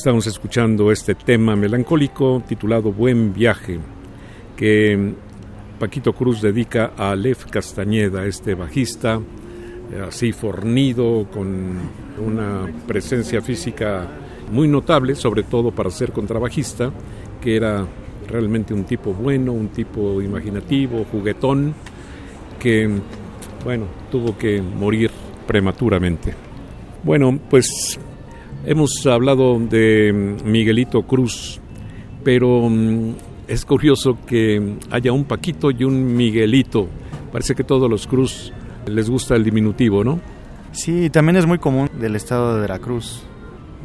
Estamos 0.06 0.28
escuchando 0.28 0.92
este 0.92 1.16
tema 1.16 1.56
melancólico 1.56 2.44
titulado 2.48 2.92
Buen 2.92 3.34
viaje, 3.34 3.80
que 4.56 5.16
Paquito 5.80 6.14
Cruz 6.14 6.44
dedica 6.44 6.92
a 6.96 7.16
Lev 7.16 7.50
Castañeda, 7.50 8.24
este 8.28 8.54
bajista 8.54 9.20
eh, 9.92 10.06
así 10.08 10.32
fornido, 10.32 11.26
con 11.34 11.80
una 12.24 12.72
presencia 12.86 13.42
física 13.42 14.08
muy 14.52 14.68
notable, 14.68 15.16
sobre 15.16 15.42
todo 15.42 15.72
para 15.72 15.90
ser 15.90 16.12
contrabajista, 16.12 16.92
que 17.42 17.56
era 17.56 17.84
realmente 18.28 18.76
un 18.76 18.84
tipo 18.84 19.12
bueno, 19.12 19.54
un 19.54 19.70
tipo 19.70 20.22
imaginativo, 20.22 21.04
juguetón, 21.12 21.74
que, 22.60 22.88
bueno, 23.64 23.88
tuvo 24.12 24.38
que 24.38 24.62
morir 24.62 25.10
prematuramente. 25.48 26.36
Bueno, 27.04 27.40
pues 27.50 28.00
hemos 28.66 29.06
hablado 29.06 29.60
de 29.60 30.38
Miguelito 30.44 31.04
Cruz, 31.04 31.60
pero 32.24 32.70
mm, 32.70 33.14
es 33.48 33.66
curioso 33.66 34.18
que 34.26 34.78
haya 34.92 35.12
un 35.12 35.26
Paquito 35.26 35.72
y 35.72 35.84
un 35.84 36.16
Miguelito. 36.16 36.88
Parece 37.32 37.56
que 37.56 37.64
todos 37.64 37.90
los 37.90 38.08
Cruz 38.08 38.52
les 38.88 39.10
gusta 39.10 39.36
el 39.36 39.44
diminutivo, 39.44 40.04
¿no? 40.04 40.20
Sí, 40.72 41.10
también 41.10 41.38
es 41.38 41.46
muy 41.46 41.60
común 41.60 41.90
del 42.00 42.16
estado 42.16 42.56
de 42.56 42.62
Veracruz, 42.62 43.24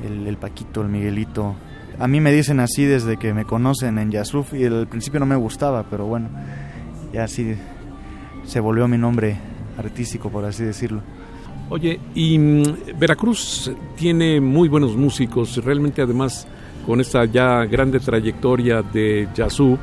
el, 0.05 0.37
Paquito, 0.37 0.83
el 0.83 0.89
Miguelito. 0.89 1.55
A 1.99 2.09
mí 2.09 2.21
me 2.21 2.33
dicen 2.33 2.61
así 2.61 2.85
desde 2.85 3.17
que 3.17 3.35
me 3.35 3.45
conocen 3.45 3.99
en 3.99 4.11
Yasuf 4.11 4.55
y 4.55 4.65
al 4.65 4.89
principio 4.89 5.21
no 5.21 5.27
me 5.27 5.37
gustaba, 5.37 5.85
pero 5.89 6.07
bueno, 6.07 6.31
ya 7.13 7.25
así 7.25 7.55
se 8.45 8.61
volvió 8.61 8.89
mi 8.89 8.99
nombre 8.99 9.37
artístico, 9.79 10.31
por 10.31 10.45
así 10.45 10.65
decirlo. 10.65 11.03
Oye, 11.71 12.01
y 12.17 12.37
mm, 12.37 12.99
Veracruz 12.99 13.71
tiene 13.97 14.41
muy 14.41 14.69
buenos 14.69 14.97
músicos, 14.97 15.57
realmente 15.65 16.03
además 16.03 16.49
con 16.85 17.01
esta 17.01 17.25
ya 17.27 17.65
grande 17.65 18.01
trayectoria 18.01 18.83
de 18.83 19.29
Yazú, 19.37 19.79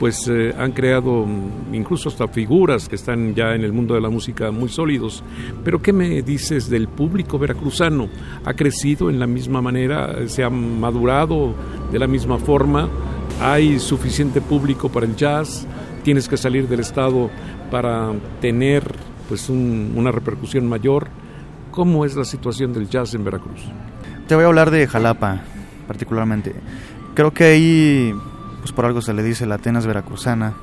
pues 0.00 0.26
eh, 0.28 0.54
han 0.58 0.72
creado 0.72 1.26
mm, 1.26 1.74
incluso 1.74 2.08
hasta 2.08 2.26
figuras 2.26 2.88
que 2.88 2.94
están 2.94 3.34
ya 3.34 3.54
en 3.54 3.64
el 3.64 3.74
mundo 3.74 3.94
de 3.94 4.00
la 4.00 4.08
música 4.08 4.50
muy 4.50 4.70
sólidos. 4.70 5.22
Pero 5.62 5.82
¿qué 5.82 5.92
me 5.92 6.22
dices 6.22 6.70
del 6.70 6.88
público 6.88 7.38
veracruzano? 7.38 8.08
¿Ha 8.46 8.54
crecido 8.54 9.10
en 9.10 9.18
la 9.18 9.26
misma 9.26 9.60
manera? 9.60 10.26
¿Se 10.28 10.42
ha 10.42 10.48
madurado 10.48 11.54
de 11.92 11.98
la 11.98 12.06
misma 12.06 12.38
forma? 12.38 12.88
¿Hay 13.42 13.78
suficiente 13.78 14.40
público 14.40 14.88
para 14.88 15.04
el 15.04 15.14
jazz? 15.16 15.66
¿Tienes 16.02 16.30
que 16.30 16.38
salir 16.38 16.66
del 16.66 16.80
estado 16.80 17.28
para 17.70 18.10
tener 18.40 18.90
pues 19.28 19.50
una 19.50 20.10
repercusión 20.10 20.66
mayor? 20.66 21.25
¿Cómo 21.76 22.06
es 22.06 22.16
la 22.16 22.24
situación 22.24 22.72
del 22.72 22.88
jazz 22.88 23.12
en 23.12 23.22
Veracruz? 23.22 23.60
Te 24.26 24.34
voy 24.34 24.44
a 24.44 24.46
hablar 24.46 24.70
de 24.70 24.86
Jalapa 24.86 25.42
particularmente. 25.86 26.54
Creo 27.12 27.34
que 27.34 27.44
ahí 27.44 28.14
pues 28.60 28.72
por 28.72 28.86
algo 28.86 29.02
se 29.02 29.12
le 29.12 29.22
dice 29.22 29.44
la 29.44 29.56
Atenas 29.56 29.86
veracruzana. 29.86 30.54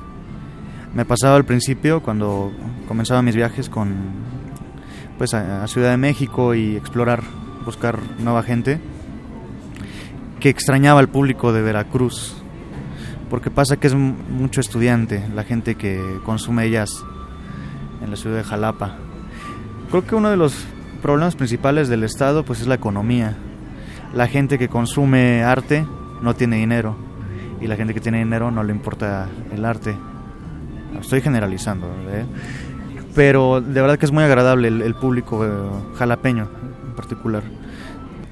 Me 0.92 1.04
pasaba 1.04 1.36
al 1.36 1.44
principio 1.44 2.02
cuando 2.02 2.50
comenzaba 2.88 3.22
mis 3.22 3.36
viajes 3.36 3.68
con 3.68 3.94
pues 5.16 5.34
a, 5.34 5.68
Ciudad 5.68 5.92
de 5.92 5.98
México 5.98 6.52
y 6.52 6.74
explorar, 6.74 7.22
buscar 7.64 8.00
nueva 8.18 8.42
gente, 8.42 8.80
que 10.40 10.48
extrañaba 10.48 10.98
al 10.98 11.10
público 11.10 11.52
de 11.52 11.62
Veracruz, 11.62 12.42
porque 13.30 13.52
pasa 13.52 13.76
que 13.76 13.86
es 13.86 13.94
mucho 13.94 14.60
estudiante 14.60 15.24
la 15.32 15.44
gente 15.44 15.76
que 15.76 16.18
consume 16.24 16.68
jazz 16.70 17.04
en 18.02 18.10
la 18.10 18.16
ciudad 18.16 18.38
de 18.38 18.42
Jalapa. 18.42 18.96
Creo 19.90 20.04
que 20.04 20.16
uno 20.16 20.28
de 20.28 20.36
los 20.36 20.73
problemas 21.04 21.36
principales 21.36 21.90
del 21.90 22.02
estado 22.02 22.46
pues 22.46 22.62
es 22.62 22.66
la 22.66 22.76
economía. 22.76 23.36
La 24.14 24.26
gente 24.26 24.56
que 24.56 24.70
consume 24.70 25.42
arte 25.42 25.86
no 26.22 26.34
tiene 26.34 26.56
dinero 26.56 26.96
y 27.60 27.66
la 27.66 27.76
gente 27.76 27.92
que 27.92 28.00
tiene 28.00 28.20
dinero 28.20 28.50
no 28.50 28.64
le 28.64 28.72
importa 28.72 29.28
el 29.52 29.66
arte. 29.66 29.94
Estoy 30.98 31.20
generalizando, 31.20 31.88
¿eh? 32.08 32.24
pero 33.14 33.60
de 33.60 33.82
verdad 33.82 33.98
que 33.98 34.06
es 34.06 34.12
muy 34.12 34.24
agradable 34.24 34.68
el, 34.68 34.94
público 34.94 35.44
eh, 35.44 35.50
jalapeño 35.96 36.48
en 36.88 36.94
particular. 36.94 37.42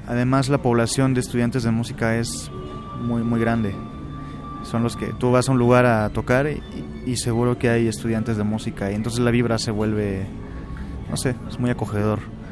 Además 0.07 0.49
la 0.49 0.57
población 0.57 1.13
de 1.13 1.19
estudiantes 1.19 1.61
de 1.61 1.69
música 1.69 2.17
es 2.17 2.49
muy 3.03 3.21
muy 3.21 3.39
grande. 3.39 3.75
Son 4.63 4.81
los 4.81 4.97
que 4.97 5.13
tú 5.19 5.31
vas 5.31 5.47
a 5.47 5.51
un 5.51 5.59
lugar 5.59 5.85
a 5.85 6.09
tocar 6.09 6.47
y, 7.05 7.17
seguro 7.17 7.59
que 7.59 7.69
hay 7.69 7.87
estudiantes 7.87 8.35
de 8.35 8.43
música 8.43 8.91
y 8.91 8.95
entonces 8.95 9.19
la 9.19 9.29
vibra 9.29 9.59
se 9.59 9.69
vuelve, 9.69 10.25
no 11.11 11.17
sé, 11.17 11.35
es 11.47 11.59
muy 11.59 11.69
acogedor. 11.69 12.42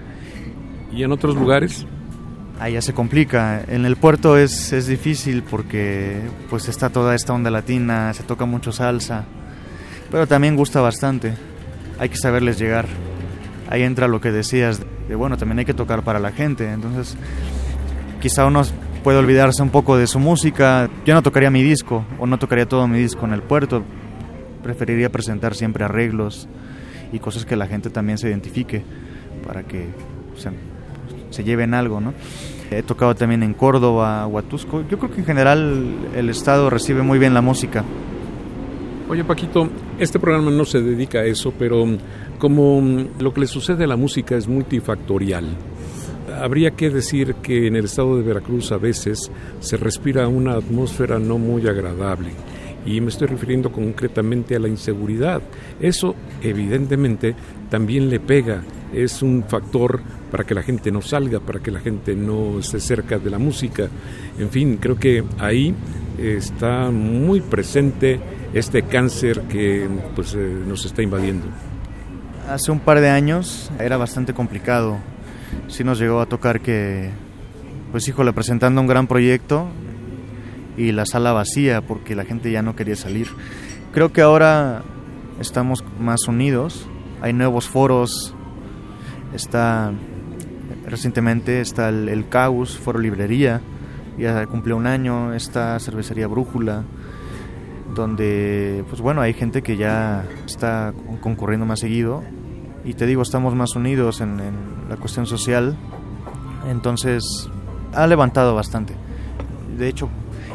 ¿Y 0.91 1.03
en 1.03 1.11
otros 1.11 1.35
lugares? 1.35 1.85
ahí 2.61 2.73
ya 2.73 2.81
se 2.81 2.93
complica. 2.93 3.63
En 3.67 3.85
el 3.85 3.95
puerto 3.95 4.37
es, 4.37 4.71
es 4.71 4.85
difícil 4.85 5.41
porque 5.41 6.21
pues 6.49 6.69
está 6.69 6.89
toda 6.91 7.15
esta 7.15 7.33
onda 7.33 7.49
latina, 7.49 8.13
se 8.13 8.21
toca 8.21 8.45
mucho 8.45 8.71
salsa, 8.71 9.25
pero 10.11 10.27
también 10.27 10.55
gusta 10.55 10.79
bastante. 10.79 11.33
Hay 11.97 12.09
que 12.09 12.17
saberles 12.17 12.59
llegar. 12.59 12.85
Ahí 13.67 13.81
entra 13.81 14.07
lo 14.07 14.21
que 14.21 14.31
decías, 14.31 14.79
de 15.07 15.15
bueno, 15.15 15.37
también 15.37 15.59
hay 15.59 15.65
que 15.65 15.73
tocar 15.73 16.03
para 16.03 16.19
la 16.19 16.31
gente. 16.31 16.71
Entonces, 16.71 17.17
quizá 18.21 18.45
uno 18.45 18.61
puede 19.03 19.17
olvidarse 19.17 19.63
un 19.63 19.71
poco 19.71 19.97
de 19.97 20.05
su 20.05 20.19
música. 20.19 20.87
Yo 21.03 21.15
no 21.15 21.23
tocaría 21.23 21.49
mi 21.49 21.63
disco 21.63 22.05
o 22.19 22.27
no 22.27 22.37
tocaría 22.37 22.67
todo 22.67 22.87
mi 22.87 22.99
disco 22.99 23.25
en 23.25 23.33
el 23.33 23.41
puerto. 23.41 23.83
Preferiría 24.61 25.09
presentar 25.11 25.55
siempre 25.55 25.83
arreglos 25.83 26.47
y 27.11 27.17
cosas 27.17 27.43
que 27.43 27.55
la 27.55 27.65
gente 27.65 27.89
también 27.89 28.19
se 28.19 28.29
identifique 28.29 28.83
para 29.47 29.63
que 29.63 29.89
se 31.32 31.43
lleven 31.43 31.73
algo, 31.73 31.99
¿no? 31.99 32.13
He 32.69 32.84
tocado 32.84 33.15
también 33.15 33.43
en 33.43 33.53
Córdoba, 33.53 34.25
Huatusco. 34.27 34.84
Yo 34.88 34.97
creo 34.97 35.11
que 35.11 35.19
en 35.19 35.25
general 35.25 35.95
el 36.15 36.29
Estado 36.29 36.69
recibe 36.69 37.01
muy 37.01 37.19
bien 37.19 37.34
la 37.34 37.41
música. 37.41 37.84
Oye 39.09 39.25
Paquito, 39.25 39.67
este 39.99 40.19
programa 40.19 40.51
no 40.51 40.63
se 40.63 40.82
dedica 40.82 41.19
a 41.19 41.25
eso, 41.25 41.53
pero 41.59 41.86
como 42.39 42.82
lo 43.19 43.34
que 43.34 43.41
le 43.41 43.47
sucede 43.47 43.84
a 43.84 43.88
la 43.88 43.97
música 43.97 44.38
es 44.38 44.47
multifactorial, 44.47 45.49
habría 46.41 46.71
que 46.71 46.89
decir 46.89 47.36
que 47.36 47.67
en 47.67 47.75
el 47.75 47.86
estado 47.86 48.15
de 48.15 48.23
Veracruz 48.23 48.71
a 48.71 48.77
veces 48.77 49.29
se 49.59 49.75
respira 49.75 50.29
una 50.29 50.53
atmósfera 50.53 51.19
no 51.19 51.38
muy 51.38 51.67
agradable 51.67 52.29
y 52.86 53.01
me 53.01 53.09
estoy 53.09 53.27
refiriendo 53.27 53.71
concretamente 53.71 54.55
a 54.55 54.59
la 54.59 54.67
inseguridad. 54.67 55.41
Eso 55.79 56.15
evidentemente 56.41 57.36
también 57.69 58.09
le 58.09 58.19
pega, 58.19 58.63
es 58.93 59.21
un 59.21 59.43
factor 59.43 60.01
para 60.32 60.43
que 60.45 60.55
la 60.55 60.63
gente 60.63 60.91
no 60.91 61.01
salga, 61.01 61.39
para 61.39 61.59
que 61.59 61.71
la 61.71 61.79
gente 61.79 62.15
no 62.15 62.59
esté 62.59 62.79
cerca 62.79 63.19
de 63.19 63.29
la 63.29 63.38
música. 63.38 63.89
En 64.39 64.49
fin, 64.49 64.77
creo 64.77 64.97
que 64.97 65.23
ahí 65.38 65.75
está 66.17 66.89
muy 66.89 67.41
presente 67.41 68.19
este 68.53 68.84
cáncer 68.84 69.41
que 69.41 69.88
pues, 70.15 70.34
eh, 70.34 70.63
nos 70.67 70.86
está 70.86 71.01
invadiendo. 71.01 71.47
Hace 72.49 72.71
un 72.71 72.79
par 72.79 72.99
de 72.99 73.09
años 73.09 73.69
era 73.79 73.97
bastante 73.97 74.34
complicado. 74.34 74.97
Sí 75.67 75.84
nos 75.84 75.99
llegó 75.99 76.21
a 76.21 76.25
tocar 76.25 76.61
que, 76.61 77.09
pues 77.91 78.07
híjole, 78.07 78.34
presentando 78.34 78.82
un 78.82 78.88
gran 78.88 79.07
proyecto, 79.07 79.67
y 80.77 80.91
la 80.91 81.05
sala 81.05 81.32
vacía 81.32 81.82
porque 81.82 82.15
la 82.15 82.25
gente 82.25 82.51
ya 82.51 82.61
no 82.61 82.75
quería 82.75 82.95
salir. 82.95 83.27
Creo 83.93 84.11
que 84.11 84.21
ahora 84.21 84.84
estamos 85.39 85.84
más 85.99 86.27
unidos, 86.27 86.88
hay 87.21 87.34
nuevos 87.34 87.67
foros, 87.67 88.34
está 89.34 89.91
recientemente 90.91 91.61
está 91.61 91.89
el, 91.89 92.09
el 92.09 92.29
Caus, 92.29 92.77
Foro 92.77 92.99
Librería, 92.99 93.61
ya 94.17 94.45
cumplió 94.45 94.77
un 94.77 94.85
año, 94.85 95.33
está 95.33 95.79
Cervecería 95.79 96.27
Brújula, 96.27 96.83
donde 97.95 98.83
pues 98.89 99.01
bueno, 99.01 99.21
hay 99.21 99.33
gente 99.33 99.63
que 99.63 99.77
ya 99.77 100.25
está 100.45 100.93
concurriendo 101.21 101.65
más 101.65 101.79
seguido 101.79 102.23
y 102.85 102.93
te 102.93 103.05
digo, 103.05 103.21
estamos 103.21 103.55
más 103.55 103.75
unidos 103.75 104.21
en, 104.21 104.39
en 104.39 104.53
la 104.89 104.97
cuestión 104.97 105.25
social, 105.25 105.75
entonces 106.69 107.49
ha 107.93 108.05
levantado 108.07 108.53
bastante. 108.53 108.93
De 109.77 109.87
hecho, 109.87 110.09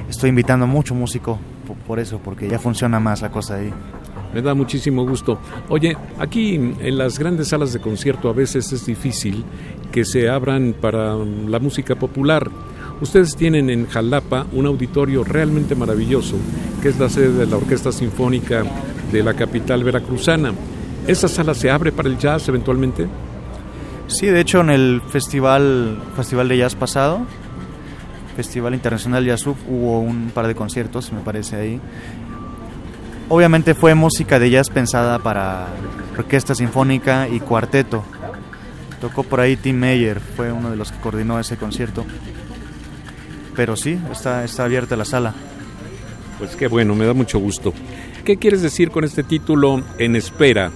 estoy 0.09 0.31
invitando 0.31 0.67
mucho 0.67 0.95
músico 0.95 1.39
por 1.87 1.99
eso, 1.99 2.21
porque 2.23 2.49
ya 2.49 2.59
funciona 2.59 3.01
más 3.01 3.23
la 3.23 3.31
cosa 3.31 3.57
ahí. 3.57 3.73
Me 4.35 4.43
da 4.43 4.55
muchísimo 4.55 5.07
gusto. 5.07 5.39
Oye, 5.69 5.97
aquí 6.19 6.57
en 6.57 6.99
las 6.99 7.19
grandes 7.19 7.49
salas 7.49 7.73
de 7.73 7.81
concierto 7.81 8.29
a 8.29 8.33
veces 8.33 8.71
es 8.73 8.85
difícil 8.85 9.45
que 9.97 10.05
se 10.05 10.29
abran 10.29 10.75
para 10.79 11.17
la 11.17 11.59
música 11.59 11.95
popular. 11.95 12.51
Ustedes 13.01 13.35
tienen 13.35 13.71
en 13.71 13.87
Jalapa 13.87 14.47
un 14.53 14.67
auditorio 14.67 15.25
realmente 15.25 15.75
maravilloso, 15.75 16.37
que 16.83 16.91
es 16.91 16.99
la 16.99 17.09
sede 17.09 17.33
de 17.33 17.47
la 17.47 17.57
Orquesta 17.57 17.91
Sinfónica 17.91 18.63
de 19.11 19.23
la 19.23 19.33
capital 19.33 19.85
veracruzana. 19.85 20.53
¿Esa 21.07 21.29
sala 21.29 21.55
se 21.55 21.71
abre 21.71 21.93
para 21.93 22.11
el 22.11 22.19
jazz 22.19 22.47
eventualmente? 22.47 23.07
Sí, 24.07 24.27
de 24.27 24.39
hecho 24.39 24.61
en 24.61 24.69
el 24.69 25.01
festival, 25.09 25.99
festival 26.15 26.49
de 26.49 26.59
jazz 26.59 26.75
pasado 26.75 27.23
Festival 28.37 28.75
Internacional 28.75 29.25
Yazuf 29.25 29.57
hubo 29.67 30.01
un 30.01 30.31
par 30.35 30.47
de 30.47 30.55
conciertos, 30.55 31.11
me 31.11 31.21
parece 31.21 31.57
ahí. 31.57 31.81
Obviamente 33.31 33.75
fue 33.75 33.95
música 33.95 34.39
de 34.39 34.51
jazz 34.51 34.69
pensada 34.69 35.19
para 35.21 35.69
orquesta 36.19 36.55
sinfónica 36.55 37.29
y 37.29 37.41
cuarteto. 37.41 38.05
Tocó 39.07 39.23
por 39.23 39.39
ahí 39.39 39.55
Tim 39.55 39.77
Meyer, 39.77 40.19
fue 40.19 40.51
uno 40.51 40.69
de 40.69 40.75
los 40.75 40.91
que 40.91 40.99
coordinó 40.99 41.39
ese 41.39 41.57
concierto. 41.57 42.05
pero 43.55 43.77
sí, 43.77 43.97
está, 44.11 44.43
está 44.43 44.65
abierta 44.65 44.97
la 44.97 45.05
sala. 45.05 45.33
Pues 46.41 46.57
qué 46.57 46.67
bueno, 46.67 46.97
me 46.97 47.07
da 47.07 47.15
mucho 47.15 47.39
gusto. 47.39 47.73
¿Qué 48.25 48.37
quieres 48.37 48.63
decir 48.63 48.91
con 48.91 49.05
este 49.05 49.23
título 49.23 49.81
En 49.99 50.17
Espera? 50.17 50.73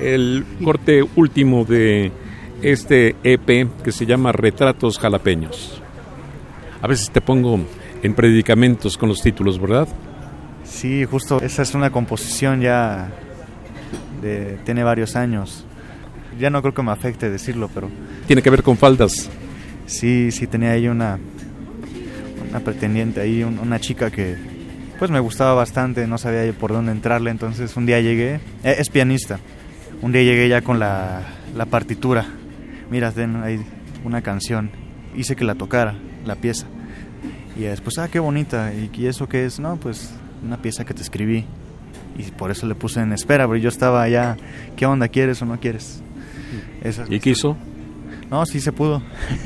El 0.00 0.46
corte 0.64 1.06
último 1.14 1.66
de 1.66 2.10
este 2.62 3.16
EP 3.22 3.68
que 3.82 3.92
se 3.92 4.06
llama 4.06 4.32
Retratos 4.32 4.98
Jalapeños. 4.98 5.82
A 6.80 6.86
veces 6.86 7.10
te 7.10 7.20
pongo 7.20 7.60
en 8.02 8.14
predicamentos 8.14 8.96
con 8.96 9.10
los 9.10 9.20
títulos, 9.20 9.60
¿verdad? 9.60 9.88
Sí, 10.64 11.04
justo 11.04 11.38
esa 11.42 11.60
es 11.60 11.74
una 11.74 11.90
composición 11.90 12.62
ya 12.62 13.12
de 14.22 14.58
tiene 14.64 14.82
varios 14.84 15.16
años. 15.16 15.66
Ya 16.38 16.50
no 16.50 16.60
creo 16.62 16.74
que 16.74 16.82
me 16.82 16.90
afecte 16.90 17.30
decirlo, 17.30 17.70
pero 17.72 17.90
tiene 18.26 18.42
que 18.42 18.50
ver 18.50 18.62
con 18.62 18.76
faldas. 18.76 19.30
Sí, 19.86 20.30
sí 20.30 20.46
tenía 20.46 20.72
ahí 20.72 20.88
una 20.88 21.18
una 22.54 22.60
pretendiente 22.60 23.20
ahí, 23.20 23.42
una 23.42 23.80
chica 23.80 24.12
que 24.12 24.36
pues 24.96 25.10
me 25.10 25.18
gustaba 25.18 25.54
bastante, 25.54 26.06
no 26.06 26.18
sabía 26.18 26.52
por 26.52 26.72
dónde 26.72 26.92
entrarle, 26.92 27.32
entonces 27.32 27.76
un 27.76 27.84
día 27.84 28.00
llegué, 28.00 28.36
eh, 28.62 28.76
es 28.78 28.90
pianista. 28.90 29.40
Un 30.02 30.12
día 30.12 30.22
llegué 30.22 30.48
ya 30.48 30.62
con 30.62 30.78
la, 30.78 31.22
la 31.56 31.66
partitura. 31.66 32.26
Mira, 32.90 33.10
ten 33.10 33.42
ahí 33.42 33.60
una 34.04 34.22
canción. 34.22 34.70
Hice 35.16 35.34
que 35.34 35.42
la 35.42 35.56
tocara, 35.56 35.96
la 36.24 36.36
pieza. 36.36 36.66
Y 37.56 37.62
después, 37.62 37.98
ah, 37.98 38.08
qué 38.08 38.20
bonita. 38.20 38.72
¿Y, 38.72 39.06
eso 39.06 39.28
qué 39.28 39.46
es? 39.46 39.58
No, 39.58 39.76
pues 39.76 40.14
una 40.44 40.62
pieza 40.62 40.84
que 40.84 40.94
te 40.94 41.02
escribí. 41.02 41.44
Y 42.16 42.30
por 42.30 42.52
eso 42.52 42.68
le 42.68 42.76
puse 42.76 43.00
en 43.00 43.12
espera, 43.12 43.48
pero 43.48 43.56
yo 43.56 43.68
estaba 43.68 44.08
ya, 44.08 44.36
¿qué 44.76 44.86
onda? 44.86 45.08
¿Quieres 45.08 45.42
o 45.42 45.46
no 45.46 45.58
quieres? 45.58 46.03
¿Y 47.08 47.20
qué 47.20 47.30
hizo? 47.30 47.56
No, 48.30 48.44
sí 48.46 48.60
se 48.60 48.72
pudo. 48.72 49.02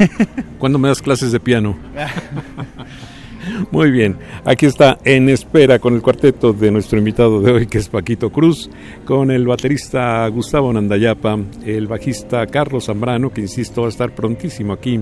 ¿Cuándo 0.59 0.79
me 0.79 0.89
das 0.89 1.03
clases 1.03 1.33
de 1.33 1.41
piano? 1.41 1.77
Muy 3.71 3.91
bien, 3.91 4.17
aquí 4.45 4.67
está 4.67 4.99
en 5.05 5.29
espera 5.29 5.79
con 5.79 5.95
el 5.95 6.03
cuarteto 6.03 6.53
de 6.53 6.71
nuestro 6.71 6.99
invitado 6.99 7.41
de 7.41 7.53
hoy, 7.53 7.67
que 7.67 7.79
es 7.79 7.89
Paquito 7.89 8.31
Cruz, 8.31 8.69
con 9.05 9.31
el 9.31 9.47
baterista 9.47 10.27
Gustavo 10.29 10.73
Nandayapa, 10.73 11.39
el 11.65 11.87
bajista 11.87 12.47
Carlos 12.47 12.87
Zambrano, 12.87 13.31
que 13.31 13.41
insisto 13.41 13.83
va 13.83 13.89
a 13.89 13.91
estar 13.91 14.15
prontísimo 14.15 14.73
aquí 14.73 15.01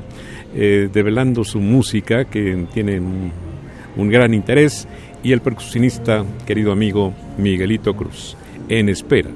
eh, 0.54 0.88
develando 0.92 1.44
su 1.44 1.61
música, 1.61 2.26
que 2.26 2.66
tiene 2.72 3.00
un 3.00 4.09
gran 4.09 4.32
interés, 4.32 4.86
y 5.22 5.32
el 5.32 5.40
percusionista, 5.40 6.24
querido 6.46 6.72
amigo 6.72 7.12
Miguelito 7.38 7.96
Cruz. 7.96 8.36
En 8.68 8.88
espera. 8.88 9.30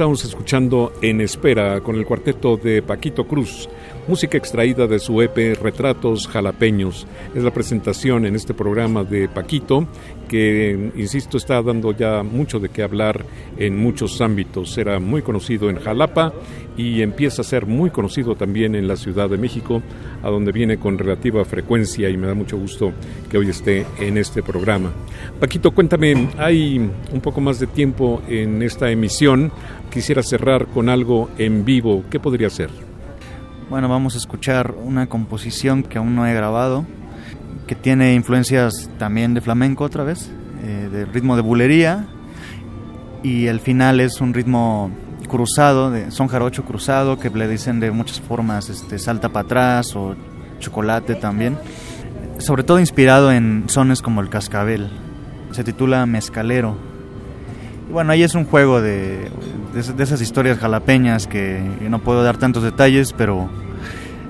Estamos 0.00 0.24
escuchando 0.24 0.94
En 1.02 1.20
Espera 1.20 1.82
con 1.82 1.94
el 1.94 2.06
cuarteto 2.06 2.56
de 2.56 2.80
Paquito 2.80 3.26
Cruz, 3.26 3.68
música 4.08 4.38
extraída 4.38 4.86
de 4.86 4.98
su 4.98 5.20
EP 5.20 5.54
Retratos 5.60 6.26
Jalapeños. 6.26 7.06
Es 7.34 7.42
la 7.42 7.52
presentación 7.52 8.24
en 8.24 8.34
este 8.34 8.54
programa 8.54 9.04
de 9.04 9.28
Paquito 9.28 9.86
que, 10.30 10.92
insisto, 10.94 11.38
está 11.38 11.60
dando 11.60 11.90
ya 11.90 12.22
mucho 12.22 12.60
de 12.60 12.68
qué 12.68 12.84
hablar 12.84 13.24
en 13.58 13.76
muchos 13.76 14.20
ámbitos. 14.20 14.78
Era 14.78 15.00
muy 15.00 15.22
conocido 15.22 15.68
en 15.68 15.80
Jalapa 15.80 16.32
y 16.76 17.02
empieza 17.02 17.42
a 17.42 17.44
ser 17.44 17.66
muy 17.66 17.90
conocido 17.90 18.36
también 18.36 18.76
en 18.76 18.86
la 18.86 18.94
Ciudad 18.94 19.28
de 19.28 19.38
México, 19.38 19.82
a 20.22 20.30
donde 20.30 20.52
viene 20.52 20.78
con 20.78 20.98
relativa 20.98 21.44
frecuencia 21.44 22.08
y 22.08 22.16
me 22.16 22.28
da 22.28 22.34
mucho 22.34 22.56
gusto 22.56 22.92
que 23.28 23.38
hoy 23.38 23.50
esté 23.50 23.84
en 23.98 24.18
este 24.18 24.40
programa. 24.40 24.92
Paquito, 25.40 25.72
cuéntame, 25.72 26.28
hay 26.38 26.78
un 26.78 27.20
poco 27.20 27.40
más 27.40 27.58
de 27.58 27.66
tiempo 27.66 28.22
en 28.28 28.62
esta 28.62 28.88
emisión. 28.88 29.50
Quisiera 29.90 30.22
cerrar 30.22 30.68
con 30.68 30.88
algo 30.88 31.28
en 31.38 31.64
vivo. 31.64 32.04
¿Qué 32.08 32.20
podría 32.20 32.50
ser? 32.50 32.70
Bueno, 33.68 33.88
vamos 33.88 34.14
a 34.14 34.18
escuchar 34.18 34.76
una 34.80 35.08
composición 35.08 35.82
que 35.82 35.98
aún 35.98 36.14
no 36.14 36.24
he 36.24 36.32
grabado 36.32 36.86
que 37.66 37.74
tiene 37.74 38.14
influencias 38.14 38.90
también 38.98 39.34
de 39.34 39.40
flamenco 39.40 39.84
otra 39.84 40.04
vez, 40.04 40.30
eh, 40.62 40.88
de 40.90 41.04
ritmo 41.04 41.36
de 41.36 41.42
bulería, 41.42 42.06
y 43.22 43.46
el 43.46 43.60
final 43.60 44.00
es 44.00 44.20
un 44.20 44.34
ritmo 44.34 44.90
cruzado, 45.28 45.90
de 45.90 46.10
son 46.10 46.28
jarocho 46.28 46.64
cruzado, 46.64 47.18
que 47.18 47.30
le 47.30 47.46
dicen 47.46 47.80
de 47.80 47.90
muchas 47.90 48.20
formas, 48.20 48.68
este, 48.68 48.98
salta 48.98 49.28
para 49.28 49.46
atrás 49.46 49.94
o 49.94 50.16
chocolate 50.58 51.14
también, 51.14 51.56
sobre 52.38 52.64
todo 52.64 52.80
inspirado 52.80 53.30
en 53.32 53.64
sones 53.68 54.02
como 54.02 54.20
el 54.20 54.28
cascabel, 54.28 54.90
se 55.52 55.64
titula 55.64 56.04
Mezcalero. 56.06 56.76
Y 57.88 57.92
bueno, 57.92 58.12
ahí 58.12 58.22
es 58.22 58.34
un 58.34 58.44
juego 58.44 58.80
de, 58.80 59.30
de 59.72 60.02
esas 60.02 60.20
historias 60.20 60.58
jalapeñas 60.58 61.26
que 61.26 61.60
no 61.88 62.00
puedo 62.00 62.22
dar 62.22 62.36
tantos 62.36 62.62
detalles, 62.62 63.12
pero 63.12 63.48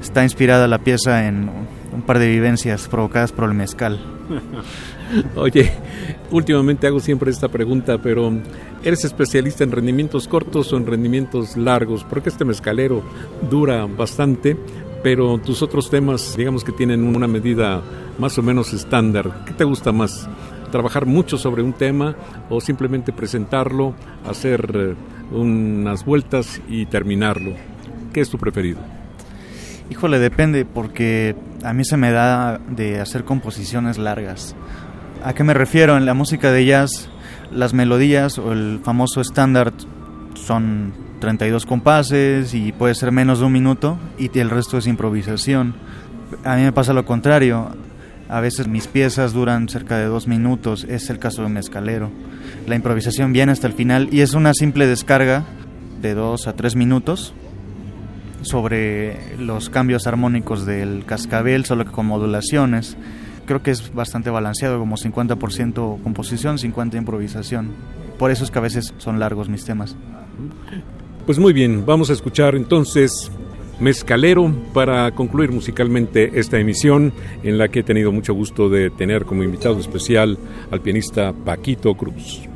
está 0.01 0.23
inspirada 0.23 0.66
la 0.66 0.79
pieza 0.79 1.27
en 1.27 1.51
un 1.93 2.03
par 2.03 2.18
de 2.18 2.28
vivencias 2.28 2.88
provocadas 2.88 3.32
por 3.32 3.45
el 3.45 3.55
mezcal. 3.55 3.99
Oye, 5.36 5.70
últimamente 6.30 6.86
hago 6.86 7.01
siempre 7.01 7.30
esta 7.30 7.49
pregunta, 7.49 7.99
pero 7.99 8.32
¿eres 8.82 9.05
especialista 9.05 9.64
en 9.64 9.72
rendimientos 9.72 10.28
cortos 10.28 10.72
o 10.72 10.76
en 10.76 10.86
rendimientos 10.86 11.57
largos? 11.57 12.05
Porque 12.05 12.28
este 12.28 12.45
mezcalero 12.45 13.03
dura 13.51 13.86
bastante, 13.86 14.57
pero 15.03 15.38
tus 15.38 15.62
otros 15.62 15.91
temas, 15.91 16.36
digamos 16.36 16.64
que 16.64 16.72
tienen 16.72 17.05
una 17.05 17.26
medida 17.26 17.82
más 18.18 18.38
o 18.38 18.43
menos 18.43 18.72
estándar. 18.72 19.45
¿Qué 19.47 19.53
te 19.53 19.64
gusta 19.64 19.93
más? 19.93 20.28
¿Trabajar 20.70 21.07
mucho 21.07 21.36
sobre 21.36 21.62
un 21.62 21.72
tema 21.72 22.14
o 22.49 22.61
simplemente 22.61 23.12
presentarlo, 23.12 23.95
hacer 24.24 24.70
eh, 24.74 24.95
unas 25.34 26.05
vueltas 26.05 26.61
y 26.68 26.86
terminarlo? 26.86 27.55
¿Qué 28.12 28.20
es 28.20 28.30
tu 28.30 28.38
preferido? 28.38 28.99
Híjole, 29.91 30.20
depende, 30.20 30.64
porque 30.64 31.34
a 31.64 31.72
mí 31.72 31.84
se 31.84 31.97
me 31.97 32.12
da 32.12 32.59
de 32.59 33.01
hacer 33.01 33.24
composiciones 33.24 33.99
largas. 33.99 34.55
¿A 35.24 35.34
qué 35.34 35.43
me 35.43 35.53
refiero? 35.53 35.97
En 35.97 36.07
la 36.07 36.14
música 36.14 36.53
de 36.53 36.64
jazz, 36.64 37.11
las 37.51 37.74
melodías 37.74 38.38
o 38.38 38.53
el 38.53 38.80
famoso 38.84 39.20
estándar 39.20 39.72
son 40.34 40.95
32 41.18 41.66
compases 41.66 42.55
y 42.55 42.70
puede 42.70 42.95
ser 42.95 43.11
menos 43.11 43.41
de 43.41 43.47
un 43.47 43.53
minuto 43.53 43.99
y 44.16 44.36
el 44.38 44.49
resto 44.49 44.78
es 44.78 44.86
improvisación. 44.86 45.74
A 46.45 46.55
mí 46.55 46.62
me 46.62 46.72
pasa 46.72 46.93
lo 46.93 47.05
contrario. 47.05 47.70
A 48.28 48.41
veces 48.41 48.68
mis 48.68 48.86
piezas 48.86 49.32
duran 49.32 49.68
cerca 49.68 49.99
de 49.99 50.05
dos 50.05 50.28
minutos, 50.28 50.86
es 50.88 51.11
el 51.11 51.18
caso 51.18 51.43
de 51.43 51.49
Mezcalero. 51.49 52.12
La 52.68 52.76
improvisación 52.76 53.32
viene 53.32 53.51
hasta 53.51 53.66
el 53.66 53.72
final 53.72 54.09
y 54.12 54.20
es 54.20 54.34
una 54.34 54.55
simple 54.55 54.86
descarga 54.86 55.43
de 56.01 56.14
dos 56.14 56.47
a 56.47 56.55
tres 56.55 56.76
minutos 56.76 57.34
sobre 58.43 59.36
los 59.38 59.70
cambios 59.70 60.07
armónicos 60.07 60.66
del 60.66 61.05
cascabel, 61.05 61.64
solo 61.64 61.84
que 61.84 61.93
con 61.93 62.07
modulaciones. 62.07 62.97
Creo 63.47 63.62
que 63.62 63.70
es 63.70 63.93
bastante 63.95 64.30
balanceado, 64.30 64.78
como 64.78 64.97
50% 64.97 66.03
composición, 66.03 66.59
50% 66.59 66.97
improvisación. 66.97 67.70
Por 68.18 68.30
eso 68.30 68.45
es 68.45 68.51
que 68.51 68.59
a 68.59 68.62
veces 68.62 68.95
son 68.99 69.18
largos 69.18 69.49
mis 69.49 69.64
temas. 69.64 69.97
Pues 71.26 71.38
muy 71.38 71.53
bien, 71.53 71.84
vamos 71.86 72.11
a 72.11 72.12
escuchar 72.12 72.55
entonces 72.55 73.30
Mezcalero 73.80 74.53
para 74.74 75.11
concluir 75.12 75.53
musicalmente 75.53 76.38
esta 76.38 76.59
emisión 76.59 77.14
en 77.43 77.57
la 77.57 77.68
que 77.68 77.80
he 77.80 77.82
tenido 77.82 78.12
mucho 78.12 78.34
gusto 78.34 78.68
de 78.68 78.91
tener 78.91 79.24
como 79.24 79.43
invitado 79.43 79.80
especial 79.80 80.38
al 80.70 80.82
pianista 80.82 81.32
Paquito 81.32 81.95
Cruz. 81.95 82.49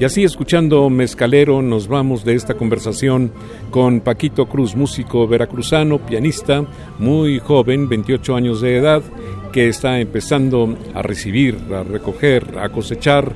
Y 0.00 0.04
así 0.06 0.24
escuchando 0.24 0.88
Mezcalero 0.88 1.60
nos 1.60 1.86
vamos 1.86 2.24
de 2.24 2.34
esta 2.34 2.54
conversación 2.54 3.30
con 3.70 4.00
Paquito 4.00 4.46
Cruz, 4.46 4.74
músico 4.74 5.28
veracruzano, 5.28 5.98
pianista, 5.98 6.64
muy 6.98 7.38
joven, 7.38 7.86
28 7.86 8.34
años 8.34 8.62
de 8.62 8.78
edad, 8.78 9.02
que 9.52 9.68
está 9.68 10.00
empezando 10.00 10.74
a 10.94 11.02
recibir, 11.02 11.58
a 11.74 11.82
recoger, 11.82 12.58
a 12.58 12.70
cosechar 12.70 13.34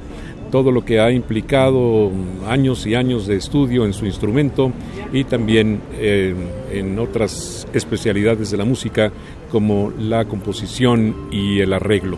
todo 0.51 0.73
lo 0.73 0.87
que 0.87 1.01
ha 1.01 1.11
implicado 1.11 2.11
años 2.49 2.87
y 2.87 2.95
años 2.95 3.27
de 3.27 3.37
estudio 3.37 3.85
en 3.85 3.93
su 3.93 4.07
instrumento 4.07 4.73
y 5.13 5.25
también 5.25 5.83
eh, 5.99 6.35
en 6.73 6.99
otras 6.99 7.69
especialidades 7.75 8.51
de 8.51 8.57
la 8.57 8.65
música 8.65 9.13
como 9.51 9.93
la 9.99 10.25
composición 10.25 11.29
y 11.31 11.61
el 11.61 11.75
arreglo. 11.75 12.17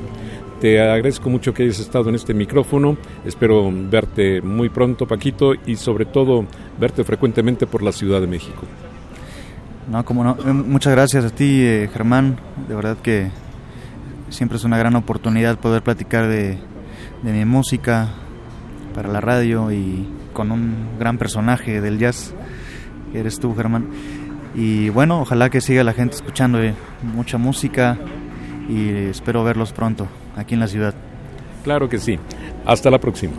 Te 0.66 0.80
agradezco 0.80 1.30
mucho 1.30 1.54
que 1.54 1.62
hayas 1.62 1.78
estado 1.78 2.08
en 2.08 2.16
este 2.16 2.34
micrófono. 2.34 2.96
Espero 3.24 3.70
verte 3.72 4.42
muy 4.42 4.68
pronto, 4.68 5.06
Paquito, 5.06 5.52
y 5.64 5.76
sobre 5.76 6.06
todo 6.06 6.44
verte 6.76 7.04
frecuentemente 7.04 7.68
por 7.68 7.84
la 7.84 7.92
Ciudad 7.92 8.20
de 8.20 8.26
México. 8.26 8.62
No, 9.88 10.04
como 10.04 10.24
no. 10.24 10.36
Eh, 10.44 10.52
muchas 10.52 10.92
gracias 10.92 11.24
a 11.24 11.30
ti, 11.30 11.62
eh, 11.62 11.88
Germán. 11.92 12.40
De 12.66 12.74
verdad 12.74 12.96
que 13.00 13.30
siempre 14.28 14.58
es 14.58 14.64
una 14.64 14.76
gran 14.76 14.96
oportunidad 14.96 15.56
poder 15.56 15.82
platicar 15.82 16.26
de, 16.26 16.58
de 17.22 17.32
mi 17.32 17.44
música 17.44 18.08
para 18.92 19.08
la 19.08 19.20
radio 19.20 19.70
y 19.70 20.04
con 20.32 20.50
un 20.50 20.98
gran 20.98 21.16
personaje 21.16 21.80
del 21.80 22.00
jazz 22.00 22.34
que 23.12 23.20
eres 23.20 23.38
tú, 23.38 23.54
Germán. 23.54 23.86
Y 24.56 24.88
bueno, 24.88 25.20
ojalá 25.20 25.48
que 25.48 25.60
siga 25.60 25.84
la 25.84 25.92
gente 25.92 26.16
escuchando 26.16 26.60
eh, 26.60 26.74
mucha 27.04 27.38
música 27.38 27.96
y 28.68 28.88
espero 29.10 29.44
verlos 29.44 29.72
pronto 29.72 30.08
aquí 30.36 30.54
en 30.54 30.60
la 30.60 30.68
ciudad. 30.68 30.94
Claro 31.64 31.88
que 31.88 31.98
sí. 31.98 32.18
Hasta 32.64 32.90
la 32.90 32.98
próxima. 32.98 33.34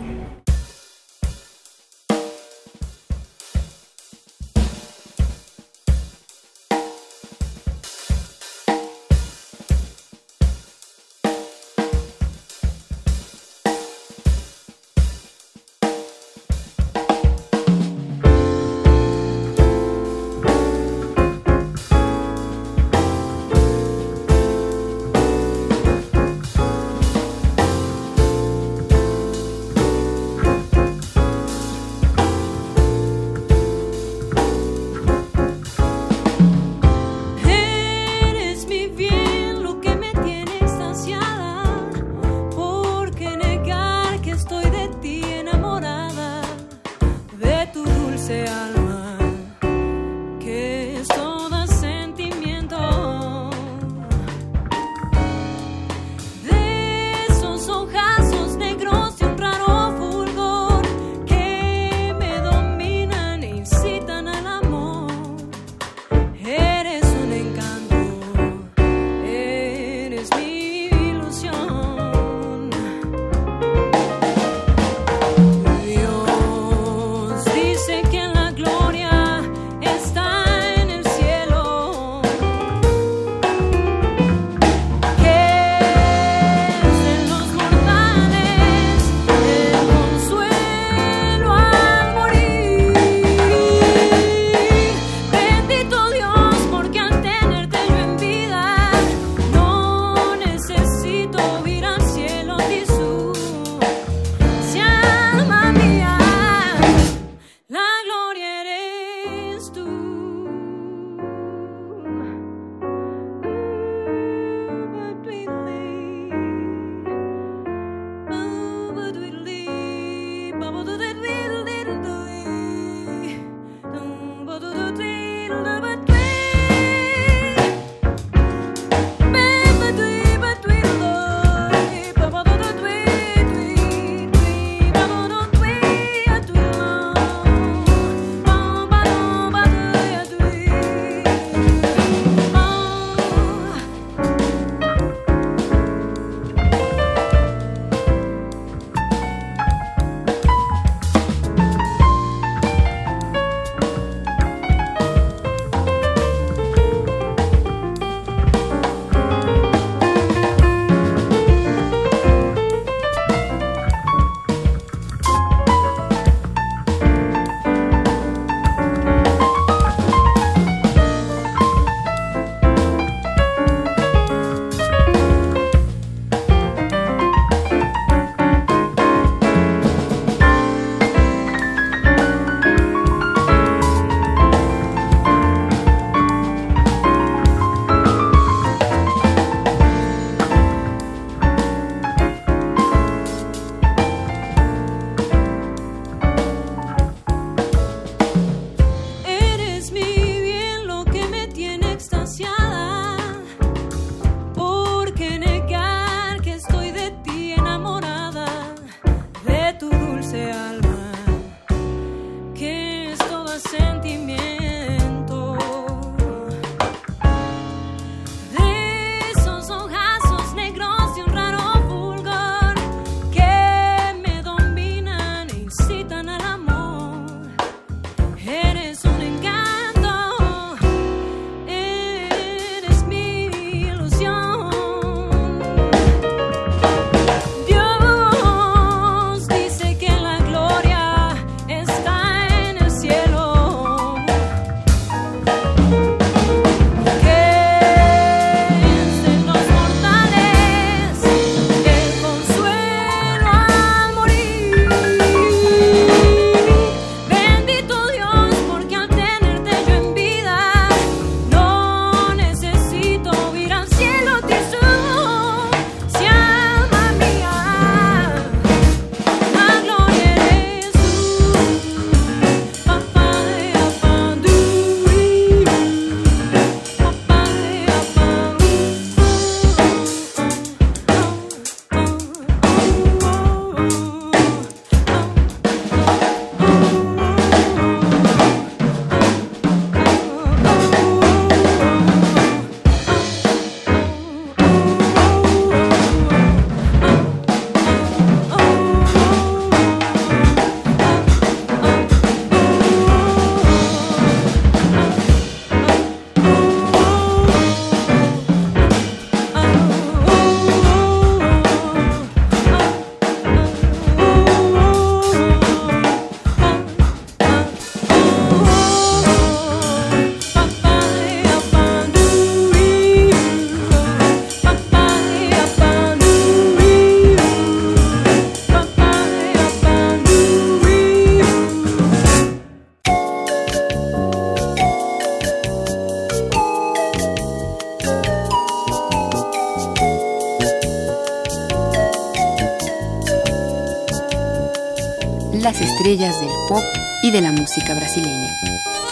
Estrellas 346.08 346.40
del 346.40 346.48
pop 346.68 346.82
y 347.22 347.30
de 347.30 347.42
la 347.42 347.52
música 347.52 347.92
brasileña. 347.92 348.48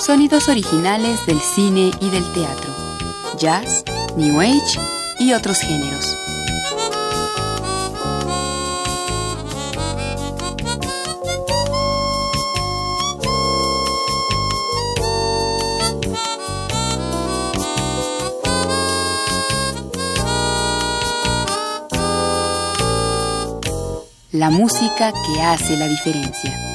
Sonidos 0.00 0.48
originales 0.48 1.26
del 1.26 1.38
cine 1.38 1.90
y 2.00 2.08
del 2.08 2.24
teatro. 2.32 2.74
Jazz, 3.38 3.84
New 4.16 4.40
Age 4.40 4.80
y 5.18 5.34
otros 5.34 5.58
géneros. 5.58 6.16
la 24.32 24.50
música 24.50 25.12
que 25.12 25.40
hace 25.40 25.78
la 25.78 25.88
diferencia. 25.88 26.65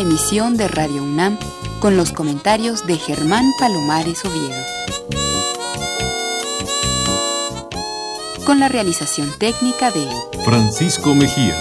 Emisión 0.00 0.56
de 0.56 0.68
Radio 0.68 1.02
UNAM 1.02 1.38
con 1.80 1.96
los 1.96 2.12
comentarios 2.12 2.86
de 2.86 2.96
Germán 2.96 3.44
Palomares 3.58 4.24
Oviedo. 4.24 4.62
Con 8.44 8.60
la 8.60 8.68
realización 8.68 9.30
técnica 9.38 9.90
de 9.90 10.06
Francisco 10.44 11.14
Mejía. 11.14 11.56